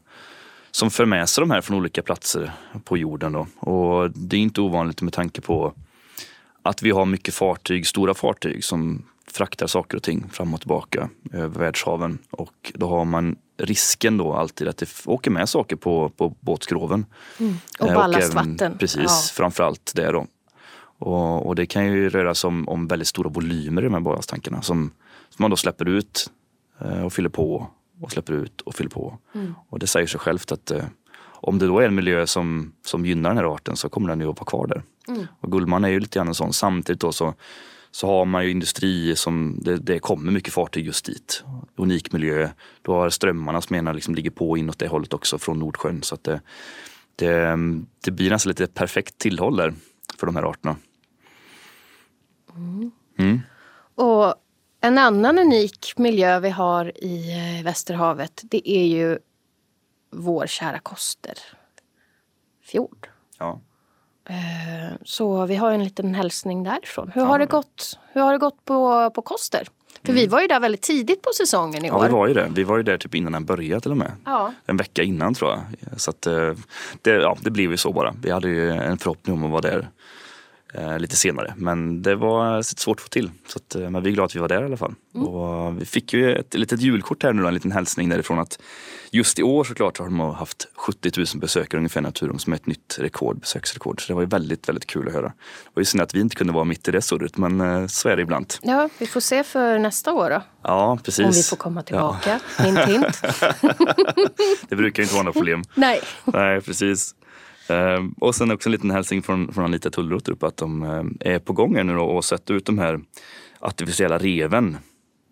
som 0.70 0.90
för 0.90 1.04
med 1.06 1.28
sig 1.28 1.42
de 1.42 1.50
här 1.50 1.60
från 1.60 1.76
olika 1.76 2.02
platser 2.02 2.52
på 2.84 2.96
jorden. 2.96 3.32
Då. 3.32 3.46
Och 3.70 4.10
det 4.10 4.36
är 4.36 4.40
inte 4.40 4.60
ovanligt 4.60 5.02
med 5.02 5.12
tanke 5.12 5.40
på 5.40 5.74
att 6.62 6.82
vi 6.82 6.90
har 6.90 7.04
mycket 7.04 7.34
fartyg, 7.34 7.86
stora 7.86 8.14
fartyg 8.14 8.64
som 8.64 9.04
fraktar 9.32 9.66
saker 9.66 9.96
och 9.96 10.02
ting 10.02 10.28
fram 10.32 10.54
och 10.54 10.60
tillbaka 10.60 11.08
över 11.32 11.60
världshaven. 11.60 12.18
Och 12.30 12.72
då 12.74 12.88
har 12.88 13.04
man 13.04 13.36
risken 13.58 14.16
då 14.16 14.32
alltid 14.34 14.68
att 14.68 14.76
det 14.76 14.88
åker 15.06 15.30
med 15.30 15.48
saker 15.48 15.76
på, 15.76 16.08
på 16.16 16.34
båtskroven. 16.40 17.06
Och 17.80 17.88
Eh, 17.88 17.94
ballastvatten. 17.94 18.56
även- 18.60 18.78
Precis, 18.78 19.02
Ja. 19.04 19.34
framförallt 19.34 19.92
det 19.94 20.10
då. 20.12 20.26
Och, 20.98 21.46
och 21.46 21.54
det 21.54 21.66
kan 21.66 21.86
ju 21.86 22.08
röra 22.08 22.34
sig 22.34 22.48
om, 22.48 22.68
om 22.68 22.86
väldigt 22.86 23.08
stora 23.08 23.30
volymer 23.30 23.82
i 23.82 23.84
de 23.84 23.94
här 23.94 24.00
ballastankarna 24.00 24.62
som, 24.62 24.90
som 25.28 25.42
man 25.42 25.50
då 25.50 25.56
släpper 25.56 25.88
ut 25.88 26.30
eh, 26.80 27.04
och 27.04 27.12
fyller 27.12 27.28
på 27.28 27.70
och 28.00 28.12
släpper 28.12 28.32
ut 28.32 28.60
och 28.60 28.74
fyller 28.74 28.90
på. 28.90 29.18
Mm. 29.34 29.54
Och 29.68 29.78
det 29.78 29.86
säger 29.86 30.06
sig 30.06 30.20
självt 30.20 30.52
att 30.52 30.70
eh, 30.70 30.84
om 31.40 31.58
det 31.58 31.66
då 31.66 31.78
är 31.78 31.86
en 31.86 31.94
miljö 31.94 32.26
som, 32.26 32.72
som 32.86 33.06
gynnar 33.06 33.30
den 33.30 33.36
här 33.36 33.54
arten 33.54 33.76
så 33.76 33.88
kommer 33.88 34.08
den 34.08 34.20
ju 34.20 34.30
att 34.30 34.38
vara 34.38 34.44
kvar 34.44 34.66
där. 34.66 34.82
Mm. 35.08 35.26
Och 35.40 35.52
Gullmarn 35.52 35.84
är 35.84 35.88
ju 35.88 36.00
lite 36.00 36.18
grann 36.18 36.28
en 36.28 36.34
sån. 36.34 36.52
Samtidigt 36.52 37.00
då 37.00 37.12
så, 37.12 37.34
så 37.90 38.06
har 38.06 38.24
man 38.24 38.44
ju 38.44 38.50
industri 38.50 39.16
som, 39.16 39.58
det, 39.62 39.76
det 39.76 39.98
kommer 39.98 40.32
mycket 40.32 40.52
fartyg 40.52 40.86
just 40.86 41.04
dit. 41.04 41.44
Unik 41.76 42.12
miljö. 42.12 42.48
Du 42.82 42.90
har 42.90 43.10
strömmarna 43.10 43.60
som 43.60 43.76
ena 43.76 43.92
liksom 43.92 44.14
ligger 44.14 44.30
på 44.30 44.58
inåt 44.58 44.78
det 44.78 44.88
hållet 44.88 45.14
också 45.14 45.38
från 45.38 45.58
Nordsjön. 45.58 46.02
Så 46.02 46.14
att 46.14 46.24
det, 46.24 46.40
det, 47.16 47.58
det 48.04 48.10
blir 48.10 48.30
nästan 48.30 48.50
lite 48.50 48.66
perfekt 48.66 49.18
tillhåll 49.18 49.56
där 49.56 49.74
för 50.18 50.26
de 50.26 50.36
här 50.36 50.42
arterna. 50.42 50.76
Mm. 53.18 53.40
Och 53.94 54.34
en 54.80 54.98
annan 54.98 55.38
unik 55.38 55.92
miljö 55.96 56.40
vi 56.40 56.50
har 56.50 57.04
i 57.04 57.30
eh, 57.58 57.64
Västerhavet 57.64 58.40
det 58.44 58.70
är 58.70 58.84
ju 58.86 59.18
vår 60.10 60.46
kära 60.46 60.78
Kosterfjord. 60.78 63.08
Ja. 63.38 63.60
Eh, 64.28 64.36
Så 65.04 65.46
vi 65.46 65.56
har 65.56 65.72
en 65.72 65.84
liten 65.84 66.14
hälsning 66.14 66.62
därifrån. 66.64 67.10
Hur 67.14 67.24
har 67.24 67.38
det 67.38 67.46
gått, 67.46 67.98
hur 68.12 68.20
har 68.20 68.32
det 68.32 68.38
gått 68.38 68.64
på, 68.64 69.10
på 69.10 69.22
Koster? 69.22 69.68
För 70.02 70.12
vi 70.12 70.26
var 70.26 70.40
ju 70.40 70.46
där 70.46 70.60
väldigt 70.60 70.82
tidigt 70.82 71.22
på 71.22 71.30
säsongen 71.34 71.84
i 71.84 71.88
ja, 71.88 71.96
år. 71.98 72.02
vi 72.06 72.12
var 72.12 72.26
ju 72.28 72.34
det. 72.34 72.48
Vi 72.54 72.64
var 72.64 72.76
ju 72.76 72.82
där 72.82 72.98
typ 72.98 73.14
innan 73.14 73.32
den 73.32 73.44
började 73.44 73.80
till 73.80 73.90
och 73.90 73.96
med. 73.96 74.12
Ja. 74.24 74.52
En 74.66 74.76
vecka 74.76 75.02
innan 75.02 75.34
tror 75.34 75.50
jag. 75.50 75.60
Så 76.00 76.10
att, 76.10 76.26
eh, 76.26 76.52
det, 77.02 77.10
ja, 77.10 77.36
det 77.40 77.50
blev 77.50 77.70
ju 77.70 77.76
så 77.76 77.92
bara. 77.92 78.14
Vi 78.22 78.30
hade 78.30 78.48
ju 78.48 78.70
en 78.70 78.98
förhoppning 78.98 79.36
om 79.36 79.44
att 79.44 79.50
vara 79.50 79.60
där 79.60 79.88
eh, 80.74 80.98
lite 80.98 81.16
senare. 81.16 81.54
Men 81.56 82.02
det 82.02 82.14
var 82.14 82.62
svårt 82.62 82.96
att 82.96 83.02
få 83.02 83.08
till. 83.08 83.30
Så 83.46 83.58
att, 83.58 83.74
eh, 83.74 83.90
men 83.90 84.02
vi 84.02 84.10
är 84.10 84.14
glada 84.14 84.24
att 84.26 84.36
vi 84.36 84.40
var 84.40 84.48
där 84.48 84.62
i 84.62 84.64
alla 84.64 84.76
fall. 84.76 84.94
Och 85.14 85.80
vi 85.80 85.84
fick 85.86 86.12
ju 86.12 86.36
ett 86.36 86.54
litet 86.54 86.80
julkort 86.80 87.22
här 87.22 87.32
nu 87.32 87.46
en 87.48 87.54
liten 87.54 87.72
hälsning 87.72 88.08
därifrån 88.08 88.38
att 88.38 88.58
just 89.10 89.38
i 89.38 89.42
år 89.42 89.64
såklart 89.64 89.98
har 89.98 90.04
de 90.04 90.20
haft 90.20 90.66
70 90.74 91.10
000 91.16 91.26
besökare 91.34 91.78
ungefär 91.78 92.00
Naturum 92.00 92.38
som 92.38 92.52
är 92.52 92.56
ett 92.56 92.66
nytt 92.66 92.96
rekord, 92.98 93.40
besöksrekord. 93.40 94.00
Så 94.02 94.08
det 94.08 94.14
var 94.14 94.22
ju 94.22 94.28
väldigt, 94.28 94.68
väldigt 94.68 94.86
kul 94.86 95.08
att 95.08 95.14
höra. 95.14 95.26
Det 95.26 95.70
var 95.74 95.80
ju 95.80 95.84
synd 95.84 96.02
att 96.02 96.14
vi 96.14 96.20
inte 96.20 96.36
kunde 96.36 96.52
vara 96.52 96.64
mitt 96.64 96.88
i 96.88 96.90
det 96.90 97.02
surret 97.02 97.36
men 97.36 97.60
eh, 97.60 97.86
så 97.86 98.08
är 98.08 98.16
det 98.16 98.22
ibland. 98.22 98.54
ja, 98.62 98.88
vi 98.98 99.06
får 99.06 99.20
se 99.20 99.44
för 99.44 99.78
nästa 99.78 100.12
år 100.12 100.30
då. 100.30 100.42
Ja, 100.62 100.98
precis. 101.04 101.24
Om 101.26 101.32
vi 101.32 101.42
får 101.42 101.56
komma 101.56 101.82
tillbaka. 101.82 102.40
Hint, 102.58 102.78
hint. 102.78 103.22
Det 104.68 104.76
brukar 104.76 105.02
inte 105.02 105.14
vara 105.14 105.24
några 105.24 105.32
problem. 105.32 105.62
Nej. 105.74 106.00
Nej, 106.24 106.60
precis. 106.60 107.14
Ehm, 107.70 108.14
och 108.20 108.34
sen 108.34 108.50
också 108.50 108.68
en 108.68 108.72
liten 108.72 108.90
hälsning 108.90 109.22
från, 109.22 109.52
från 109.52 109.64
Anita 109.64 109.90
Tullroth 109.90 110.30
upp 110.30 110.42
att 110.42 110.56
de 110.56 110.82
eh, 110.82 111.32
är 111.34 111.38
på 111.38 111.52
gång 111.52 111.86
nu 111.86 111.98
och 111.98 112.24
sätter 112.24 112.54
ut 112.54 112.66
de 112.66 112.78
här 112.78 113.00
artificiella 113.60 114.18
reven 114.18 114.76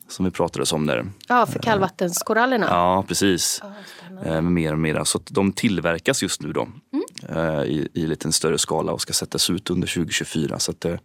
som 0.09 0.25
vi 0.25 0.31
pratade 0.31 0.65
om 0.73 0.87
där. 0.87 1.07
Ja, 1.29 1.47
för 1.47 1.59
kallvattenskorallerna. 1.59 2.67
Ja, 2.71 3.05
precis. 3.09 3.63
Ja. 3.63 4.25
Eh, 4.25 4.43
med 4.43 4.53
mer 4.53 4.73
och 4.73 4.79
mer. 4.79 5.05
Så 5.05 5.21
de 5.31 5.53
tillverkas 5.53 6.23
just 6.23 6.43
nu 6.43 6.53
då 6.53 6.69
eh, 7.29 7.63
i, 7.63 7.89
i 7.95 8.07
lite 8.07 8.33
större 8.33 8.59
skala 8.59 8.93
och 8.93 9.01
ska 9.01 9.13
sättas 9.13 9.51
ut 9.51 9.71
under 9.71 9.89
2024. 9.89 10.59
Så 10.59 10.73
det, 10.79 10.99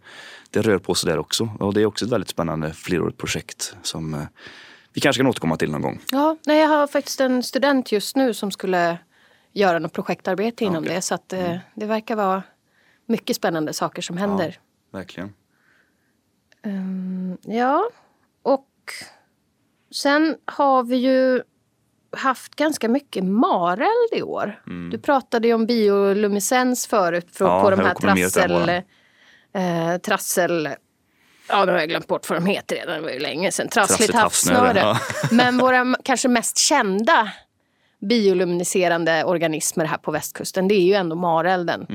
det 0.50 0.62
rör 0.62 0.78
på 0.78 0.94
sig 0.94 1.10
där 1.10 1.18
också. 1.18 1.50
Och 1.58 1.74
det 1.74 1.80
är 1.80 1.86
också 1.86 2.04
ett 2.04 2.10
väldigt 2.10 2.30
spännande 2.30 2.72
flerårigt 2.72 3.18
projekt 3.18 3.76
som 3.82 4.14
eh, 4.14 4.20
vi 4.92 5.00
kanske 5.00 5.20
kan 5.20 5.26
återkomma 5.26 5.56
till 5.56 5.70
någon 5.70 5.82
gång. 5.82 6.00
Ja, 6.10 6.36
nej, 6.46 6.60
jag 6.60 6.68
har 6.68 6.86
faktiskt 6.86 7.20
en 7.20 7.42
student 7.42 7.92
just 7.92 8.16
nu 8.16 8.34
som 8.34 8.50
skulle 8.50 8.98
göra 9.52 9.78
något 9.78 9.92
projektarbete 9.92 10.64
inom 10.64 10.84
okej. 10.84 10.94
det. 10.94 11.02
Så 11.02 11.14
att, 11.14 11.32
eh, 11.32 11.56
det 11.74 11.86
verkar 11.86 12.16
vara 12.16 12.42
mycket 13.06 13.36
spännande 13.36 13.72
saker 13.72 14.02
som 14.02 14.16
händer. 14.16 14.58
Verkligen. 14.92 15.34
Ehm, 16.62 17.36
ja, 17.42 17.90
och 18.42 18.68
sen 19.94 20.36
har 20.44 20.82
vi 20.82 20.96
ju 20.96 21.42
haft 22.16 22.54
ganska 22.56 22.88
mycket 22.88 23.24
mareld 23.24 24.12
i 24.12 24.22
år. 24.22 24.62
Du 24.90 24.98
pratade 24.98 25.48
ju 25.48 25.54
om 25.54 25.66
bioluminescens 25.66 26.86
förut 26.86 27.28
för, 27.32 27.44
Ja, 27.44 27.62
på 27.62 27.70
de 27.70 27.80
här 27.80 27.94
trassel... 27.94 28.82
Eh, 29.54 29.98
trassel 29.98 30.68
Ja, 31.48 31.64
nu 31.64 31.72
har 31.72 31.78
jag 31.78 31.88
glömt 31.88 32.06
bort 32.06 32.30
vad 32.30 32.38
de 32.38 32.46
heter 32.46 32.76
redan. 32.76 32.94
Det 32.94 33.00
var 33.00 33.10
ju 33.10 33.18
länge 33.18 33.52
sedan. 33.52 33.68
Trassligt 33.68 34.14
havssnöre, 34.14 34.80
havssnöre. 34.80 35.36
Men 35.36 35.58
våra 35.58 35.96
kanske 36.04 36.28
mest 36.28 36.58
kända 36.58 37.32
bioluminescerande 38.02 39.24
organismer 39.24 39.84
här 39.84 39.96
på 39.96 40.10
västkusten 40.10 40.68
det 40.68 40.74
är 40.74 40.84
ju 40.84 40.94
ändå 40.94 41.16
marelden. 41.16 41.86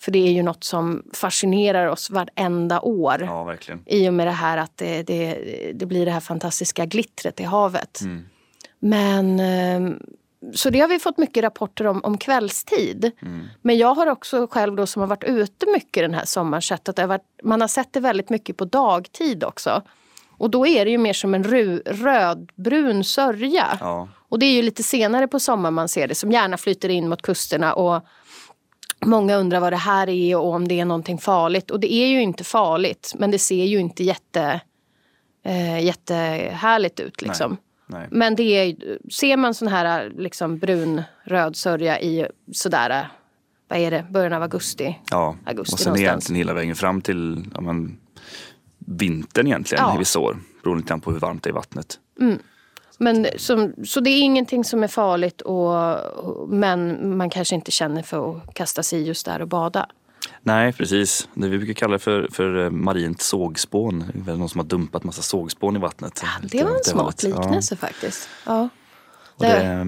För 0.00 0.12
det 0.12 0.28
är 0.28 0.32
ju 0.32 0.42
något 0.42 0.64
som 0.64 1.02
fascinerar 1.12 1.86
oss 1.86 2.10
varenda 2.10 2.80
år. 2.80 3.22
Ja, 3.22 3.44
verkligen. 3.44 3.82
I 3.86 4.08
och 4.08 4.14
med 4.14 4.26
det 4.26 4.30
här 4.30 4.56
att 4.56 4.76
det, 4.76 5.02
det, 5.02 5.38
det 5.74 5.86
blir 5.86 6.04
det 6.04 6.10
här 6.10 6.20
fantastiska 6.20 6.86
glittret 6.86 7.40
i 7.40 7.44
havet. 7.44 8.00
Mm. 8.00 8.24
Men 8.78 9.40
eh, 9.40 9.96
så 10.54 10.70
det 10.70 10.80
har 10.80 10.88
vi 10.88 10.98
fått 10.98 11.18
mycket 11.18 11.44
rapporter 11.44 11.86
om, 11.86 12.04
om 12.04 12.18
kvällstid. 12.18 13.10
Mm. 13.22 13.46
Men 13.62 13.78
jag 13.78 13.94
har 13.94 14.06
också 14.06 14.46
själv 14.50 14.76
då 14.76 14.86
som 14.86 15.00
har 15.00 15.06
varit 15.06 15.24
ute 15.24 15.66
mycket 15.66 16.04
den 16.04 16.14
här 16.14 16.24
sommaren 16.24 16.62
sett 16.62 16.88
att 16.88 17.08
varit, 17.08 17.24
man 17.42 17.60
har 17.60 17.68
sett 17.68 17.92
det 17.92 18.00
väldigt 18.00 18.30
mycket 18.30 18.56
på 18.56 18.64
dagtid 18.64 19.44
också. 19.44 19.82
Och 20.30 20.50
då 20.50 20.66
är 20.66 20.84
det 20.84 20.90
ju 20.90 20.98
mer 20.98 21.12
som 21.12 21.34
en 21.34 21.44
ru, 21.44 21.82
rödbrun 21.86 23.04
sörja. 23.04 23.78
Ja. 23.80 24.08
Och 24.34 24.40
det 24.40 24.46
är 24.46 24.52
ju 24.52 24.62
lite 24.62 24.82
senare 24.82 25.28
på 25.28 25.40
sommaren 25.40 25.74
man 25.74 25.88
ser 25.88 26.08
det 26.08 26.14
som 26.14 26.32
gärna 26.32 26.56
flyter 26.56 26.88
in 26.88 27.08
mot 27.08 27.22
kusterna. 27.22 27.74
Och 27.74 28.04
Många 29.04 29.36
undrar 29.36 29.60
vad 29.60 29.72
det 29.72 29.76
här 29.76 30.08
är 30.08 30.36
och 30.36 30.52
om 30.52 30.68
det 30.68 30.80
är 30.80 30.84
någonting 30.84 31.18
farligt. 31.18 31.70
Och 31.70 31.80
det 31.80 31.92
är 31.92 32.06
ju 32.06 32.22
inte 32.22 32.44
farligt 32.44 33.12
men 33.18 33.30
det 33.30 33.38
ser 33.38 33.64
ju 33.64 33.78
inte 33.78 34.04
jätte, 34.04 34.60
eh, 35.44 35.84
jättehärligt 35.84 37.00
ut. 37.00 37.22
Liksom. 37.22 37.56
Nej. 37.86 38.08
Men 38.10 38.34
det 38.34 38.42
är, 38.42 38.76
ser 39.10 39.36
man 39.36 39.54
sån 39.54 39.68
här 39.68 40.12
liksom 40.18 40.58
brun 40.58 41.02
röd 41.24 41.56
sörja 41.56 42.00
i 42.00 42.26
sådär, 42.52 43.08
vad 43.68 43.78
är 43.78 43.90
det, 43.90 44.06
början 44.10 44.32
av 44.32 44.42
augusti? 44.42 44.98
Ja, 45.10 45.36
Augusti 45.46 45.74
och 45.74 45.78
sen 45.78 45.90
någonstans. 45.90 46.00
egentligen 46.00 46.36
hela 46.36 46.52
vägen 46.54 46.76
fram 46.76 47.00
till 47.00 47.44
ja, 47.54 47.60
men, 47.60 47.98
vintern 48.78 49.46
egentligen 49.46 49.84
Ja. 49.84 49.94
i 49.94 49.98
vissa 49.98 50.18
år. 50.18 50.36
Beroende 50.62 50.82
lite 50.82 51.00
på 51.00 51.12
hur 51.12 51.18
varmt 51.18 51.42
det 51.42 51.48
är 51.48 51.52
i 51.52 51.54
vattnet. 51.54 51.98
Men 52.98 53.26
som, 53.36 53.74
så 53.84 54.00
det 54.00 54.10
är 54.10 54.20
ingenting 54.20 54.64
som 54.64 54.82
är 54.82 54.88
farligt 54.88 55.40
och, 55.40 55.98
men 56.48 57.16
man 57.16 57.30
kanske 57.30 57.54
inte 57.54 57.70
känner 57.70 58.02
för 58.02 58.30
att 58.30 58.54
kasta 58.54 58.82
sig 58.82 59.02
just 59.02 59.26
där 59.26 59.42
och 59.42 59.48
bada. 59.48 59.86
Nej, 60.42 60.72
precis. 60.72 61.28
Det 61.34 61.48
vi 61.48 61.58
brukar 61.58 61.74
kalla 61.74 61.92
det 61.92 61.98
för, 61.98 62.28
för 62.32 62.64
eh, 62.64 62.70
marint 62.70 63.20
sågspån. 63.22 64.04
Det 64.14 64.18
är 64.18 64.22
väl 64.22 64.38
någon 64.38 64.48
som 64.48 64.58
har 64.58 64.66
dumpat 64.66 65.04
massa 65.04 65.22
sågspån 65.22 65.76
i 65.76 65.78
vattnet. 65.78 66.24
Det 66.42 66.64
var 66.64 66.76
en 66.76 66.84
smart 66.84 67.22
liknelse 67.22 67.76
faktiskt. 67.76 68.28
Ja. 68.46 68.52
Ja. 68.52 68.68
Och 69.36 69.44
det, 69.44 69.80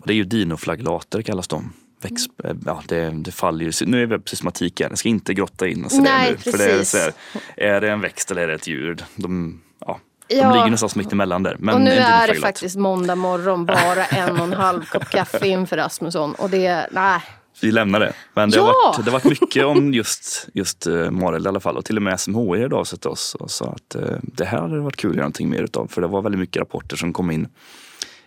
och 0.00 0.06
det 0.06 0.12
är 0.12 0.16
ju 0.16 0.24
dinoflagellater 0.24 1.22
kallas 1.22 1.48
de. 1.48 1.72
Väx, 2.02 2.22
Mm. 2.44 2.62
ja, 2.66 2.82
det, 2.88 3.10
det 3.10 3.30
faller 3.32 3.64
ju. 3.64 3.72
Nu 3.86 4.02
är 4.02 4.06
vi 4.06 4.18
på 4.18 4.28
systematik 4.28 4.80
igen. 4.80 4.90
Jag 4.92 4.98
ska 4.98 5.08
inte 5.08 5.34
grotta 5.34 5.68
in 5.68 5.84
oss 5.84 5.94
i 5.94 5.96
det 5.96 6.30
nu. 6.30 6.36
För 6.36 6.58
det 6.58 6.64
är, 6.64 6.78
precis. 6.78 6.90
så 6.90 6.98
här, 6.98 7.12
är 7.56 7.80
det 7.80 7.90
en 7.90 8.00
växt 8.00 8.30
eller 8.30 8.42
är 8.42 8.48
det 8.48 8.54
ett 8.54 8.66
djur? 8.66 9.04
De, 9.16 9.60
ja, 9.78 10.00
Ja. 10.28 10.42
de 10.42 10.52
ligger 10.52 10.64
någonstans 10.64 10.96
mitt 10.96 11.12
emellan 11.12 11.42
där. 11.42 11.56
Men 11.58 11.74
och 11.74 11.80
nu 11.80 11.90
är 11.90 12.28
det 12.28 12.34
faktiskt 12.34 12.76
måndag 12.76 13.14
morgon, 13.14 13.66
bara 13.66 14.04
en 14.04 14.36
och 14.40 14.44
en 14.44 14.52
halv 14.52 14.84
kopp 14.84 15.10
kaffe 15.10 15.48
inför 15.48 15.76
Rasmusson. 15.76 16.34
Och 16.34 16.50
det, 16.50 16.86
nej. 16.90 17.20
Vi 17.60 17.72
lämnar 17.72 18.00
det. 18.00 18.12
Men 18.34 18.50
det, 18.50 18.56
Ja! 18.56 18.62
har, 18.62 18.72
varit, 18.72 19.04
det 19.04 19.10
har 19.10 19.18
varit 19.20 19.40
mycket 19.40 19.64
om 19.64 19.94
just, 19.94 20.48
just 20.54 20.86
uh, 20.86 21.10
Mareld 21.10 21.46
i 21.46 21.48
alla 21.48 21.60
fall. 21.60 21.76
Och 21.76 21.84
till 21.84 21.96
och 21.96 22.02
med 22.02 22.20
SMHI 22.20 22.60
hörde 22.60 22.76
av 22.76 22.84
sig 22.84 22.98
till 22.98 23.10
oss 23.10 23.34
och 23.34 23.50
sa 23.50 23.64
att 23.66 23.94
eh, 23.94 24.02
det 24.22 24.44
här 24.44 24.58
hade 24.60 24.78
varit 24.78 24.96
kul 24.96 25.10
att 25.10 25.16
göra 25.16 25.24
någonting 25.24 25.50
mer 25.50 25.62
utav. 25.62 25.86
För 25.88 26.00
det 26.00 26.06
var 26.08 26.22
väldigt 26.22 26.38
mycket 26.38 26.60
rapporter 26.60 26.96
som 26.96 27.12
kom 27.12 27.30
in. 27.30 27.48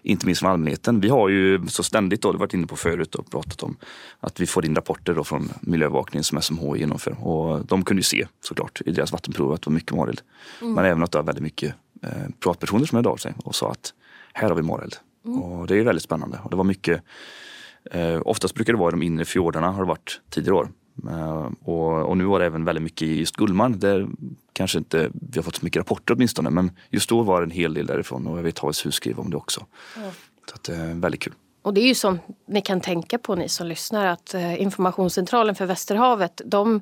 Inte 0.01 0.25
minst 0.25 0.39
från 0.41 0.51
allmänheten. 0.51 0.99
Vi 0.99 1.09
har 1.09 1.29
ju 1.29 1.67
så 1.67 1.83
ständigt, 1.83 2.21
då, 2.21 2.31
det 2.31 2.35
har 2.35 2.39
varit 2.39 2.53
inne 2.53 2.67
på 2.67 2.75
förut 2.75 3.15
och 3.15 3.31
pratat 3.31 3.63
om, 3.63 3.77
att 4.19 4.39
vi 4.39 4.45
får 4.47 4.65
in 4.65 4.75
rapporter 4.75 5.13
då 5.13 5.23
från 5.23 5.51
miljöövervakningen 5.61 6.23
som 6.23 6.41
SMHI 6.41 6.79
genomför. 6.79 7.27
Och 7.27 7.65
de 7.65 7.83
kunde 7.85 7.99
ju 7.99 8.03
se 8.03 8.27
såklart 8.43 8.81
i 8.85 8.91
deras 8.91 9.11
vattenprov 9.11 9.53
att 9.53 9.61
det 9.61 9.69
var 9.69 9.73
mycket 9.73 9.95
Mareld. 9.95 10.21
Men 10.61 10.85
även 10.85 11.03
att 11.03 11.11
det 11.11 11.17
var 11.17 11.25
väldigt 11.25 11.43
mycket 11.43 11.69
eh, 11.69 11.73
privatpersoner 12.39 12.85
som 12.85 12.95
hörde 12.95 13.09
av 13.09 13.17
sig 13.17 13.33
och 13.45 13.55
sa 13.55 13.71
att 13.71 13.93
här 14.33 14.49
har 14.49 14.55
vi 14.55 14.61
Mareld. 14.61 14.95
Och 15.23 15.67
det 15.67 15.75
är 15.75 15.83
väldigt 15.83 16.03
spännande. 16.03 16.39
Och 16.43 16.49
det 16.49 16.57
var 16.57 16.63
mycket 16.63 17.03
Eh, 17.91 18.21
oftast 18.25 18.55
brukar 18.55 18.73
det 18.73 18.79
vara 18.79 18.89
i 18.89 18.91
de 18.91 19.03
inre 19.03 19.25
fjordarna 19.25 19.71
har 19.71 19.81
det 19.81 19.87
varit 19.87 20.21
tidigare 20.29 20.55
år. 20.55 20.69
Eh, 21.09 21.49
och, 21.63 22.09
och 22.09 22.17
nu 22.17 22.23
var 22.23 22.39
det 22.39 22.45
även 22.45 22.65
väldigt 22.65 22.83
mycket 22.83 23.01
i 23.01 23.19
just 23.19 23.35
Gullmarn. 23.35 23.79
Där 23.79 24.07
kanske 24.53 24.77
inte 24.77 25.09
vi 25.13 25.37
har 25.37 25.43
fått 25.43 25.55
så 25.55 25.65
mycket 25.65 25.79
rapporter 25.79 26.13
åtminstone. 26.13 26.49
Men 26.49 26.71
just 26.89 27.09
då 27.09 27.21
var 27.21 27.41
det 27.41 27.45
en 27.45 27.51
hel 27.51 27.73
del 27.73 27.85
därifrån 27.85 28.27
och 28.27 28.37
jag 28.37 28.43
vet 28.43 28.63
hus 28.63 28.93
skrev 28.95 29.19
om 29.19 29.29
det 29.29 29.37
också. 29.37 29.65
Så 30.49 30.55
att, 30.55 30.69
eh, 30.69 30.77
väldigt 30.77 31.21
kul. 31.21 31.33
Och 31.61 31.73
det 31.73 31.81
är 31.81 31.87
ju 31.87 31.95
sånt 31.95 32.21
ni 32.47 32.61
kan 32.61 32.81
tänka 32.81 33.17
på 33.17 33.35
ni 33.35 33.49
som 33.49 33.67
lyssnar 33.67 34.05
att 34.05 34.33
eh, 34.33 34.61
informationscentralen 34.61 35.55
för 35.55 35.65
Västerhavet 35.65 36.41
de 36.45 36.81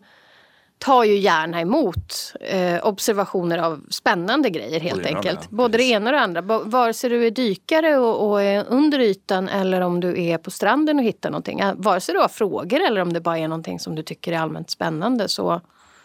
tar 0.79 1.03
ju 1.03 1.17
gärna 1.17 1.61
emot 1.61 2.33
eh, 2.41 2.85
observationer 2.87 3.57
av 3.57 3.81
spännande 3.89 4.49
grejer 4.49 4.79
helt 4.79 4.95
Både 4.95 5.09
ena 5.09 5.17
enkelt. 5.17 5.37
andra, 5.39 5.47
Både 5.49 5.77
det 5.77 5.83
ena 5.83 6.09
och 6.09 6.13
det 6.13 6.19
andra. 6.21 6.41
B- 6.41 6.59
Vare 6.63 6.93
sig 6.93 7.09
du 7.09 7.27
är 7.27 7.31
dykare 7.31 7.97
och, 7.97 8.29
och 8.29 8.41
är 8.43 8.65
under 8.67 8.99
ytan 8.99 9.49
eller 9.49 9.81
om 9.81 9.99
du 9.99 10.23
är 10.23 10.37
på 10.37 10.51
stranden 10.51 10.99
och 10.99 11.05
hittar 11.05 11.29
någonting. 11.29 11.61
Vare 11.75 11.99
sig 12.01 12.13
du 12.15 12.19
har 12.21 12.27
frågor 12.27 12.79
eller 12.79 13.01
om 13.01 13.13
det 13.13 13.21
bara 13.21 13.37
är 13.37 13.47
någonting 13.47 13.79
som 13.79 13.95
du 13.95 14.03
tycker 14.03 14.33
är 14.33 14.37
allmänt 14.37 14.69
spännande 14.69 15.27
så, 15.27 15.61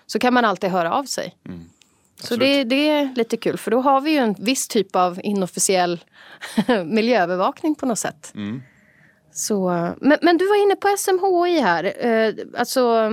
så 0.06 0.18
kan 0.18 0.34
man 0.34 0.44
alltid 0.44 0.70
höra 0.70 0.92
av 0.92 1.04
sig. 1.04 1.36
Så 1.44 1.48
Mm. 1.50 1.64
absolut. 2.20 2.40
det, 2.40 2.64
det 2.64 2.88
är 2.88 3.14
lite 3.16 3.36
kul 3.36 3.58
för 3.58 3.70
då 3.70 3.80
har 3.80 4.00
vi 4.00 4.10
ju 4.10 4.16
en 4.18 4.34
viss 4.38 4.68
typ 4.68 4.96
av 4.96 5.20
inofficiell 5.22 6.04
miljöövervakning 6.84 7.74
på 7.74 7.86
något 7.86 7.98
sätt. 7.98 8.32
Mm. 8.34 8.62
Så, 9.34 9.68
men, 10.00 10.18
men 10.22 10.36
du 10.38 10.46
var 10.48 10.62
inne 10.62 10.76
på 10.76 10.88
SMHI 10.98 11.60
här. 11.60 12.06
Eh, 12.06 12.34
alltså, 12.58 13.10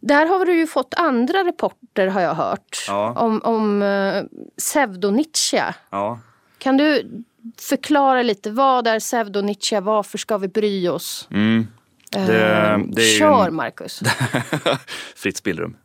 där 0.00 0.26
har 0.26 0.44
du 0.46 0.54
ju 0.54 0.66
fått 0.66 0.94
andra 0.94 1.44
rapporter 1.44 2.06
har 2.06 2.20
jag 2.20 2.34
hört. 2.34 2.84
Ja. 2.86 3.12
Om, 3.16 3.40
om 3.44 3.82
eh, 3.82 4.22
pseudonychia. 4.58 5.74
Ja, 5.90 6.20
Kan 6.58 6.76
du 6.76 7.10
förklara 7.58 8.22
lite 8.22 8.50
vad 8.50 8.86
är 8.86 9.00
pseudonychia? 9.00 9.80
Varför 9.80 10.18
ska 10.18 10.38
vi 10.38 10.48
bry 10.48 10.88
oss? 10.88 11.28
mm. 11.30 11.66
Eh, 12.16 12.26
det, 12.26 12.82
det 12.88 13.02
är 13.02 13.18
kör 13.18 13.46
en, 13.46 13.54
Marcus. 13.54 14.00
fritt 15.16 15.36
spillrum. 15.36 15.76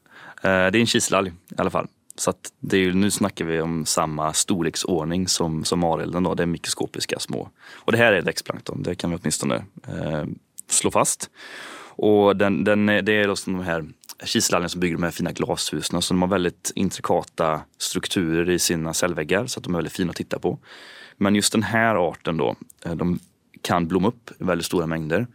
Eh, 0.42 0.42
det 0.44 0.50
är 0.50 0.76
en 0.76 0.86
kiselalg 0.86 1.30
i 1.30 1.56
alla 1.58 1.70
fall. 1.70 1.88
Så 2.16 2.34
det 2.60 2.78
är 2.78 2.82
ju, 2.82 2.94
nu 2.94 3.12
snackar 3.12 3.46
vi 3.46 3.62
om 3.62 3.86
samma 3.86 4.34
storleksordning 4.34 5.28
som, 5.28 5.64
som 5.64 5.80
marelden. 5.80 6.24
Då. 6.24 6.34
Det 6.34 6.44
är 6.44 6.48
mikroskopiska 6.48 7.20
små. 7.20 7.50
Och 7.74 7.92
det 7.92 7.98
här 7.98 8.14
är 8.14 8.22
växtplankton, 8.22 8.84
det 8.84 8.96
kan 8.96 9.10
vi 9.10 9.18
åtminstone 9.22 9.56
eh, 9.88 10.24
slå 10.70 10.92
fast. 10.92 11.30
Och 11.96 12.36
den, 12.36 12.64
den, 12.64 12.86
det 12.86 13.12
är 13.12 13.28
då 13.28 13.36
som 13.36 13.54
de 13.54 13.64
här 13.64 13.86
Kiselalgen 14.24 14.70
som 14.70 14.80
bygger 14.80 14.96
de 14.96 15.04
här 15.04 15.12
fina 15.12 15.32
glashusen. 15.32 16.02
Så 16.02 16.14
de 16.14 16.22
har 16.22 16.30
väldigt 16.30 16.72
intrikata 16.76 17.62
strukturer 17.78 18.50
i 18.50 18.60
sina 18.60 18.94
cellväggar 18.94 19.46
så 19.48 19.60
att 19.60 19.64
de 19.64 19.74
är 19.74 19.78
väldigt 19.78 19.94
fina 19.94 20.10
att 20.10 20.16
titta 20.16 20.40
på. 20.40 20.60
Men 21.18 21.36
just 21.36 21.52
den 21.52 21.64
här 21.64 22.10
arten 22.10 22.38
då, 22.38 22.56
eh, 22.86 22.96
de 22.96 23.20
kan 23.62 23.88
blomma 23.88 24.08
upp 24.08 24.32
i 24.32 24.44
väldigt 24.44 24.66
stora 24.66 24.88
mängder. 24.88 25.28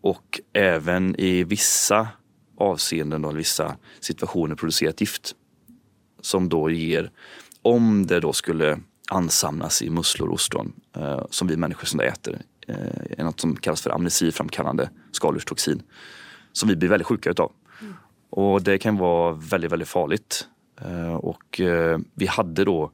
Och 0.00 0.40
även 0.52 1.20
i 1.20 1.44
vissa 1.44 2.08
avseenden, 2.58 3.22
då, 3.22 3.28
eller 3.28 3.38
vissa 3.38 3.76
situationer 4.00 4.54
producera 4.54 4.90
ett 4.90 5.00
gift. 5.00 5.34
Som 6.20 6.48
då 6.48 6.70
ger, 6.70 7.10
om 7.62 8.06
det 8.06 8.20
då 8.20 8.32
skulle 8.32 8.78
ansamlas 9.10 9.82
i 9.82 9.90
musslor 9.90 10.28
och 10.28 10.34
ostron 10.34 10.72
eh, 10.96 11.24
som 11.30 11.48
vi 11.48 11.56
människor 11.56 11.86
som 11.86 12.00
äter, 12.00 12.42
eh, 12.68 13.18
är 13.18 13.24
något 13.24 13.40
som 13.40 13.56
kallas 13.56 13.82
för 13.82 13.90
amnesiframkallande 13.90 14.90
skaldjurstoxin. 15.12 15.82
Som 16.52 16.68
vi 16.68 16.76
blir 16.76 16.88
väldigt 16.88 17.06
sjuka 17.06 17.30
utav. 17.30 17.52
Och 18.30 18.62
det 18.62 18.78
kan 18.78 18.96
vara 18.96 19.32
väldigt, 19.32 19.72
väldigt 19.72 19.88
farligt. 19.88 20.48
Eh, 20.80 21.14
och 21.14 21.60
eh, 21.60 21.98
vi 22.14 22.26
hade 22.26 22.64
då 22.64 22.90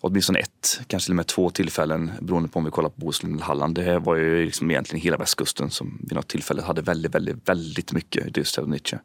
åtminstone 0.00 0.38
ett, 0.38 0.80
kanske 0.86 1.06
till 1.06 1.12
och 1.12 1.16
med 1.16 1.26
två 1.26 1.50
tillfällen 1.50 2.10
beroende 2.20 2.48
på 2.48 2.58
om 2.58 2.64
vi 2.64 2.70
kollar 2.70 2.88
på 2.88 3.00
Bohuslän 3.00 3.34
eller 3.34 3.44
Halland. 3.44 3.74
Det 3.74 3.82
här 3.82 3.98
var 3.98 4.16
ju 4.16 4.44
liksom 4.44 4.70
egentligen 4.70 5.02
hela 5.02 5.16
västkusten 5.16 5.70
som 5.70 5.98
vid 6.02 6.12
något 6.12 6.28
tillfälle 6.28 6.62
hade 6.62 6.82
väldigt, 6.82 7.14
väldigt, 7.14 7.48
väldigt 7.48 7.92
mycket 7.92 8.58
av 8.58 8.68
Nietzsche. 8.68 8.98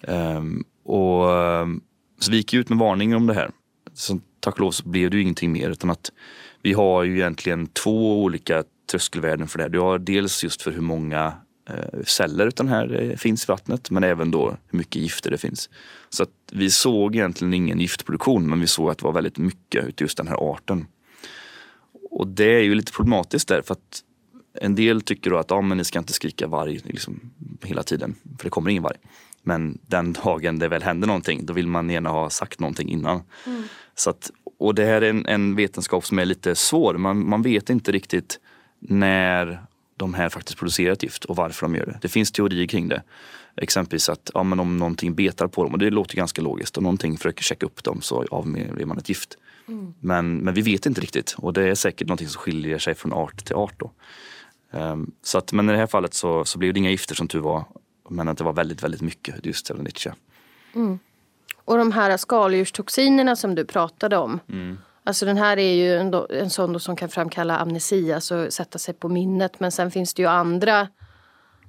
Ehm, 0.00 0.64
och, 0.84 1.32
ehm, 1.32 1.80
så 2.20 2.30
vi 2.30 2.36
gick 2.36 2.54
ut 2.54 2.68
med 2.68 2.78
varning 2.78 3.16
om 3.16 3.26
det 3.26 3.34
här. 3.34 3.50
Så 3.94 4.20
tack 4.40 4.54
och 4.54 4.60
lov 4.60 4.70
så 4.70 4.88
blev 4.88 5.10
det 5.10 5.16
ju 5.16 5.22
ingenting 5.22 5.52
mer 5.52 5.70
utan 5.70 5.90
att 5.90 6.12
vi 6.62 6.72
har 6.72 7.04
ju 7.04 7.16
egentligen 7.16 7.66
två 7.66 8.22
olika 8.22 8.64
tröskelvärden 8.90 9.48
för 9.48 9.58
det 9.58 9.64
här. 9.64 9.68
Du 9.68 9.80
har 9.80 9.98
dels 9.98 10.44
just 10.44 10.62
för 10.62 10.70
hur 10.70 10.80
många 10.80 11.32
celler 12.04 12.46
utan 12.46 12.68
här 12.68 13.02
eh, 13.02 13.16
finns 13.16 13.44
i 13.44 13.46
vattnet 13.48 13.90
men 13.90 14.04
även 14.04 14.30
då 14.30 14.56
hur 14.70 14.78
mycket 14.78 15.02
gifter 15.02 15.30
det 15.30 15.38
finns. 15.38 15.70
Så 16.08 16.22
att 16.22 16.30
vi 16.52 16.70
såg 16.70 17.16
egentligen 17.16 17.54
ingen 17.54 17.80
giftproduktion 17.80 18.48
men 18.48 18.60
vi 18.60 18.66
såg 18.66 18.90
att 18.90 18.98
det 18.98 19.04
var 19.04 19.12
väldigt 19.12 19.38
mycket 19.38 19.84
ute 19.84 20.04
just 20.04 20.16
den 20.16 20.28
här 20.28 20.52
arten. 20.52 20.86
Och 22.10 22.26
det 22.26 22.54
är 22.58 22.62
ju 22.62 22.74
lite 22.74 22.92
problematiskt 22.92 23.48
där 23.48 23.62
för 23.62 23.72
att 23.72 24.02
en 24.60 24.74
del 24.74 25.00
tycker 25.00 25.30
då 25.30 25.38
att 25.38 25.50
ja, 25.50 25.60
men 25.60 25.78
ni 25.78 25.84
ska 25.84 25.98
inte 25.98 26.12
skrika 26.12 26.46
varg 26.46 26.80
liksom, 26.84 27.20
hela 27.62 27.82
tiden 27.82 28.14
för 28.38 28.44
det 28.44 28.50
kommer 28.50 28.70
ingen 28.70 28.82
varg. 28.82 28.96
Men 29.42 29.78
den 29.86 30.12
dagen 30.24 30.58
det 30.58 30.68
väl 30.68 30.82
händer 30.82 31.06
någonting 31.06 31.46
då 31.46 31.52
vill 31.52 31.66
man 31.66 31.90
gärna 31.90 32.10
ha 32.10 32.30
sagt 32.30 32.60
någonting 32.60 32.88
innan. 32.88 33.22
Så 33.94 34.10
att, 34.10 34.30
och 34.58 34.74
det 34.74 34.84
här 34.84 35.02
är 35.02 35.10
en, 35.10 35.26
en 35.26 35.56
vetenskap 35.56 36.06
som 36.06 36.18
är 36.18 36.24
lite 36.24 36.54
svår. 36.54 36.94
Man, 36.94 37.28
man 37.28 37.42
vet 37.42 37.70
inte 37.70 37.92
riktigt 37.92 38.40
när 38.78 39.66
de 39.96 40.14
här 40.14 40.28
faktiskt 40.28 40.58
producerar 40.58 40.92
ett 40.92 41.02
gift 41.02 41.24
och 41.24 41.36
varför 41.36 41.66
de 41.66 41.74
gör 41.74 41.86
det. 41.86 41.98
Det 42.02 42.08
finns 42.08 42.32
teorier 42.32 42.66
kring 42.66 42.88
det. 42.88 43.02
Exempelvis 43.56 44.08
att 44.08 44.30
ja, 44.34 44.42
men 44.42 44.60
om 44.60 44.76
någonting 44.76 45.14
betar 45.14 45.48
på 45.48 45.64
dem, 45.64 45.72
och 45.72 45.78
det 45.78 45.90
låter 45.90 46.16
ganska 46.16 46.42
logiskt, 46.42 46.78
om 46.78 46.84
någonting 46.84 47.16
försöker 47.16 47.42
checka 47.42 47.66
upp 47.66 47.84
dem 47.84 48.00
så 48.00 48.24
avger 48.30 48.86
man 48.86 48.98
ett 48.98 49.08
gift. 49.08 49.38
Men, 50.00 50.36
men 50.38 50.54
vi 50.54 50.62
vet 50.62 50.86
inte 50.86 51.00
riktigt 51.00 51.34
och 51.38 51.52
det 51.52 51.68
är 51.68 51.74
säkert 51.74 52.08
någonting 52.08 52.28
som 52.28 52.40
skiljer 52.40 52.78
sig 52.78 52.94
från 52.94 53.12
art 53.12 53.44
till 53.44 53.54
art. 53.54 53.74
Då. 53.80 53.90
Ehm, 54.72 55.10
så 55.22 55.38
att, 55.38 55.52
men 55.52 55.68
i 55.68 55.72
det 55.72 55.78
här 55.78 55.86
fallet 55.86 56.14
så, 56.14 56.44
så 56.44 56.58
blev 56.58 56.74
det 56.74 56.80
inga 56.80 56.90
gifter 56.90 57.14
som 57.14 57.28
tur 57.28 57.40
var. 57.40 57.64
Men 58.08 58.28
att 58.28 58.38
det 58.38 58.44
var 58.44 58.52
väldigt, 58.52 58.82
väldigt 58.82 59.00
mycket 59.00 59.46
just 59.46 59.66
Srebrenica. 59.66 60.14
Och 61.64 61.78
de 61.78 61.92
här 61.92 62.16
skaldjurstoxinerna 62.16 63.36
som 63.36 63.54
du 63.54 63.64
pratade 63.64 64.16
om. 64.16 64.40
Alltså 65.06 65.26
den 65.26 65.36
här 65.36 65.56
är 65.58 65.72
ju 65.74 65.96
en, 65.96 66.10
då- 66.10 66.26
en 66.30 66.50
sån 66.50 66.80
som 66.80 66.96
kan 66.96 67.08
framkalla 67.08 67.56
amnesi, 67.58 68.12
alltså 68.12 68.50
sätta 68.50 68.78
sig 68.78 68.94
på 68.94 69.08
minnet. 69.08 69.60
Men 69.60 69.72
sen 69.72 69.90
finns 69.90 70.14
det 70.14 70.22
ju 70.22 70.28
andra. 70.28 70.88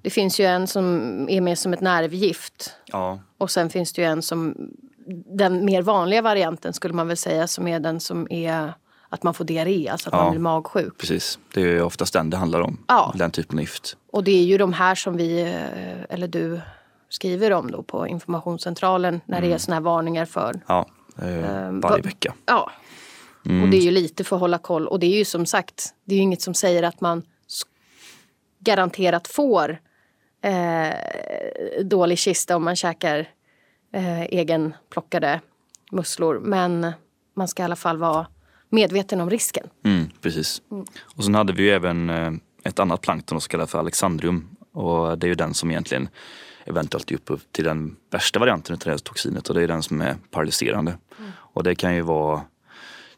Det 0.02 0.10
finns 0.10 0.40
ju 0.40 0.46
en 0.46 0.68
som 0.68 0.86
är 1.30 1.42
med 1.42 1.58
som 1.60 1.74
ett 1.74 1.82
nervgift. 1.82 2.74
Ja, 2.86 3.20
Och 3.38 3.52
sen 3.52 3.70
finns 3.70 3.94
det 3.94 4.02
ju 4.02 4.08
en 4.08 4.22
som, 4.22 4.56
den 5.38 5.66
mer 5.66 5.82
vanliga 5.82 6.22
varianten 6.22 6.74
skulle 6.74 6.94
man 6.94 7.08
väl 7.08 7.18
säga, 7.18 7.48
som 7.48 7.68
är 7.68 7.80
den 7.80 8.00
som 8.00 8.28
är 8.32 8.74
att 9.10 9.24
man 9.24 9.34
får 9.34 9.46
diarré, 9.46 9.88
alltså 9.90 10.10
att 10.10 10.14
Ja. 10.14 10.22
man 10.24 10.32
blir 10.32 10.42
magsjuk. 10.42 10.98
precis. 10.98 11.40
Det 11.54 11.62
är 11.62 11.66
ju 11.66 11.82
oftast 11.82 12.14
den 12.14 12.30
det 12.30 12.38
handlar 12.38 12.62
om. 12.62 12.78
Ja. 12.88 13.14
Den 13.16 13.32
typen 13.32 13.58
av 13.58 13.62
gift. 13.62 13.98
Och 14.12 14.24
det 14.24 14.32
är 14.32 14.44
ju 14.44 14.58
de 14.58 14.74
här 14.74 14.96
som 14.96 15.18
vi, 15.18 15.42
eller 16.10 16.28
du, 16.28 16.62
skriver 17.10 17.52
om 17.54 17.72
då 17.72 17.84
på 17.84 18.08
informationscentralen 18.08 19.22
när 19.26 19.42
det 19.42 19.54
är 19.54 19.58
såna 19.58 19.76
här 19.76 19.82
varningar 19.82 20.26
för. 20.26 20.62
Ja, 20.68 20.86
eh, 21.22 21.66
Ehm, 21.68 21.80
varje 21.80 22.02
vecka. 22.04 22.34
Ja. 22.46 22.72
Och 23.46 23.70
det 23.70 23.78
är 23.78 23.82
ju 23.82 23.92
lite 23.92 24.24
för 24.24 24.36
att 24.36 24.40
hålla 24.40 24.58
koll. 24.58 24.88
Och 24.88 25.00
det 25.00 25.06
är 25.06 25.18
ju 25.18 25.26
som 25.26 25.46
sagt, 25.46 25.94
det 26.06 26.14
är 26.14 26.18
ju 26.18 26.24
inget 26.24 26.42
som 26.42 26.54
säger 26.54 26.84
att 26.84 27.02
man 27.02 27.24
garanterat 28.60 29.28
får 29.28 29.82
eh, 30.42 30.94
dålig 31.84 32.18
kista 32.18 32.56
om 32.56 32.64
man 32.64 32.76
käkar 32.76 33.30
eh, 33.94 34.22
egenplockade 34.22 35.42
musslor. 35.92 36.40
Men 36.40 36.92
man 37.36 37.48
ska 37.48 37.64
i 37.64 37.66
alla 37.66 37.76
fall 37.76 37.98
vara 37.98 38.28
medveten 38.70 39.22
om 39.22 39.30
risken. 39.30 39.68
Mm, 39.84 40.10
precis. 40.22 40.62
Och 41.16 41.24
sen 41.24 41.36
hade 41.36 41.54
vi 41.54 41.64
ju 41.64 41.70
även 41.70 42.10
eh, 42.10 42.32
ett 42.64 42.80
annat 42.80 43.02
plankton 43.02 43.42
som 43.42 43.50
kallas 43.50 43.72
för 43.72 43.80
Alexandrium. 43.80 44.50
Och 44.72 45.18
det 45.18 45.28
är 45.28 45.30
ju 45.30 45.36
den 45.36 45.54
som 45.54 45.72
egentligen 45.72 46.10
eventuellt 46.66 47.12
ger 47.12 47.18
upphov 47.18 47.42
till 47.52 47.64
den 47.64 47.96
värsta 48.12 48.40
varianten 48.40 48.74
av 48.74 48.80
det 48.80 48.90
här 48.90 48.98
toxinet 48.98 49.50
och 49.50 49.56
det 49.56 49.64
är 49.64 49.68
den 49.68 49.84
som 49.84 50.02
är 50.02 50.16
paralyserande. 50.32 50.98
Och 51.28 51.64
det 51.64 51.76
kan 51.76 51.96
ju 51.96 52.02
vara 52.02 52.42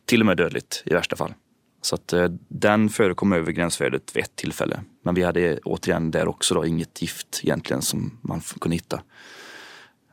till 0.07 0.19
och 0.19 0.25
med 0.25 0.37
dödligt 0.37 0.83
i 0.85 0.93
värsta 0.93 1.15
fall. 1.15 1.33
Så 1.81 1.95
att 1.95 2.13
eh, 2.13 2.27
den 2.47 2.89
förekom 2.89 3.33
över 3.33 3.51
gränsvärdet 3.51 4.15
vid 4.15 4.23
ett 4.23 4.35
tillfälle. 4.35 4.79
Men 5.03 5.15
vi 5.15 5.23
hade 5.23 5.59
återigen 5.63 6.11
där 6.11 6.27
också 6.27 6.55
då 6.55 6.65
inget 6.65 7.01
gift 7.01 7.41
egentligen 7.43 7.81
som 7.81 8.19
man 8.21 8.41
kunde 8.59 8.75
hitta. 8.75 9.01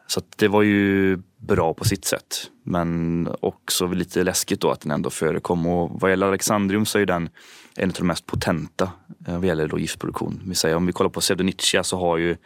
Så 0.07 0.21
att 0.21 0.39
det 0.39 0.49
var 0.49 0.63
ju 0.63 1.19
bra 1.37 1.75
på 1.75 1.85
sitt 1.85 2.05
sätt. 2.05 2.51
Men 2.63 3.29
också 3.41 3.87
lite 3.87 4.25
läskigt 4.25 4.61
då 4.61 4.71
att 4.71 4.81
den 4.81 4.91
ändå 4.91 5.11
förekom. 5.11 5.67
Och 5.67 6.01
vad 6.01 6.11
gäller 6.11 6.27
Alexandrium 6.27 6.87
så 6.87 6.99
är 6.99 7.07
den 7.07 7.29
en 7.77 7.91
av 7.91 7.95
de 7.99 8.07
mest 8.07 8.27
potenta 8.27 8.93
eh, 9.27 9.39
vad 9.39 9.45
gäller 9.45 9.69
då 9.69 9.79
giftproduktion. 9.79 10.43
Vi 10.47 10.55
säger, 10.55 10.77
om 10.77 10.87
vi 10.87 10.93
kollar 10.93 11.11
på 11.11 11.21
Srebrenica 11.21 11.85
så 11.85 11.99
har 11.99 12.17
ju 12.17 12.37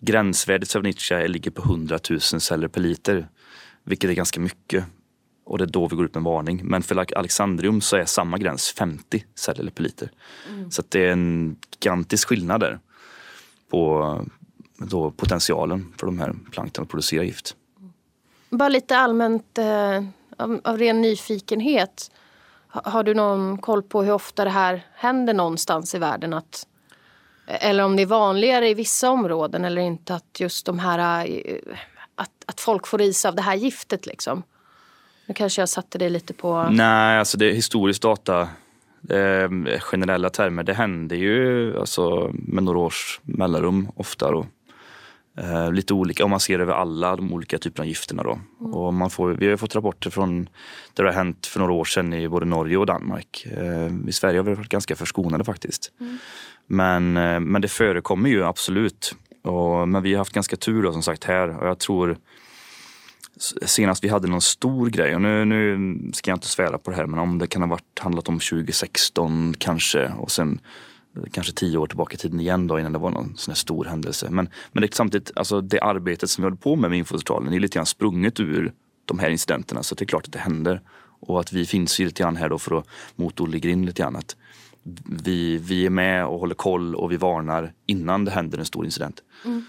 gränsvärdet 0.00 0.68
Srebrenica 0.68 1.18
ligger 1.18 1.50
på 1.50 1.62
100 1.62 1.98
000 2.10 2.20
celler 2.20 2.68
per 2.68 2.80
liter. 2.80 3.28
Vilket 3.84 4.10
är 4.10 4.14
ganska 4.14 4.40
mycket. 4.40 4.84
Och 5.44 5.58
det 5.58 5.64
är 5.64 5.68
då 5.68 5.86
vi 5.88 5.96
går 5.96 6.04
ut 6.04 6.14
med 6.14 6.20
en 6.20 6.24
varning. 6.24 6.60
Men 6.64 6.82
för 6.82 7.16
Alexandrium 7.18 7.80
så 7.80 7.96
är 7.96 8.04
samma 8.04 8.38
gräns 8.38 8.70
50 8.72 9.24
celler 9.34 9.70
per 9.70 9.82
liter. 9.82 10.10
Så 10.70 10.80
att 10.80 10.90
det 10.90 11.06
är 11.06 11.12
en 11.12 11.56
gigantisk 11.70 12.28
skillnad 12.28 12.60
där 12.60 12.78
på 13.70 14.24
då 14.76 15.10
potentialen 15.10 15.94
för 15.98 16.06
de 16.06 16.18
här 16.18 16.34
plankton 16.50 16.82
att 16.82 16.88
producera 16.90 17.24
gift. 17.24 17.56
Bara 18.50 18.68
lite 18.68 18.96
allmänt 18.96 19.58
eh, 19.58 20.04
av, 20.36 20.60
av 20.64 20.78
ren 20.78 21.00
nyfikenhet. 21.00 22.10
Ha, 22.68 22.90
har 22.90 23.02
du 23.02 23.14
någon 23.14 23.58
koll 23.58 23.82
på 23.82 24.02
hur 24.02 24.12
ofta 24.12 24.44
det 24.44 24.50
här 24.50 24.86
händer 24.94 25.34
någonstans 25.34 25.94
i 25.94 25.98
världen? 25.98 26.32
Att, 26.34 26.66
eller 27.46 27.84
om 27.84 27.96
det 27.96 28.02
är 28.02 28.06
vanligare 28.06 28.68
i 28.68 28.74
vissa 28.74 29.10
områden 29.10 29.64
eller 29.64 29.82
inte 29.82 30.14
att 30.14 30.40
just 30.40 30.66
de 30.66 30.78
här... 30.78 31.26
eh, 31.26 31.56
Att, 32.14 32.30
att 32.46 32.60
folk 32.60 32.86
får 32.86 33.02
i 33.02 33.12
sig 33.12 33.28
av 33.28 33.34
det 33.34 33.42
här 33.42 33.54
giftet 33.54 34.06
liksom. 34.06 34.42
Nu 35.32 35.36
kanske 35.36 35.62
jag 35.62 35.68
satte 35.68 35.98
dig 35.98 36.10
lite 36.10 36.34
på... 36.34 36.62
Nej, 36.70 37.18
alltså 37.18 37.38
det 37.38 37.50
är 37.50 37.54
historisk 37.54 38.02
data. 38.02 38.40
Eh, 39.10 39.78
generella 39.80 40.30
termer, 40.30 40.62
det 40.62 40.74
händer 40.74 41.16
ju 41.16 41.78
alltså, 41.78 42.30
med 42.34 42.64
några 42.64 42.78
års 42.78 43.20
mellanrum 43.22 43.88
ofta. 43.96 44.30
Då. 44.30 44.46
Eh, 45.38 45.72
lite 45.72 45.94
olika, 45.94 46.24
om 46.24 46.30
man 46.30 46.40
ser 46.40 46.58
över 46.58 46.72
alla 46.72 47.16
de 47.16 47.32
olika 47.32 47.58
typerna 47.58 47.82
av 47.82 47.88
gifterna. 47.88 48.22
Då. 48.22 48.38
Och 48.58 48.94
man 48.94 49.10
får, 49.10 49.30
vi 49.30 49.48
har 49.48 49.56
fått 49.56 49.76
rapporter 49.76 50.10
från 50.10 50.48
där 50.94 51.04
det 51.04 51.10
har 51.10 51.16
hänt 51.16 51.46
för 51.46 51.60
några 51.60 51.72
år 51.72 51.84
sedan 51.84 52.12
i 52.12 52.28
både 52.28 52.46
Norge 52.46 52.76
och 52.76 52.86
Danmark. 52.86 53.46
Eh, 53.56 54.08
I 54.08 54.12
Sverige 54.12 54.38
har 54.38 54.44
vi 54.44 54.54
varit 54.54 54.68
ganska 54.68 54.96
förskonade 54.96 55.44
faktiskt. 55.44 55.92
Men, 56.66 57.16
eh, 57.16 57.40
men 57.40 57.62
det 57.62 57.68
förekommer 57.68 58.30
ju 58.30 58.44
absolut. 58.44 59.14
Och, 59.42 59.88
men 59.88 60.02
vi 60.02 60.12
har 60.12 60.18
haft 60.18 60.32
ganska 60.32 60.56
tur 60.56 60.82
då, 60.82 60.92
som 60.92 61.02
sagt 61.02 61.24
här 61.24 61.60
och 61.60 61.66
jag 61.66 61.78
tror 61.78 62.18
senast 63.66 64.04
vi 64.04 64.08
hade 64.08 64.28
någon 64.28 64.40
stor 64.40 64.90
grej, 64.90 65.14
och 65.14 65.20
nu, 65.20 65.44
nu 65.44 65.98
ska 66.12 66.30
jag 66.30 66.36
inte 66.36 66.48
svära 66.48 66.78
på 66.78 66.90
det 66.90 66.96
här, 66.96 67.06
men 67.06 67.18
om 67.18 67.38
det 67.38 67.46
kan 67.46 67.62
ha 67.62 67.68
varit, 67.68 67.98
handlat 67.98 68.28
om 68.28 68.38
2016 68.38 69.54
kanske 69.58 70.08
och 70.08 70.30
sen 70.30 70.60
eh, 71.16 71.22
kanske 71.32 71.52
tio 71.52 71.78
år 71.78 71.86
tillbaka 71.86 72.14
i 72.14 72.16
tiden 72.16 72.40
igen 72.40 72.66
då 72.66 72.78
innan 72.78 72.92
det 72.92 72.98
var 72.98 73.10
någon 73.10 73.36
sån 73.36 73.52
här 73.52 73.56
stor 73.56 73.84
händelse. 73.84 74.30
Men, 74.30 74.48
men 74.72 74.82
det 74.82 74.94
samtidigt, 74.94 75.32
alltså 75.36 75.60
det 75.60 75.80
arbetet 75.80 76.30
som 76.30 76.42
vi 76.42 76.46
håller 76.46 76.56
på 76.56 76.76
med 76.76 76.90
med 76.90 76.98
infocentralen 76.98 77.52
är 77.52 77.60
lite 77.60 77.74
grann 77.74 77.86
sprunget 77.86 78.40
ur 78.40 78.72
de 79.04 79.18
här 79.18 79.30
incidenterna 79.30 79.82
så 79.82 79.94
det 79.94 80.04
är 80.04 80.06
klart 80.06 80.26
att 80.26 80.32
det 80.32 80.38
händer. 80.38 80.80
Och 81.20 81.40
att 81.40 81.52
vi 81.52 81.66
finns 81.66 82.00
ju 82.00 82.04
lite 82.04 82.22
grann 82.22 82.36
här 82.36 82.48
då 82.48 82.58
för 82.58 82.78
att 82.78 82.86
mot 83.16 83.40
Olle 83.40 83.58
Grind 83.58 83.86
lite 83.86 84.02
grann. 84.02 84.16
Att 84.16 84.36
vi, 85.24 85.56
vi 85.56 85.86
är 85.86 85.90
med 85.90 86.26
och 86.26 86.38
håller 86.40 86.54
koll 86.54 86.94
och 86.94 87.12
vi 87.12 87.16
varnar 87.16 87.72
innan 87.86 88.24
det 88.24 88.30
händer 88.30 88.58
en 88.58 88.64
stor 88.64 88.84
incident. 88.84 89.22
Mm. 89.44 89.64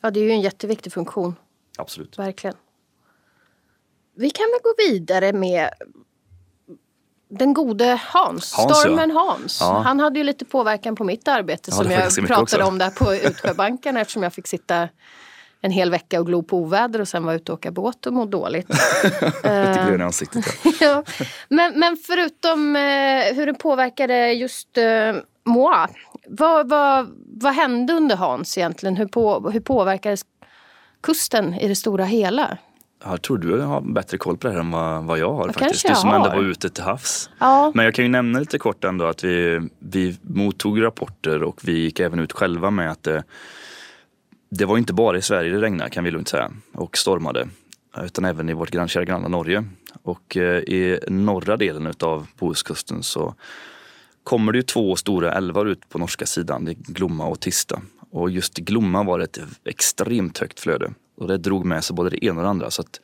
Ja, 0.00 0.10
det 0.10 0.20
är 0.20 0.24
ju 0.24 0.30
en 0.30 0.40
jätteviktig 0.40 0.92
funktion. 0.92 1.34
Absolut. 1.78 2.18
Verkligen. 2.18 2.56
Vi 4.16 4.30
kan 4.30 4.44
väl 4.44 4.60
gå 4.62 4.74
vidare 4.90 5.32
med 5.32 5.70
den 7.30 7.54
gode 7.54 8.00
Hans, 8.04 8.54
Hans, 8.54 8.70
ja. 8.70 8.74
stormen 8.74 9.10
Hans. 9.10 9.58
Ja. 9.60 9.82
Han 9.84 10.00
hade 10.00 10.18
ju 10.18 10.24
lite 10.24 10.44
påverkan 10.44 10.96
på 10.96 11.04
mitt 11.04 11.28
arbete 11.28 11.70
Ja, 11.70 12.10
som 12.10 12.24
jag 12.24 12.28
pratade 12.28 12.64
om 12.64 12.78
där 12.78 12.90
på 12.90 13.14
Utsjöbanken 13.14 13.96
eftersom 13.96 14.22
jag 14.22 14.32
fick 14.32 14.46
sitta 14.46 14.88
en 15.60 15.70
hel 15.70 15.90
vecka 15.90 16.20
och 16.20 16.26
glo 16.26 16.42
på 16.42 16.56
oväder 16.56 17.00
och 17.00 17.08
sen 17.08 17.24
var 17.24 17.34
ute 17.34 17.52
och 17.52 17.58
åka 17.58 17.70
båt 17.70 18.06
och 18.06 18.12
må 18.12 18.24
dåligt. 18.24 18.68
Lite 19.04 19.84
glöd 19.86 20.00
i 20.00 20.02
ansiktet. 20.02 20.44
Ja. 20.64 20.72
ja. 20.80 21.02
men, 21.48 21.78
men 21.78 21.96
förutom 21.96 22.76
eh, 22.76 23.34
hur 23.34 23.46
det 23.46 23.54
påverkade 23.54 24.32
just 24.32 24.78
eh, 24.78 25.14
Moa. 25.44 25.88
Vad, 26.28 26.68
vad, 26.68 27.08
vad 27.26 27.54
hände 27.54 27.92
under 27.92 28.16
Hans 28.16 28.58
egentligen? 28.58 28.96
Hur, 28.96 29.06
på, 29.06 29.50
hur 29.50 29.60
påverkades 29.60 30.24
kusten 31.08 31.54
i 31.54 31.68
det 31.68 31.74
stora 31.74 32.04
hela? 32.04 32.58
Jag 33.04 33.22
tror 33.22 33.38
du 33.38 33.60
har 33.60 33.80
bättre 33.80 34.18
koll 34.18 34.36
på 34.36 34.46
det 34.46 34.52
här 34.52 34.60
än 34.60 35.06
vad, 35.06 35.18
jag 35.18 35.32
har 35.32 35.48
faktiskt. 35.48 35.58
kanske 35.58 35.88
Du 35.88 35.94
som 35.94 36.10
ändå 36.10 36.28
var 36.28 36.42
ute 36.42 36.70
till 36.70 36.84
havs. 36.84 37.30
Ja. 37.38 37.72
Men 37.74 37.84
jag 37.84 37.94
kan 37.94 38.04
ju 38.04 38.10
nämna 38.10 38.40
lite 38.40 38.58
kort 38.58 38.84
ändå 38.84 39.04
att 39.04 39.24
vi, 39.24 39.68
vi 39.78 40.18
mottog 40.22 40.82
rapporter 40.82 41.42
och 41.42 41.60
vi 41.62 41.78
gick 41.78 42.00
även 42.00 42.18
ut 42.18 42.32
själva 42.32 42.70
med 42.70 42.90
att 42.90 43.02
det, 43.02 43.24
det 44.50 44.64
var 44.64 44.78
inte 44.78 44.92
bara 44.92 45.18
i 45.18 45.22
Sverige 45.22 45.52
det 45.52 45.60
regnade 45.60 45.90
kan 45.90 46.04
vi 46.04 46.10
lugnt 46.10 46.28
säga 46.28 46.50
och 46.74 46.98
stormade. 46.98 47.48
Utan 48.02 48.24
även 48.24 48.48
i 48.48 48.52
vårt 48.52 48.70
grannkära 48.70 49.04
grannland 49.04 49.32
Norge. 49.32 49.64
Och 50.02 50.36
eh, 50.36 50.58
i 50.58 50.98
norra 51.08 51.56
delen 51.56 51.86
utav 51.86 52.26
Bohuskusten 52.38 53.02
så 53.02 53.34
kommer 54.24 54.52
det 54.52 54.58
ju 54.58 54.62
två 54.62 54.96
stora 54.96 55.32
älvar 55.32 55.66
ut 55.66 55.88
på 55.88 55.98
norska 55.98 56.26
sidan, 56.26 56.64
det 56.64 56.70
är 56.70 56.74
Glomma 56.74 57.26
och 57.26 57.40
Tista. 57.40 57.80
Och 58.10 58.30
just 58.30 58.58
i 58.58 58.62
Glomma 58.62 59.02
var 59.02 59.18
det 59.18 59.24
ett 59.24 59.38
extremt 59.64 60.38
högt 60.38 60.60
flöde 60.60 60.92
och 61.16 61.28
det 61.28 61.38
drog 61.38 61.64
med 61.64 61.84
sig 61.84 61.96
både 61.96 62.10
det 62.10 62.24
ena 62.24 62.36
och 62.36 62.42
det 62.42 62.48
andra. 62.48 62.70
Så 62.70 62.82
att, 62.82 63.00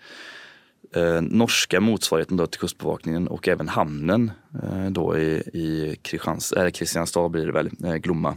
eh, 0.95 1.21
norska 1.21 1.81
motsvarigheten 1.81 2.37
då 2.37 2.47
till 2.47 2.61
Kustbevakningen 2.61 3.29
och 3.29 3.49
även 3.49 3.69
hamnen 3.69 4.31
eh, 4.63 4.87
då 4.91 5.19
i, 5.19 5.31
i 5.37 5.97
Kristians, 6.03 6.53
äh, 6.53 6.71
Kristianstad 6.71 7.29
blir 7.29 7.47
det 7.47 7.53
väl, 7.53 7.71
eh, 7.85 7.95
Glomma. 7.95 8.37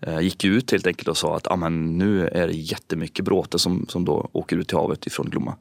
Eh, 0.00 0.20
gick 0.20 0.44
ut 0.44 0.70
helt 0.72 0.86
enkelt 0.86 1.08
och 1.08 1.16
sa 1.16 1.36
att 1.36 1.50
ah, 1.50 1.56
men 1.56 1.98
nu 1.98 2.28
är 2.28 2.46
det 2.46 2.52
jättemycket 2.52 3.24
bråte 3.24 3.58
som, 3.58 3.86
som 3.88 4.04
då 4.04 4.28
åker 4.32 4.56
ut 4.56 4.68
till 4.68 4.76
havet 4.76 5.06
ifrån 5.06 5.30
Glomma. 5.30 5.56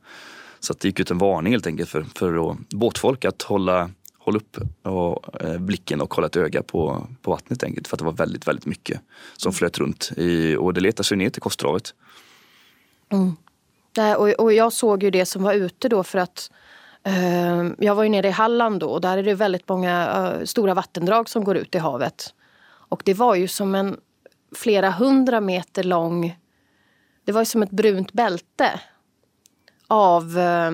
Så 0.59 0.73
att 0.73 0.79
det 0.79 0.87
gick 0.87 0.99
ut 0.99 1.11
en 1.11 1.17
varning 1.17 1.53
helt 1.53 1.67
enkelt 1.67 1.89
för, 1.89 2.05
för 2.15 2.33
då, 2.33 2.57
båtfolk 2.69 3.25
att 3.25 3.41
hålla, 3.41 3.89
hålla 4.30 4.39
upp 4.39 4.57
och, 4.84 5.41
eh, 5.41 5.57
blicken 5.57 6.01
och 6.01 6.13
hålla 6.13 6.27
ett 6.27 6.36
öga 6.36 6.63
på, 6.63 7.07
på 7.21 7.32
vattnet 7.32 7.49
helt 7.49 7.63
enkelt. 7.63 7.88
För 7.88 7.95
att 7.95 7.99
det 7.99 8.05
var 8.05 8.11
väldigt, 8.11 8.47
väldigt 8.47 8.65
mycket 8.65 9.01
som 9.38 9.53
flöt 9.53 9.77
runt 9.77 10.11
i, 10.17 10.55
och 10.55 10.73
det 10.73 10.82
letar 10.82 11.03
sig 11.03 11.17
ner 11.17 11.30
till 11.30 11.41
Kosterhavet. 11.41 11.93
Mm. 13.09 13.36
Nej, 13.97 14.15
och, 14.15 14.30
och 14.30 14.53
jag 14.53 14.73
såg 14.73 15.03
ju 15.03 15.11
det 15.11 15.25
som 15.25 15.43
var 15.43 15.53
ute 15.53 15.89
då 15.89 16.03
för 16.03 16.19
att 16.19 16.51
eh, 17.03 17.69
jag 17.77 17.95
var 17.95 18.03
ju 18.03 18.09
nere 18.09 18.27
i 18.27 18.32
Halland 18.32 18.80
då 18.80 18.88
och 18.88 19.01
där 19.01 19.17
är 19.17 19.23
det 19.23 19.34
väldigt 19.34 19.69
många 19.69 20.07
eh, 20.39 20.45
stora 20.45 20.73
vattendrag 20.73 21.30
som 21.30 21.43
går 21.43 21.57
ut 21.57 21.75
i 21.75 21.77
havet. 21.77 22.34
Och 22.63 23.01
det 23.05 23.13
var 23.13 23.36
ju 23.36 23.47
som 23.47 23.75
en 23.75 23.97
flera 24.55 24.91
hundra 24.91 25.41
meter 25.41 25.84
lång, 25.84 26.38
det 27.25 27.32
var 27.32 27.41
ju 27.41 27.45
som 27.45 27.63
ett 27.63 27.71
brunt 27.71 28.13
bälte 28.13 28.80
av 29.88 30.38
eh, 30.38 30.71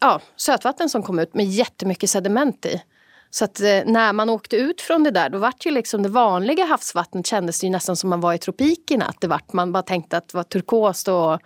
ja, 0.00 0.20
sötvatten 0.36 0.88
som 0.88 1.02
kom 1.02 1.18
ut 1.18 1.34
med 1.34 1.46
jättemycket 1.46 2.10
sediment 2.10 2.66
i. 2.66 2.82
Så 3.30 3.44
att 3.44 3.60
eh, 3.60 3.82
när 3.86 4.12
man 4.12 4.30
åkte 4.30 4.56
ut 4.56 4.80
från 4.80 5.02
det 5.02 5.10
där 5.10 5.30
då 5.30 5.38
vart 5.38 5.66
ju 5.66 5.70
liksom 5.70 6.02
det 6.02 6.08
vanliga 6.08 6.64
havsvattnet 6.64 7.26
kändes 7.26 7.60
det 7.60 7.66
ju 7.66 7.70
nästan 7.70 7.96
som 7.96 8.10
man 8.10 8.20
var 8.20 8.34
i 8.34 8.38
tropikerna. 8.38 9.04
Att 9.04 9.20
det 9.20 9.28
vart, 9.28 9.52
man 9.52 9.72
bara 9.72 9.82
tänkte 9.82 10.16
att 10.16 10.28
det 10.28 10.36
var 10.36 10.44
turkost 10.44 11.08
och 11.08 11.40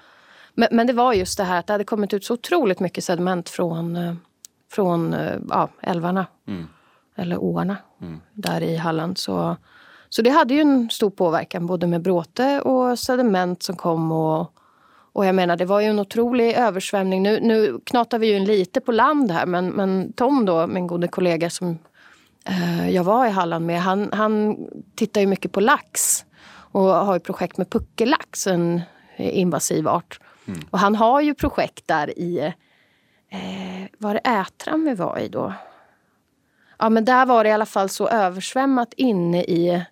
men, 0.54 0.68
men 0.70 0.86
det 0.86 0.92
var 0.92 1.12
just 1.12 1.38
det 1.38 1.44
här 1.44 1.58
att 1.58 1.66
det 1.66 1.72
hade 1.72 1.84
kommit 1.84 2.14
ut 2.14 2.24
så 2.24 2.34
otroligt 2.34 2.80
mycket 2.80 3.04
sediment 3.04 3.48
från, 3.48 3.96
eh, 3.96 4.14
från 4.70 5.14
eh, 5.14 5.38
ja, 5.48 5.68
älvarna. 5.80 6.26
Mm. 6.48 6.68
Eller 7.16 7.38
åarna 7.38 7.76
där 8.32 8.60
i 8.60 8.76
Halland. 8.76 9.18
Så, 9.18 9.56
så 10.08 10.22
det 10.22 10.30
hade 10.30 10.54
ju 10.54 10.60
en 10.60 10.90
stor 10.90 11.10
påverkan 11.10 11.66
både 11.66 11.86
med 11.86 12.02
bråte 12.02 12.60
och 12.60 12.98
sediment 12.98 13.62
som 13.62 13.76
kom. 13.76 14.12
Och, 14.12 14.52
och 15.12 15.26
jag 15.26 15.34
menar 15.34 15.56
det 15.56 15.64
var 15.64 15.80
ju 15.80 15.86
en 15.86 15.98
otrolig 15.98 16.52
översvämning. 16.52 17.22
Nu, 17.22 17.40
nu 17.40 17.80
knatar 17.84 18.18
vi 18.18 18.26
ju 18.26 18.36
en 18.36 18.44
lite 18.44 18.80
på 18.80 18.92
land 18.92 19.30
här 19.30 19.46
men, 19.46 19.68
men 19.68 20.12
Tom 20.12 20.44
då, 20.44 20.66
min 20.66 20.86
gode 20.86 21.08
kollega 21.08 21.50
som 21.50 21.78
eh, 22.44 22.90
jag 22.90 23.04
var 23.04 23.26
i 23.26 23.30
Halland 23.30 23.66
med, 23.66 23.80
han, 23.80 24.10
han 24.12 24.56
tittar 24.94 25.20
ju 25.20 25.26
mycket 25.26 25.52
på 25.52 25.60
lax. 25.60 26.24
Och 26.72 26.82
har 26.82 27.14
ju 27.14 27.20
projekt 27.20 27.58
med 27.58 27.70
puckellax, 27.70 28.46
en 28.46 28.82
invasiv 29.16 29.88
art. 29.88 30.20
Och 30.70 30.78
han 30.78 30.94
har 30.94 31.20
ju 31.20 31.34
projekt 31.34 31.86
där 31.86 32.18
i, 32.18 32.38
eh, 33.28 33.88
var 33.98 34.14
det 34.14 34.20
Ätran 34.20 34.84
vi 34.84 34.94
var 34.94 35.18
i 35.18 35.28
då? 35.28 35.52
Ja 36.78 36.88
men 36.88 37.04
där 37.04 37.26
var 37.26 37.44
det 37.44 37.50
i 37.50 37.52
alla 37.52 37.66
fall 37.66 37.88
så 37.88 38.08
översvämmat 38.08 38.94
inne 38.96 39.42
i 39.42 39.84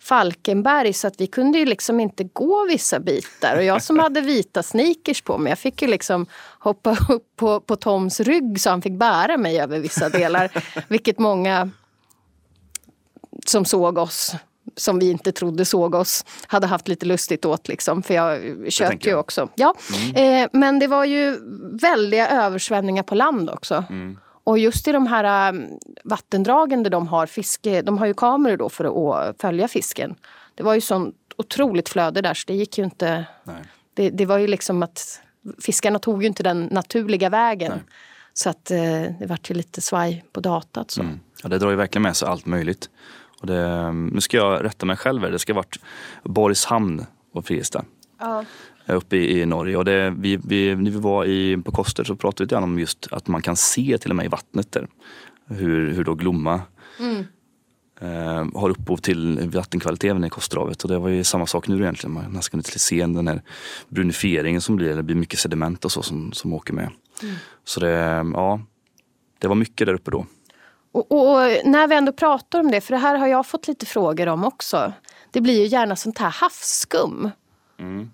Falkenberg 0.00 0.92
så 0.92 1.06
att 1.06 1.20
vi 1.20 1.26
kunde 1.26 1.58
ju 1.58 1.64
liksom 1.64 2.00
inte 2.00 2.24
gå 2.24 2.66
vissa 2.66 3.00
bitar. 3.00 3.56
Och 3.56 3.64
jag 3.64 3.82
som 3.82 3.98
hade 3.98 4.20
vita 4.20 4.62
sneakers 4.62 5.22
på 5.22 5.38
mig, 5.38 5.50
jag 5.50 5.58
fick 5.58 5.82
ju 5.82 5.88
liksom 5.88 6.26
hoppa 6.58 6.96
upp 7.08 7.36
på, 7.36 7.60
på 7.60 7.76
Toms 7.76 8.20
rygg 8.20 8.60
så 8.60 8.70
han 8.70 8.82
fick 8.82 8.92
bära 8.92 9.36
mig 9.36 9.60
över 9.60 9.78
vissa 9.78 10.08
delar. 10.08 10.50
Vilket 10.88 11.18
många 11.18 11.70
som 13.46 13.64
såg 13.64 13.98
oss 13.98 14.34
som 14.76 14.98
vi 14.98 15.10
inte 15.10 15.32
trodde 15.32 15.64
såg 15.64 15.94
oss 15.94 16.24
hade 16.46 16.66
haft 16.66 16.88
lite 16.88 17.06
lustigt 17.06 17.44
åt. 17.44 17.68
Liksom, 17.68 18.02
för 18.02 18.14
jag 18.14 18.40
köpte 18.72 19.08
ju 19.08 19.14
också. 19.14 19.48
Ja. 19.54 19.74
Eh, 20.14 20.48
men 20.52 20.78
det 20.78 20.86
var 20.86 21.04
ju 21.04 21.38
väldiga 21.82 22.28
översvämningar 22.28 23.02
på 23.02 23.14
land 23.14 23.50
också. 23.50 23.84
Och 24.44 24.58
just 24.58 24.88
i 24.88 24.92
de 24.92 25.06
här 25.06 25.52
eh, 25.52 25.60
vattendragen 26.04 26.82
där 26.82 26.90
de 26.90 27.08
har 27.08 27.26
fiske, 27.26 27.82
de 27.82 27.98
har 27.98 28.06
ju 28.06 28.14
kameror 28.14 28.56
då 28.56 28.68
för 28.68 28.84
att 29.30 29.40
följa 29.40 29.68
fisken. 29.68 30.14
Det 30.54 30.62
var 30.62 30.74
ju 30.74 30.80
sånt 30.80 31.16
otroligt 31.36 31.88
flöde 31.88 32.20
där 32.20 32.34
så 32.34 32.44
det 32.46 32.54
gick 32.54 32.78
ju 32.78 32.84
inte... 32.84 33.24
Nej. 33.44 33.62
Det, 33.94 34.10
det 34.10 34.26
var 34.26 34.38
ju 34.38 34.46
liksom 34.46 34.82
att 34.82 35.20
fiskarna 35.62 35.98
tog 35.98 36.22
ju 36.22 36.28
inte 36.28 36.42
den 36.42 36.64
naturliga 36.64 37.28
vägen. 37.28 37.72
Så 38.32 38.50
att 38.50 38.70
eh, 38.70 38.78
det 39.18 39.26
vart 39.28 39.50
ju 39.50 39.54
lite 39.54 39.80
svaj 39.80 40.24
på 40.32 40.40
datat. 40.40 40.90
Så. 40.90 41.00
Mm. 41.00 41.20
Ja, 41.42 41.48
det 41.48 41.58
drar 41.58 41.70
ju 41.70 41.76
verkligen 41.76 42.02
med 42.02 42.16
sig 42.16 42.28
allt 42.28 42.46
möjligt. 42.46 42.90
Och 43.40 43.46
det, 43.46 43.92
nu 43.92 44.20
ska 44.20 44.36
jag 44.36 44.64
rätta 44.64 44.86
mig 44.86 44.96
själv 44.96 45.22
här. 45.22 45.30
Det 45.30 45.38
ska 45.38 45.52
ha 45.52 45.56
varit 45.56 45.78
Borgshamn 46.22 47.06
och 47.32 47.44
Friestad. 47.44 47.84
Ja. 48.18 48.44
Uppe 48.94 49.16
i, 49.16 49.40
i 49.40 49.46
Norge. 49.46 49.76
Och 49.76 49.84
det, 49.84 50.14
vi, 50.18 50.36
vi, 50.44 50.76
när 50.76 50.90
vi 50.90 50.98
var 50.98 51.24
i, 51.24 51.56
på 51.64 51.72
Koster 51.72 52.04
så 52.04 52.16
pratade 52.16 52.42
vi 52.42 52.44
lite 52.44 52.54
grann 52.54 52.64
om 52.64 52.78
just 52.78 53.08
att 53.10 53.28
man 53.28 53.42
kan 53.42 53.56
se 53.56 53.98
till 53.98 54.10
och 54.10 54.16
med 54.16 54.26
i 54.26 54.28
vattnet 54.28 54.72
där 54.72 54.86
hur, 55.46 55.92
hur 55.92 56.04
då 56.04 56.14
Glomma 56.14 56.60
eh, 58.00 58.46
har 58.54 58.70
upphov 58.70 58.96
till 58.96 59.50
vattenkvaliteten 59.54 60.24
i 60.24 60.30
Kosterhavet. 60.30 60.82
Och 60.82 60.88
det 60.88 60.98
var 60.98 61.08
ju 61.08 61.24
samma 61.24 61.46
sak 61.46 61.68
nu 61.68 61.82
egentligen. 61.82 62.14
Man 62.14 62.32
nästan 62.32 62.50
kunde 62.50 62.78
se 62.78 63.06
den 63.06 63.28
här 63.28 63.42
brunifieringen 63.88 64.60
som 64.60 64.76
blir, 64.76 64.96
det 64.96 65.02
blir 65.02 65.16
mycket 65.16 65.38
sediment 65.38 65.84
och 65.84 65.92
så 65.92 66.02
som, 66.02 66.32
som 66.32 66.52
åker 66.52 66.72
med. 66.72 66.90
Så 67.64 67.80
det, 67.80 67.90
ja, 68.34 68.60
det 69.38 69.48
var 69.48 69.54
mycket 69.54 69.86
där 69.86 69.94
uppe 69.94 70.10
då. 70.10 70.26
Och, 70.92 71.12
och 71.12 71.36
när 71.64 71.88
vi 71.88 71.94
ändå 71.94 72.12
pratar 72.12 72.60
om 72.60 72.70
det, 72.70 72.80
för 72.80 72.92
det 72.92 72.98
här 72.98 73.18
har 73.18 73.26
jag 73.26 73.46
fått 73.46 73.68
lite 73.68 73.86
frågor 73.86 74.26
om 74.26 74.44
också. 74.44 74.92
Det 75.30 75.40
blir 75.40 75.60
ju 75.60 75.66
gärna 75.66 75.96
sånt 75.96 76.18
här 76.18 76.30
havsskum. 76.30 77.30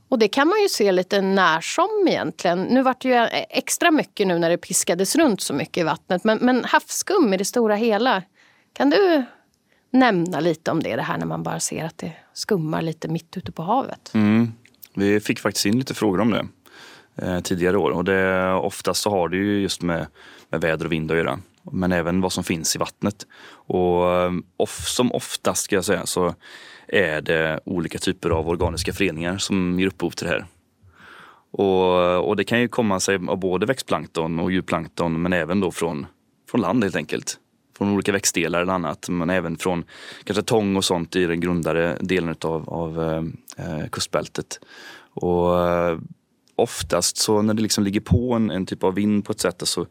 Och 0.08 0.18
det 0.18 0.28
kan 0.28 0.48
man 0.48 0.62
ju 0.62 0.68
se 0.68 0.92
lite 0.92 1.20
när 1.20 1.60
som 1.60 2.08
egentligen. 2.08 2.62
Nu 2.62 2.82
vart 2.82 3.02
det 3.02 3.08
ju 3.08 3.28
extra 3.50 3.90
mycket 3.90 4.26
nu 4.26 4.38
när 4.38 4.50
det 4.50 4.58
piskades 4.58 5.16
runt 5.16 5.40
så 5.40 5.54
mycket 5.54 5.76
i 5.76 5.82
vattnet. 5.82 6.24
Men, 6.24 6.38
men 6.38 6.64
havsskum 6.64 7.34
i 7.34 7.36
det 7.36 7.44
stora 7.44 7.74
hela. 7.74 8.22
Kan 8.72 8.90
du 8.90 9.24
nämna 9.90 10.40
lite 10.40 10.70
om 10.70 10.82
det, 10.82 10.96
det 10.96 11.02
här 11.02 11.18
när 11.18 11.26
man 11.26 11.42
bara 11.42 11.60
ser 11.60 11.84
att 11.84 11.98
det 11.98 12.12
skummar 12.32 12.82
lite 12.82 13.08
mitt 13.08 13.36
ute 13.36 13.52
på 13.52 13.62
havet? 13.62 14.10
Mm. 14.14 14.52
Vi 14.94 15.20
fick 15.20 15.40
faktiskt 15.40 15.66
in 15.66 15.78
lite 15.78 15.94
frågor 15.94 16.20
om 16.20 16.30
det 16.30 16.46
eh, 17.22 17.40
tidigare 17.40 17.78
år 17.78 17.90
och 17.90 18.04
det, 18.04 18.52
oftast 18.52 19.02
så 19.02 19.10
har 19.10 19.28
det 19.28 19.36
ju 19.36 19.60
just 19.60 19.82
med, 19.82 20.06
med 20.50 20.60
väder 20.60 20.84
och 20.84 20.92
vind 20.92 21.10
att 21.10 21.16
göra. 21.16 21.38
Men 21.72 21.92
även 21.92 22.20
vad 22.20 22.32
som 22.32 22.44
finns 22.44 22.76
i 22.76 22.78
vattnet. 22.78 23.26
Och 23.48 24.14
eh, 24.14 24.32
of, 24.56 24.86
som 24.86 25.12
oftast 25.12 25.64
ska 25.64 25.74
jag 25.74 25.84
säga 25.84 26.06
så 26.06 26.34
är 26.88 27.20
det 27.20 27.60
olika 27.64 27.98
typer 27.98 28.30
av 28.30 28.48
organiska 28.48 28.92
föreningar 28.92 29.38
som 29.38 29.80
ger 29.80 29.86
upphov 29.86 30.10
till 30.10 30.26
det 30.26 30.32
här. 30.32 30.46
Och, 31.50 32.28
och 32.28 32.36
det 32.36 32.44
kan 32.44 32.60
ju 32.60 32.68
komma 32.68 33.00
sig 33.00 33.18
av 33.28 33.38
både 33.38 33.66
växtplankton 33.66 34.40
och 34.40 34.52
djurplankton 34.52 35.22
men 35.22 35.32
även 35.32 35.60
då 35.60 35.70
från, 35.70 36.06
från 36.50 36.60
land 36.60 36.82
helt 36.82 36.96
enkelt. 36.96 37.38
Från 37.78 37.94
olika 37.94 38.12
växtdelar 38.12 38.62
eller 38.62 38.72
annat 38.72 39.08
men 39.08 39.30
även 39.30 39.56
från 39.56 39.84
kanske 40.24 40.42
tång 40.42 40.76
och 40.76 40.84
sånt 40.84 41.16
i 41.16 41.24
den 41.24 41.40
grundare 41.40 41.98
delen 42.00 42.30
utav, 42.30 42.68
av 42.68 43.02
eh, 43.02 43.22
eh 43.66 43.88
kustbältet. 43.88 44.60
Och 45.14 45.68
eh, 45.68 45.98
oftast 46.56 47.16
så 47.16 47.42
när 47.42 47.54
det 47.54 47.62
liksom 47.62 47.84
ligger 47.84 48.00
på 48.00 48.32
en, 48.32 48.50
en 48.50 48.66
typ 48.66 48.84
av 48.84 48.94
vind 48.94 49.24
på 49.24 49.32
ett 49.32 49.40
sätt 49.40 49.62
så, 49.64 49.86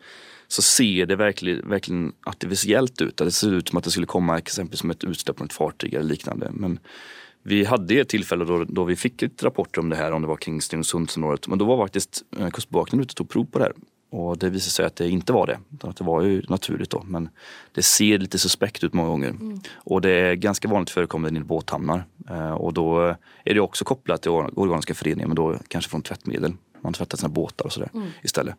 så 0.47 0.61
ser 0.61 1.05
det 1.05 1.15
verkligen, 1.15 1.69
verkligen 1.69 2.13
artificiellt 2.25 3.01
ut. 3.01 3.17
Det 3.17 3.31
ser 3.31 3.53
ut 3.53 3.69
som 3.69 3.77
att 3.77 3.83
det 3.83 3.91
skulle 3.91 4.05
komma 4.07 4.37
exempelvis 4.37 4.79
som 4.79 4.91
ett 4.91 5.03
utsläpp 5.03 5.37
från 5.37 5.45
ett 5.47 5.53
fartyg 5.53 5.93
eller 5.93 6.09
liknande. 6.09 6.49
Men 6.53 6.79
vi 7.43 7.65
hade 7.65 7.93
ett 7.95 8.09
tillfälle 8.09 8.45
då, 8.45 8.63
då 8.63 8.83
vi 8.83 8.95
fick 8.95 9.21
ett 9.21 9.43
rapporter 9.43 9.79
om 9.81 9.89
det 9.89 9.95
här, 9.95 10.11
om 10.11 10.21
det 10.21 10.27
var 10.27 10.35
kring 10.35 10.61
Stenungsundsområdet. 10.61 11.47
Men 11.47 11.57
då 11.57 11.65
var 11.65 11.83
faktiskt 11.85 12.23
eh, 12.39 12.49
Kustbevakningen 12.49 13.03
ute 13.03 13.11
och 13.11 13.15
tog 13.15 13.29
prov 13.29 13.45
på 13.45 13.59
det 13.59 13.65
här. 13.65 13.73
Och 14.09 14.37
det 14.37 14.49
visade 14.49 14.71
sig 14.71 14.85
att 14.85 14.95
det 14.95 15.09
inte 15.09 15.33
var 15.33 15.47
det. 15.47 15.59
Att 15.87 15.97
det 15.97 16.03
var 16.03 16.21
ju 16.21 16.41
naturligt 16.49 16.89
då. 16.89 17.03
Men 17.07 17.29
det 17.73 17.83
ser 17.83 18.17
lite 18.17 18.39
suspekt 18.39 18.83
ut 18.83 18.93
många 18.93 19.09
gånger. 19.09 19.35
Och 19.75 20.01
det 20.01 20.09
är 20.09 20.33
ganska 20.35 20.67
vanligt 20.67 20.89
förekommande 20.89 21.39
i 21.39 21.43
båthamnar. 21.43 22.05
Eh, 22.29 22.51
Och 22.51 22.73
då 22.73 23.15
är 23.45 23.53
det 23.53 23.59
också 23.59 23.85
kopplat 23.85 24.21
till 24.21 24.31
or- 24.31 24.59
organiska 24.59 24.93
föreningar, 24.93 25.27
men 25.27 25.35
då 25.35 25.55
kanske 25.67 25.91
från 25.91 26.01
tvättmedel. 26.01 26.53
Man 26.81 26.93
tvättar 26.93 27.17
sina 27.17 27.29
båtar 27.29 27.65
och 27.65 27.73
sådär 27.73 27.89
istället. 28.23 28.55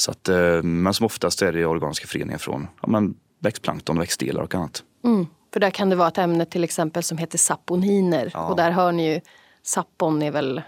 Så 0.00 0.10
att, 0.10 0.28
eh, 0.28 0.62
men 0.62 0.94
som 0.94 1.06
oftast 1.06 1.42
är 1.42 1.52
det 1.52 1.66
organiska 1.66 2.06
föreningar 2.06 2.38
från 2.38 2.68
ja, 2.82 2.88
men 2.88 3.14
växtplankton, 3.38 3.98
växtdelar 3.98 4.42
och 4.42 4.54
annat. 4.54 4.82
Mm. 5.04 5.26
För 5.52 5.60
där 5.60 5.70
kan 5.70 5.90
det 5.90 5.96
vara 5.96 6.08
ett 6.08 6.18
ämne 6.18 6.44
till 6.44 6.64
exempel 6.64 7.02
som 7.02 7.18
heter 7.18 7.38
saponiner. 7.38 8.30
Ja. 8.34 8.46
Och 8.46 8.56
där 8.56 8.70
hör 8.70 8.92
ni 8.92 9.14
ju, 9.14 9.20
sapon 9.62 10.22
är 10.22 10.30
väl 10.30 10.62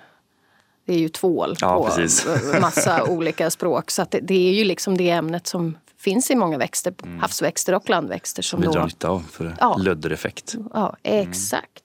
det 0.86 0.92
är 0.94 0.98
ju 0.98 1.08
tvål 1.08 1.56
Ja, 1.60 1.76
på 1.76 1.84
precis. 1.96 2.26
massa 2.60 3.04
olika 3.04 3.50
språk. 3.50 3.90
Så 3.90 4.06
det, 4.10 4.20
det 4.20 4.48
är 4.48 4.52
ju 4.52 4.64
liksom 4.64 4.96
det 4.96 5.10
ämnet 5.10 5.46
som 5.46 5.76
finns 5.98 6.30
i 6.30 6.34
många 6.34 6.58
växter, 6.58 6.94
havsväxter 7.20 7.74
och 7.74 7.90
landväxter. 7.90 8.42
Som 8.42 8.58
Mm. 8.62 8.70
Vi 8.70 8.76
drar 8.78 8.84
nytta 8.84 9.08
av 9.08 9.24
för 9.30 9.56
Ja. 9.60 9.76
löddereffekt. 9.80 10.54
ja, 10.74 10.96
exakt. 11.02 11.82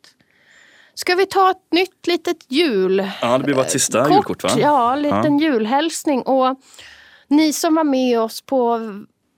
Ska 0.93 1.15
vi 1.15 1.25
ta 1.25 1.51
ett 1.51 1.71
nytt 1.71 2.07
litet 2.07 2.37
jul? 2.51 3.11
Ja, 3.21 3.37
det 3.37 3.43
blir 3.43 3.55
bara 3.55 3.65
ett 3.65 3.71
sista 3.71 4.03
Kort, 4.03 4.11
julkort 4.13 4.43
va? 4.43 4.49
Ja, 4.57 4.93
en 4.93 5.01
liten 5.01 5.39
julhälsning. 5.39 6.21
Och 6.21 6.55
ni 7.27 7.53
som 7.53 7.75
var 7.75 7.83
med 7.83 8.19
oss 8.19 8.41
på 8.41 8.79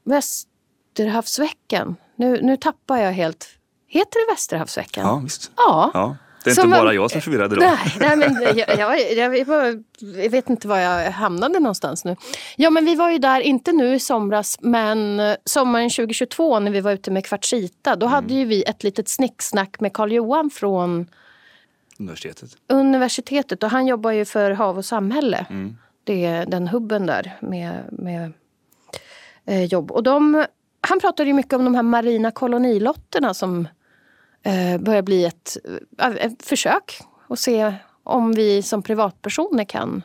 Västerhavsveckan. 0.05 1.95
Nu, 2.15 2.41
nu 2.41 2.57
tappar 2.57 2.97
jag 2.97 3.11
helt. 3.11 3.47
Heter 3.87 4.25
det 4.27 4.33
Västerhavsveckan? 4.33 5.05
Ja, 5.07 5.19
visst. 5.23 5.51
Ja. 5.57 5.91
Ja. 5.93 6.17
Det 6.43 6.49
är 6.49 6.51
inte 6.51 6.61
Som 6.61 6.71
bara 6.71 6.83
var- 6.83 6.93
jag 6.93 7.11
som 7.11 7.17
är 7.17 7.21
förvirrad 7.21 7.53
idag. 7.53 7.63
Nej, 7.63 7.97
nej 7.99 8.17
men 8.17 8.41
jag, 8.43 8.57
jag, 8.79 9.17
jag, 9.17 9.83
jag, 10.23 10.29
vet 10.29 10.49
inte 10.49 10.67
var 10.67 10.77
jag 10.77 11.11
hamnade 11.11 11.59
någonstans 11.59 12.05
nu. 12.05 12.15
Ja 12.55 12.69
men 12.69 12.85
vi 12.85 12.95
var 12.95 13.09
ju 13.11 13.17
där, 13.17 13.41
inte 13.41 13.71
nu 13.71 13.95
i 13.95 13.99
somras, 13.99 14.57
men 14.61 15.19
eh, 15.19 15.35
sommaren 15.45 15.89
2022 15.89 16.59
när 16.59 16.71
vi 16.71 16.81
var 16.81 16.91
ute 16.91 17.11
med 17.11 17.25
Kvartsita. 17.25 17.95
Då 17.95 18.05
hade 18.05 18.33
ju 18.33 18.45
vi 18.45 18.63
ett 18.63 18.83
litet 18.83 19.09
snicksnack 19.09 19.79
med 19.79 19.93
Karl 19.93 20.11
Johan 20.11 20.49
från 20.49 21.07
Universitetet. 21.99 22.49
universitetet 22.67 23.63
och 23.63 23.69
han 23.69 23.87
jobbar 23.87 24.11
ju 24.11 24.25
för 24.25 24.51
Hav 24.51 24.77
och 24.77 24.85
samhälle. 24.85 25.45
Det 26.09 26.25
är 26.25 26.45
den 26.45 26.67
hubben 26.67 27.05
där 27.05 27.37
med, 27.41 27.83
med 27.91 28.33
eh, 29.45 29.63
jobb. 29.63 29.91
Och 29.91 30.03
de, 30.03 30.45
han 30.81 30.99
pratade 30.99 31.29
ju 31.29 31.33
mycket 31.33 31.53
om 31.53 31.65
de 31.65 31.75
här 31.75 31.83
marina 31.83 32.31
kolonilotterna 32.31 33.33
som 33.33 33.67
eh, 34.43 34.81
börjar 34.81 35.01
bli 35.01 35.25
ett, 35.25 35.57
eh, 36.01 36.07
ett 36.09 36.43
försök 36.43 36.99
att 37.27 37.39
se 37.39 37.73
om 38.03 38.31
vi 38.33 38.61
som 38.61 38.81
privatpersoner 38.81 39.63
kan 39.63 40.03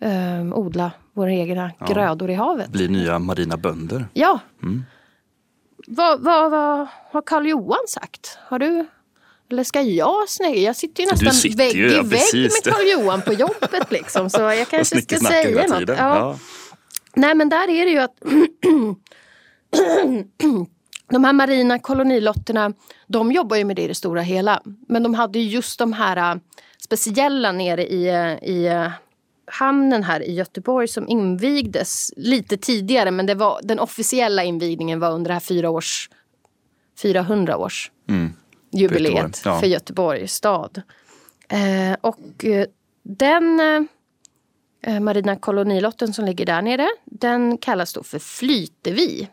eh, 0.00 0.58
odla 0.58 0.92
våra 1.12 1.32
egna 1.32 1.72
grödor 1.88 2.30
i 2.30 2.34
havet. 2.34 2.68
Blir 2.68 2.88
nya 2.88 3.18
marina 3.18 3.56
bönder. 3.56 4.06
Ja. 4.12 4.40
Vad, 5.86 6.20
vad, 6.20 6.50
vad 6.50 6.88
har 7.10 7.22
Karl 7.22 7.46
Johan 7.46 7.86
sagt? 7.88 8.38
Har 8.42 8.58
du... 8.58 8.86
Eller 9.50 9.64
ska 9.64 9.80
jag 9.80 10.28
snägga? 10.28 10.60
Jag 10.60 10.76
sitter 10.76 11.02
ju 11.02 11.10
nästan 11.10 11.32
sitter 11.32 11.56
vägg 11.56 11.76
ju, 11.76 11.90
i 11.90 11.94
ja, 11.94 12.02
vägg 12.02 12.10
precis. 12.10 12.64
med 12.64 12.74
Karl 12.74 12.88
Johan 12.88 13.22
på 13.22 13.32
jobbet 13.32 13.90
liksom. 13.90 14.30
Så 14.30 14.40
jag 14.40 14.68
kanske 14.68 15.02
ska 15.02 15.18
säga 15.18 15.66
något. 15.66 15.88
Ja. 15.88 15.94
Ja. 15.96 16.38
Nej 17.14 17.34
men 17.34 17.48
där 17.48 17.68
är 17.68 17.84
det 17.84 17.90
ju 17.90 17.98
att 17.98 18.14
de 21.10 21.24
här 21.24 21.32
marina 21.32 21.78
kolonilotterna, 21.78 22.72
de 23.06 23.32
jobbar 23.32 23.56
ju 23.56 23.64
med 23.64 23.76
det 23.76 23.82
i 23.82 23.88
det 23.88 23.94
stora 23.94 24.20
hela. 24.20 24.62
Men 24.88 25.02
de 25.02 25.14
hade 25.14 25.38
just 25.38 25.78
de 25.78 25.92
här 25.92 26.34
äh, 26.34 26.40
speciella 26.78 27.52
nere 27.52 27.86
i, 27.86 28.08
i 28.42 28.66
äh, 28.66 28.88
hamnen 29.46 30.02
här 30.02 30.22
i 30.22 30.34
Göteborg 30.34 30.88
som 30.88 31.08
invigdes 31.08 32.12
lite 32.16 32.56
tidigare. 32.56 33.10
Men 33.10 33.26
det 33.26 33.34
var, 33.34 33.60
den 33.62 33.78
officiella 33.78 34.44
invigningen 34.44 35.00
var 35.00 35.10
under 35.10 35.28
det 35.28 35.34
här 35.34 35.40
fyra 35.40 35.70
års, 35.70 36.10
400 37.02 37.56
års 37.56 37.90
Mm. 38.08 38.32
Jubileet 38.70 39.14
Göteborg, 39.14 39.32
ja. 39.44 39.60
för 39.60 39.66
Göteborgs 39.66 40.34
stad. 40.34 40.82
Eh, 41.48 41.96
och 42.00 42.44
eh, 42.44 42.66
den 43.02 43.60
eh, 44.82 45.00
marina 45.00 45.36
kolonilotten 45.36 46.12
som 46.12 46.24
ligger 46.24 46.46
där 46.46 46.62
nere, 46.62 46.88
den 47.04 47.58
kallas 47.58 47.92
då 47.92 48.02
för 48.02 48.18
Flytevi. 48.18 49.28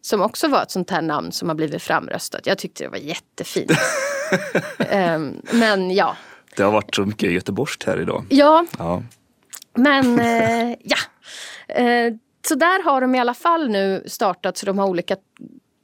Som 0.00 0.20
också 0.22 0.48
var 0.48 0.62
ett 0.62 0.70
sånt 0.70 0.90
här 0.90 1.02
namn 1.02 1.32
som 1.32 1.48
har 1.48 1.56
blivit 1.56 1.82
framröstat. 1.82 2.46
Jag 2.46 2.58
tyckte 2.58 2.84
det 2.84 2.88
var 2.88 2.96
jättefint. 2.98 3.72
Ehm, 4.78 5.36
men 5.52 5.90
ja. 5.90 6.16
Det 6.56 6.62
har 6.62 6.72
varit 6.72 6.94
så 6.94 7.04
mycket 7.04 7.32
göteborgskt 7.32 7.84
här 7.84 8.00
idag. 8.00 8.24
Ja, 8.28 8.66
Ja. 8.78 9.02
men 9.74 10.18
eh, 10.20 10.76
ja. 10.82 10.96
Eh, 11.74 12.14
så 12.48 12.54
där 12.54 12.84
har 12.84 13.00
de 13.00 13.14
i 13.14 13.20
alla 13.20 13.34
fall 13.34 13.68
nu 13.68 14.04
startat 14.06 14.56
så 14.56 14.66
de 14.66 14.78
har 14.78 14.86
olika 14.86 15.16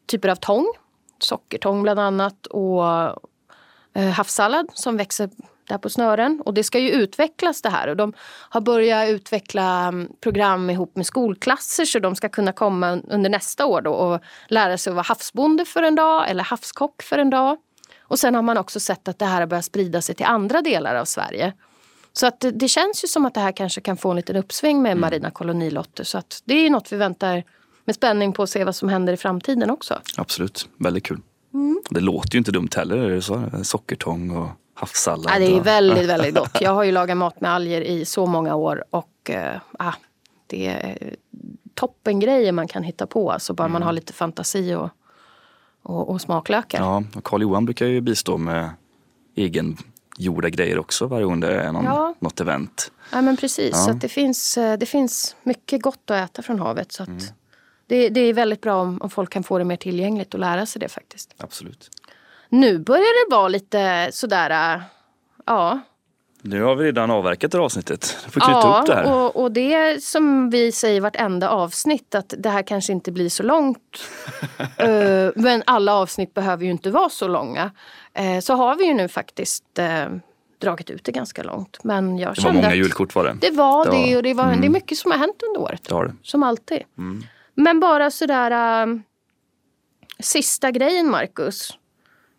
typer 0.07 0.29
av 0.29 0.37
tång. 0.37 0.67
Sockertång 1.23 1.83
bland 1.83 2.01
annat 2.01 2.47
och 2.47 2.85
eh, 3.95 4.11
havssallad 4.11 4.67
som 4.75 4.97
växer 4.97 5.31
där 5.71 5.79
på 5.79 5.89
snören. 5.89 6.43
Och 6.45 6.55
det 6.55 6.65
ska 6.65 6.79
ju 6.79 6.91
utvecklas 6.91 7.63
det 7.63 7.69
här 7.69 7.89
och 7.89 7.97
de 7.97 8.13
har 8.49 8.61
börjat 8.61 9.09
utveckla 9.09 9.89
mm, 9.89 10.09
program 10.21 10.71
ihop 10.71 10.97
med 10.97 11.07
skolklasser 11.07 11.85
så 11.85 11.99
de 11.99 12.17
ska 12.17 12.29
kunna 12.29 12.53
komma 12.53 12.87
un- 12.87 13.07
under 13.11 13.31
nästa 13.31 13.67
år 13.67 13.81
då 13.81 13.93
och 13.93 14.21
lära 14.49 14.79
sig 14.79 14.91
att 14.91 14.95
vara 14.95 15.07
havsbonde 15.09 15.65
för 15.65 15.83
en 15.83 15.95
dag 15.95 16.31
eller 16.31 16.45
havskock 16.45 17.03
för 17.03 17.19
en 17.19 17.31
dag. 17.31 17.57
Och 18.01 18.19
sen 18.19 18.35
har 18.35 18.43
man 18.43 18.59
också 18.59 18.81
sett 18.81 19.09
att 19.09 19.19
det 19.19 19.25
här 19.25 19.41
har 19.41 19.47
börjat 19.47 19.65
sprida 19.65 20.03
sig 20.03 20.15
till 20.15 20.27
andra 20.27 20.63
delar 20.63 20.95
av 20.95 21.05
Sverige. 21.05 21.53
Så 22.13 22.27
att 22.27 22.41
det, 22.41 22.51
det 22.51 22.69
känns 22.69 23.05
ju 23.05 23.09
som 23.09 23.27
att 23.27 23.35
det 23.35 23.41
här 23.41 23.53
kanske 23.53 23.81
kan 23.81 23.97
få 23.97 24.11
en 24.11 24.17
liten 24.17 24.37
uppsving 24.37 24.83
med 24.83 24.97
marina 24.97 25.31
kolonilotter. 25.31 26.05
Så 26.05 26.19
att 26.19 26.43
det 26.45 26.55
är 26.55 26.71
något 26.71 26.93
vi 26.93 26.97
väntar 26.97 27.45
med 27.85 27.95
spänning 27.95 28.33
på 28.33 28.43
att 28.43 28.51
se 28.51 28.65
vad 28.65 28.75
som 28.77 28.89
händer 28.89 29.13
i 29.13 29.17
framtiden 29.17 29.71
också. 29.71 30.01
Absolut, 30.17 30.69
väldigt 30.77 31.05
kul. 31.05 31.21
Mm. 31.55 31.81
Det 31.91 32.01
låter 32.01 32.35
ju 32.35 32.39
inte 32.39 32.53
dumt 32.53 32.69
heller. 32.77 33.21
Så? 33.21 33.45
Sockertång 33.63 34.31
och 34.31 34.49
havssallad. 34.75 35.33
Ja, 35.35 35.39
det 35.39 35.57
är 35.57 35.61
väldigt, 35.61 36.09
väldigt 36.09 36.35
gott. 36.35 36.61
Jag 36.61 36.75
har 36.75 36.85
ju 36.85 36.93
lagat 36.93 37.17
mat 37.17 37.41
med 37.41 37.51
alger 37.51 37.81
i 37.81 38.05
så 38.05 38.27
många 38.27 38.55
år 38.55 38.85
och 38.91 39.31
ah, 39.79 39.93
det 40.47 40.67
är 40.67 41.15
toppengrejer 41.75 42.53
man 42.53 42.69
kan 42.69 42.83
hitta 42.83 43.07
på. 43.07 43.31
Alltså 43.33 43.55
bara 43.55 43.69
man 43.69 43.83
har 43.83 43.93
lite 43.93 44.13
fantasi 44.13 44.75
och, 44.75 44.89
och, 45.83 46.09
och 46.09 46.21
smaklökar. 46.21 46.79
Ja, 46.81 47.03
och 47.17 47.25
Karl 47.25 47.43
Johan 47.43 47.65
brukar 47.65 47.87
ju 47.87 48.01
bistå 48.01 48.37
med 48.39 48.71
egengjorda 49.35 50.49
grejer 50.49 50.79
också 50.79 51.07
varje 51.07 51.25
gång 51.25 51.41
det 51.41 51.61
är 51.61 51.73
någon, 51.73 51.85
Ja. 51.85 52.15
något 52.21 52.41
event. 52.41 52.93
Ja 53.13 53.23
men 53.23 53.37
precis, 53.37 53.71
Ja. 53.73 53.79
så 53.85 53.93
det, 53.93 54.09
finns, 54.09 54.59
eh, 54.59 54.79
det 54.79 54.87
finns 54.87 55.37
mycket 55.43 55.83
gott 55.83 56.11
att 56.11 56.31
äta 56.31 56.43
från 56.43 56.59
havet. 56.59 56.93
Så 56.93 57.03
att 57.03 57.09
Mm. 57.09 57.23
Det, 57.91 58.09
det 58.09 58.21
är 58.21 58.33
väldigt 58.35 58.61
bra 58.61 58.75
om, 58.81 58.99
om 59.03 59.11
folk 59.11 59.31
kan 59.33 59.43
få 59.43 59.59
det 59.59 59.65
mer 59.65 59.77
tillgängligt 59.77 60.35
och 60.35 60.41
lära 60.41 60.67
sig 60.67 60.81
det 60.81 60.89
faktiskt. 60.89 61.35
Absolut. 61.39 61.89
Nu 62.49 62.79
börjar 62.79 63.29
det 63.31 63.37
vara 63.37 63.49
lite 63.49 64.09
sådär, 64.13 64.75
äh, 64.75 64.81
ja. 65.47 65.81
Nu 66.43 66.63
har 66.63 66.75
vi 66.77 66.85
redan 66.85 67.11
avverkat 67.11 67.53
det 67.53 67.59
här 67.59 67.65
avsnittet. 67.65 68.17
Jag 68.25 68.33
får 68.33 68.41
knyta 68.41 68.81
upp 68.81 68.87
det 68.87 68.95
här. 68.95 69.15
och, 69.15 69.37
och 69.43 69.53
det 69.53 69.75
är 69.75 69.99
som 69.99 70.51
vi 70.51 70.73
säger 70.73 71.01
vartenda 71.01 71.49
avsnitt 71.49 72.15
att 72.15 72.35
det 72.39 72.49
här 72.51 72.63
kanske 72.63 72.93
inte 72.93 73.13
blir 73.13 73.29
så 73.29 73.43
långt. 73.43 74.01
Eh, 74.77 75.31
men 75.37 75.63
alla 75.67 75.95
avsnitt 75.95 76.35
behöver 76.35 76.65
ju 76.65 76.71
inte 76.71 76.91
vara 76.91 77.09
så 77.09 77.29
långa. 77.29 77.71
Eh, 78.15 78.41
så 78.41 78.55
har 78.55 78.77
vi 78.77 78.85
ju 78.87 78.95
nu 78.95 79.09
faktiskt 79.09 79.79
eh, 79.79 80.05
dragit 80.59 80.91
ut 80.91 81.05
det 81.05 81.13
ganska 81.13 81.43
långt. 81.43 81.79
Men 81.85 82.19
jag 82.19 82.35
Det 82.35 82.43
var 82.43 82.53
många 82.53 82.75
julkort 82.75 83.15
var 83.15 83.25
det. 83.25 83.37
det 83.41 83.51
var 83.51 83.85
Det 83.85 83.91
det, 83.91 83.97
var- 83.97 84.05
Mm. 84.05 84.17
och 84.17 84.23
det, 84.23 84.35
var, 84.35 84.57
det 84.61 84.67
är 84.67 84.71
mycket 84.71 84.99
som 84.99 85.11
har 85.11 85.19
hänt 85.19 85.43
under 85.49 85.61
året. 85.61 85.85
Det 85.89 85.95
har 85.95 86.05
det. 86.05 86.15
Som 86.23 86.43
alltid. 86.43 86.83
Men 87.63 87.81
bara 87.81 88.11
sådär... 88.11 88.83
äh, 88.87 88.97
sista 90.19 90.71
grejen, 90.71 91.11
Marcus. 91.11 91.79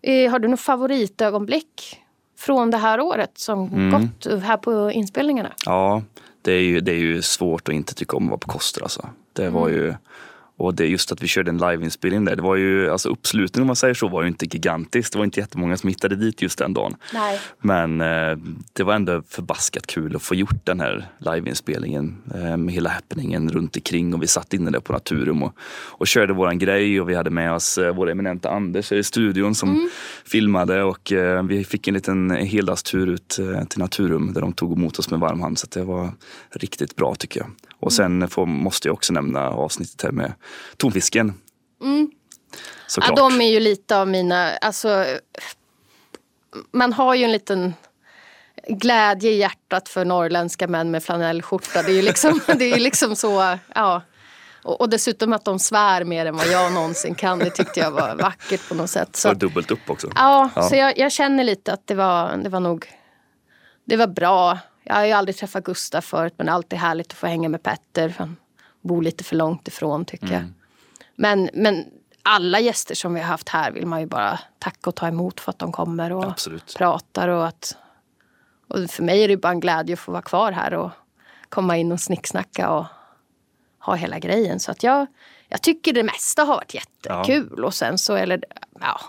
Eh, 0.03 0.31
har 0.31 0.39
du 0.39 0.47
något 0.47 0.59
favoritögonblick 0.59 1.99
från 2.37 2.71
det 2.71 2.77
här 2.77 2.99
året 3.01 3.31
som 3.37 3.67
Mm. 3.67 3.91
gått 4.01 4.43
här 4.43 4.57
på 4.57 4.91
inspelningarna? 4.91 5.53
Ja, 5.65 6.03
det 6.41 6.51
är, 6.51 6.61
ju, 6.61 6.79
det 6.79 6.91
är 6.91 6.95
ju 6.99 7.21
svårt 7.21 7.69
att 7.69 7.75
inte 7.75 7.93
tycka 7.95 8.17
om 8.17 8.23
att 8.23 8.29
vara 8.29 8.37
på 8.39 8.47
Koster 8.47 8.81
alltså. 8.81 9.09
Det 9.33 9.49
var 9.49 9.67
Mm. 9.69 9.81
ju 9.81 9.95
och 10.61 10.75
det 10.75 10.83
är 10.83 10.87
just 10.87 11.11
att 11.11 11.23
vi 11.23 11.27
körde 11.27 11.49
en 11.49 11.57
liveinspelning 11.57 12.25
där. 12.25 12.35
Det 12.35 12.41
var 12.41 12.55
ju, 12.55 12.89
alltså 12.89 13.09
uppslutningen 13.09 13.63
om 13.63 13.67
man 13.67 13.75
säger 13.75 13.93
så 13.93 14.07
var 14.07 14.21
ju 14.21 14.27
inte 14.27 14.45
gigantisk. 14.45 15.11
Det 15.11 15.17
var 15.17 15.25
inte 15.25 15.39
jättemånga 15.39 15.77
som 15.77 15.89
hittade 15.89 16.15
dit 16.15 16.41
just 16.41 16.59
den 16.59 16.73
dagen. 16.73 16.95
Nej. 17.13 17.39
Men 17.61 18.01
eh, 18.01 18.37
det 18.73 18.83
var 18.83 18.93
ändå 18.93 19.23
förbaskat 19.29 19.87
kul 19.87 20.15
att 20.15 20.21
få 20.21 20.35
gjort 20.35 20.65
den 20.65 20.79
här 20.79 21.07
liveinspelningen 21.17 22.17
eh, 22.35 22.57
med 22.57 22.73
hela 22.73 22.89
happeningen 22.89 23.49
runt 23.49 23.75
omkring 23.75 24.13
och 24.13 24.23
vi 24.23 24.27
satt 24.27 24.53
inne 24.53 24.71
där 24.71 24.79
på 24.79 24.93
Naturum 24.93 25.43
och, 25.43 25.55
och 25.89 26.07
körde 26.07 26.33
våran 26.33 26.59
grej 26.59 27.01
och 27.01 27.09
vi 27.09 27.15
hade 27.15 27.29
med 27.29 27.53
oss 27.53 27.77
eh, 27.77 27.95
vår 27.95 28.09
eminenta 28.09 28.49
Anders 28.49 28.91
i 28.91 29.03
studion 29.03 29.55
som 29.55 29.89
filmade 30.25 30.83
och 30.83 31.11
eh, 31.11 31.43
vi 31.43 31.63
fick 31.63 31.87
en 31.87 31.93
liten 31.93 32.31
heldagstur 32.31 33.07
ut 33.07 33.39
eh, 33.39 33.63
till 33.63 33.79
Naturum 33.79 34.33
där 34.33 34.41
de 34.41 34.53
tog 34.53 34.77
emot 34.77 34.99
oss 34.99 35.11
med 35.11 35.19
varm 35.19 35.41
hand 35.41 35.59
så 35.59 35.67
det 35.71 35.83
var 35.83 36.09
riktigt 36.49 36.95
bra 36.95 37.15
tycker 37.15 37.39
jag. 37.39 37.49
Och 37.79 37.93
sen 37.93 38.27
får, 38.27 38.45
måste 38.45 38.87
jag 38.87 38.93
också 38.93 39.13
nämna 39.13 39.49
avsnittet 39.49 40.01
här 40.01 40.11
med 40.11 40.33
tonfisken. 40.77 41.33
Ja, 41.79 42.07
Såklart. 42.87 43.17
de 43.17 43.41
är 43.41 43.49
ju 43.51 43.59
lite 43.59 43.97
av 43.97 44.07
mina... 44.07 44.51
Alltså, 44.57 45.05
man 46.71 46.93
har 46.93 47.15
ju 47.15 47.23
en 47.23 47.31
liten 47.31 47.73
glädje 48.67 49.31
i 49.31 49.37
hjärtat 49.37 49.89
för 49.89 50.05
norrländska 50.05 50.67
män 50.67 50.91
med 50.91 51.03
flanellskjorta. 51.03 51.81
Det 51.81 51.91
är 51.91 51.95
ju 51.95 52.01
liksom, 52.01 52.39
det 52.57 52.71
är 52.71 52.79
liksom 52.79 53.15
så... 53.15 53.57
Ja. 53.75 54.01
Och, 54.63 54.81
och 54.81 54.89
dessutom 54.89 55.33
att 55.33 55.45
de 55.45 55.59
svär 55.59 56.03
mer 56.03 56.25
än 56.25 56.35
vad 56.35 56.47
jag 56.47 56.73
någonsin 56.73 57.15
kan. 57.15 57.39
Det 57.39 57.49
tyckte 57.49 57.79
jag 57.79 57.91
var 57.91 58.15
vackert 58.15 58.69
på 58.69 58.75
något 58.75 58.89
sätt. 58.89 59.15
Så 59.15 59.29
att, 59.29 59.39
dubbelt 59.39 59.71
upp 59.71 59.89
också. 59.89 60.07
ja, 60.15 60.49
Ja. 60.55 60.69
så 60.69 60.75
jag, 60.75 60.97
jag 60.97 61.11
känner 61.11 61.43
lite 61.43 61.73
att 61.73 61.87
det 61.87 61.95
var, 61.95 62.37
det 62.37 62.49
var 62.49 62.59
nog... 62.59 62.85
Det 63.85 63.97
var 63.97 64.07
bra. 64.07 64.59
Jag 64.83 64.95
har 64.95 65.05
ju 65.05 65.11
aldrig 65.11 65.37
träffat 65.37 65.63
Gustav 65.63 66.01
förut 66.01 66.33
men 66.37 66.45
det 66.45 66.51
är 66.51 66.53
alltid 66.53 66.79
härligt 66.79 67.11
att 67.11 67.17
få 67.17 67.27
hänga 67.27 67.49
med 67.49 67.63
Petter. 67.63 68.15
Han 68.17 68.37
bor 68.81 69.01
lite 69.01 69.23
för 69.23 69.35
långt 69.35 69.67
ifrån 69.67 70.05
tycker 70.05 70.33
jag. 70.33 70.43
Men, 71.15 71.49
men 71.53 71.85
alla 72.23 72.59
gäster 72.59 72.95
som 72.95 73.13
vi 73.13 73.19
har 73.19 73.27
haft 73.27 73.49
här 73.49 73.71
vill 73.71 73.85
man 73.85 73.99
ju 73.99 74.05
bara 74.05 74.39
tacka 74.59 74.89
och 74.89 74.95
ta 74.95 75.07
emot 75.07 75.39
för 75.39 75.49
att 75.49 75.59
de 75.59 75.71
kommer 75.71 76.11
och 76.11 76.25
Absolut. 76.25 76.75
pratar. 76.77 77.27
Och, 77.27 77.47
att, 77.47 77.77
och 78.67 78.89
för 78.89 79.03
mig 79.03 79.23
är 79.23 79.27
det 79.27 79.37
bara 79.37 79.51
en 79.51 79.59
glädje 79.59 79.93
att 79.93 79.99
få 79.99 80.11
vara 80.11 80.21
kvar 80.21 80.51
här 80.51 80.73
och 80.73 80.91
komma 81.49 81.77
in 81.77 81.91
och 81.91 82.01
snicksnacka 82.01 82.69
och 82.69 82.85
ha 83.79 83.95
hela 83.95 84.19
grejen. 84.19 84.59
Så 84.59 84.71
att 84.71 84.83
jag, 84.83 85.07
jag 85.47 85.61
tycker 85.61 85.93
det 85.93 86.03
mesta 86.03 86.43
har 86.43 86.55
varit 86.55 86.73
jättekul. 86.73 87.65
Och 87.65 87.73
sen 87.73 87.97
så, 87.97 88.15
eller 88.15 88.43
ja. 88.79 89.01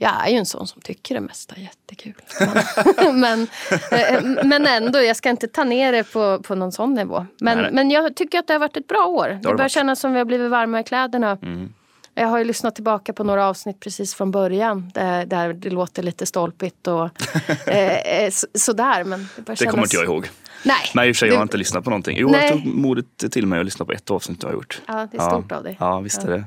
Jag 0.00 0.26
är 0.26 0.30
ju 0.30 0.36
en 0.36 0.46
sån 0.46 0.66
som 0.66 0.82
tycker 0.82 1.14
det 1.14 1.20
mesta 1.20 1.54
är 1.54 1.60
jättekul. 1.60 2.14
Men, 2.40 3.20
men, 3.20 3.48
eh, 3.92 4.44
men 4.44 4.66
ändå, 4.66 4.98
jag 5.02 5.16
ska 5.16 5.30
inte 5.30 5.48
ta 5.48 5.64
ner 5.64 5.92
det 5.92 6.04
på, 6.12 6.38
på 6.42 6.54
någon 6.54 6.72
sån 6.72 6.94
nivå. 6.94 7.26
Men, 7.40 7.56
Nej, 7.58 7.62
nej. 7.64 7.72
men 7.72 7.90
jag 7.90 8.16
tycker 8.16 8.38
att 8.38 8.46
det 8.46 8.52
har 8.52 8.60
varit 8.60 8.76
ett 8.76 8.86
bra 8.86 9.04
år. 9.06 9.28
Det, 9.28 9.48
det 9.48 9.54
börjar 9.54 9.68
kännas 9.68 10.00
som 10.00 10.12
vi 10.12 10.18
har 10.18 10.24
blivit 10.24 10.50
varma 10.50 10.80
i 10.80 10.84
kläderna. 10.84 11.38
Mm. 11.42 11.72
Jag 12.14 12.28
har 12.28 12.38
ju 12.38 12.44
lyssnat 12.44 12.74
tillbaka 12.74 13.12
på 13.12 13.24
några 13.24 13.46
avsnitt 13.48 13.80
precis 13.80 14.14
från 14.14 14.30
början. 14.30 14.90
Där, 14.94 15.26
där 15.26 15.52
det 15.52 15.70
låter 15.70 16.02
lite 16.02 16.26
stolpigt 16.26 16.86
och 16.86 17.08
eh, 17.66 17.96
eh, 17.98 18.30
så, 18.30 18.46
sådär. 18.54 19.04
Men 19.04 19.28
det, 19.36 19.42
Det 19.42 19.56
kännas... 19.56 19.70
kommer 19.70 19.84
inte 19.84 19.96
jag 19.96 20.04
ihåg. 20.04 20.28
Nej, 20.62 20.76
Nej 20.94 21.08
i 21.08 21.12
och 21.12 21.16
för 21.16 21.18
sig, 21.18 21.28
jag 21.28 21.34
det- 21.34 21.38
har 21.38 21.42
inte 21.42 21.56
lyssnat 21.56 21.84
på 21.84 21.90
någonting. 21.90 22.16
Jo, 22.18 22.28
Nej. 22.28 22.44
jag 22.50 22.52
tog 22.52 22.66
modet 22.74 23.32
till 23.32 23.46
mig 23.46 23.58
att 23.58 23.64
lyssna 23.64 23.84
på 23.84 23.92
ett 23.92 24.10
avsnitt 24.10 24.40
du 24.40 24.46
har 24.46 24.54
gjort. 24.54 24.82
Ja, 24.86 25.08
det 25.12 25.18
är 25.18 25.30
stort 25.30 25.52
av 25.52 25.62
dig. 25.62 25.76
Ja, 25.80 26.00
visst 26.00 26.22
är 26.24 26.30
det. 26.30 26.44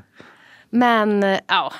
Men 0.70 1.24
eh, 1.24 1.39
ja. 1.47 1.74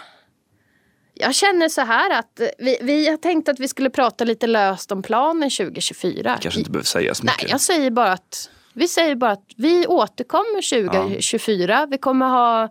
Jag 1.14 1.36
känner 1.36 1.70
så 1.70 1.82
här 1.82 2.20
att 2.20 2.42
vi, 2.58 2.78
vi 2.82 3.10
har 3.10 3.18
tänkt 3.18 3.50
att 3.50 3.60
vi 3.60 3.68
skulle 3.68 3.90
prata 3.90 4.24
lite 4.24 4.48
löst 4.48 4.92
om 4.92 5.02
planen 5.02 5.50
2024. 5.50 6.38
Kanske 6.42 6.60
inte 6.60 6.72
behöver 6.72 6.86
säga 6.86 7.14
så 7.14 7.24
mycket. 7.24 7.42
Nej, 7.42 7.52
jag 7.52 7.62
säger 7.62 7.92
bara 7.92 8.12
att 8.12 8.50
vi 8.74 8.88
säger 8.88 9.16
bara 9.16 9.32
att 9.32 9.46
vi 9.56 9.88
återkommer 9.88 10.90
2024. 10.90 11.86
Vi 11.86 11.98
kommer 11.98 12.26
ha 12.26 12.70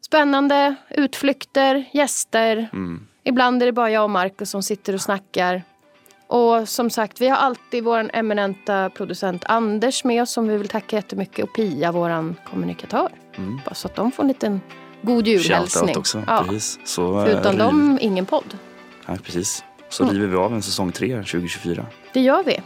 spännande 0.00 0.74
utflykter, 0.90 1.84
gäster. 1.92 2.68
Mm. 2.72 3.06
Ibland 3.24 3.62
är 3.62 3.66
det 3.66 3.72
bara 3.72 3.90
jag 3.90 4.04
och 4.04 4.10
Markus 4.10 4.50
som 4.50 4.62
sitter 4.62 4.94
och 4.94 5.00
snackar. 5.00 5.62
Och 6.26 6.68
som 6.68 6.90
sagt, 6.90 7.20
vi 7.20 7.28
har 7.28 7.36
alltid 7.36 7.84
vår 7.84 8.10
eminenta 8.12 8.90
producent 8.90 9.44
Anders 9.46 10.04
med 10.04 10.22
oss 10.22 10.32
som 10.32 10.48
vi 10.48 10.56
vill 10.56 10.68
tacka 10.68 10.96
jättemycket 10.96 11.44
och 11.44 11.54
Pia, 11.54 11.92
vår 11.92 12.34
kommunikatör. 12.50 13.08
Bara 13.64 13.74
så 13.74 13.88
att 13.88 13.96
de 13.96 14.12
får 14.12 14.22
en 14.22 14.28
liten 14.28 14.60
god 15.02 15.26
julhälsning. 15.26 15.96
Också. 15.98 16.22
Ja. 16.26 16.44
Precis. 16.48 16.78
Så, 16.84 17.18
eh, 17.18 17.24
Förutom 17.24 17.52
riv- 17.52 17.58
dem, 17.58 17.98
ingen 18.00 18.26
podd. 18.26 18.58
Nej, 19.06 19.18
precis. 19.18 19.64
Så 19.88 20.04
river 20.08 20.26
vi 20.26 20.36
av 20.36 20.54
en 20.54 20.62
säsong 20.62 20.92
tre 20.92 21.16
2024. 21.16 21.86
Det 22.12 22.20
gör 22.20 22.42
vi. 22.44 22.60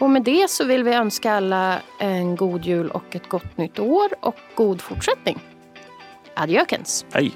Och 0.00 0.10
med 0.10 0.22
det 0.22 0.50
så 0.50 0.64
vill 0.64 0.84
vi 0.84 0.92
önska 0.94 1.32
alla 1.34 1.78
en 2.00 2.36
god 2.36 2.64
jul 2.64 2.90
och 2.90 3.16
ett 3.16 3.28
gott 3.28 3.56
nytt 3.56 3.78
år 3.78 4.08
och 4.20 4.36
god 4.54 4.80
fortsättning. 4.80 5.38
Adjökens. 6.34 7.04
Hej! 7.12 7.32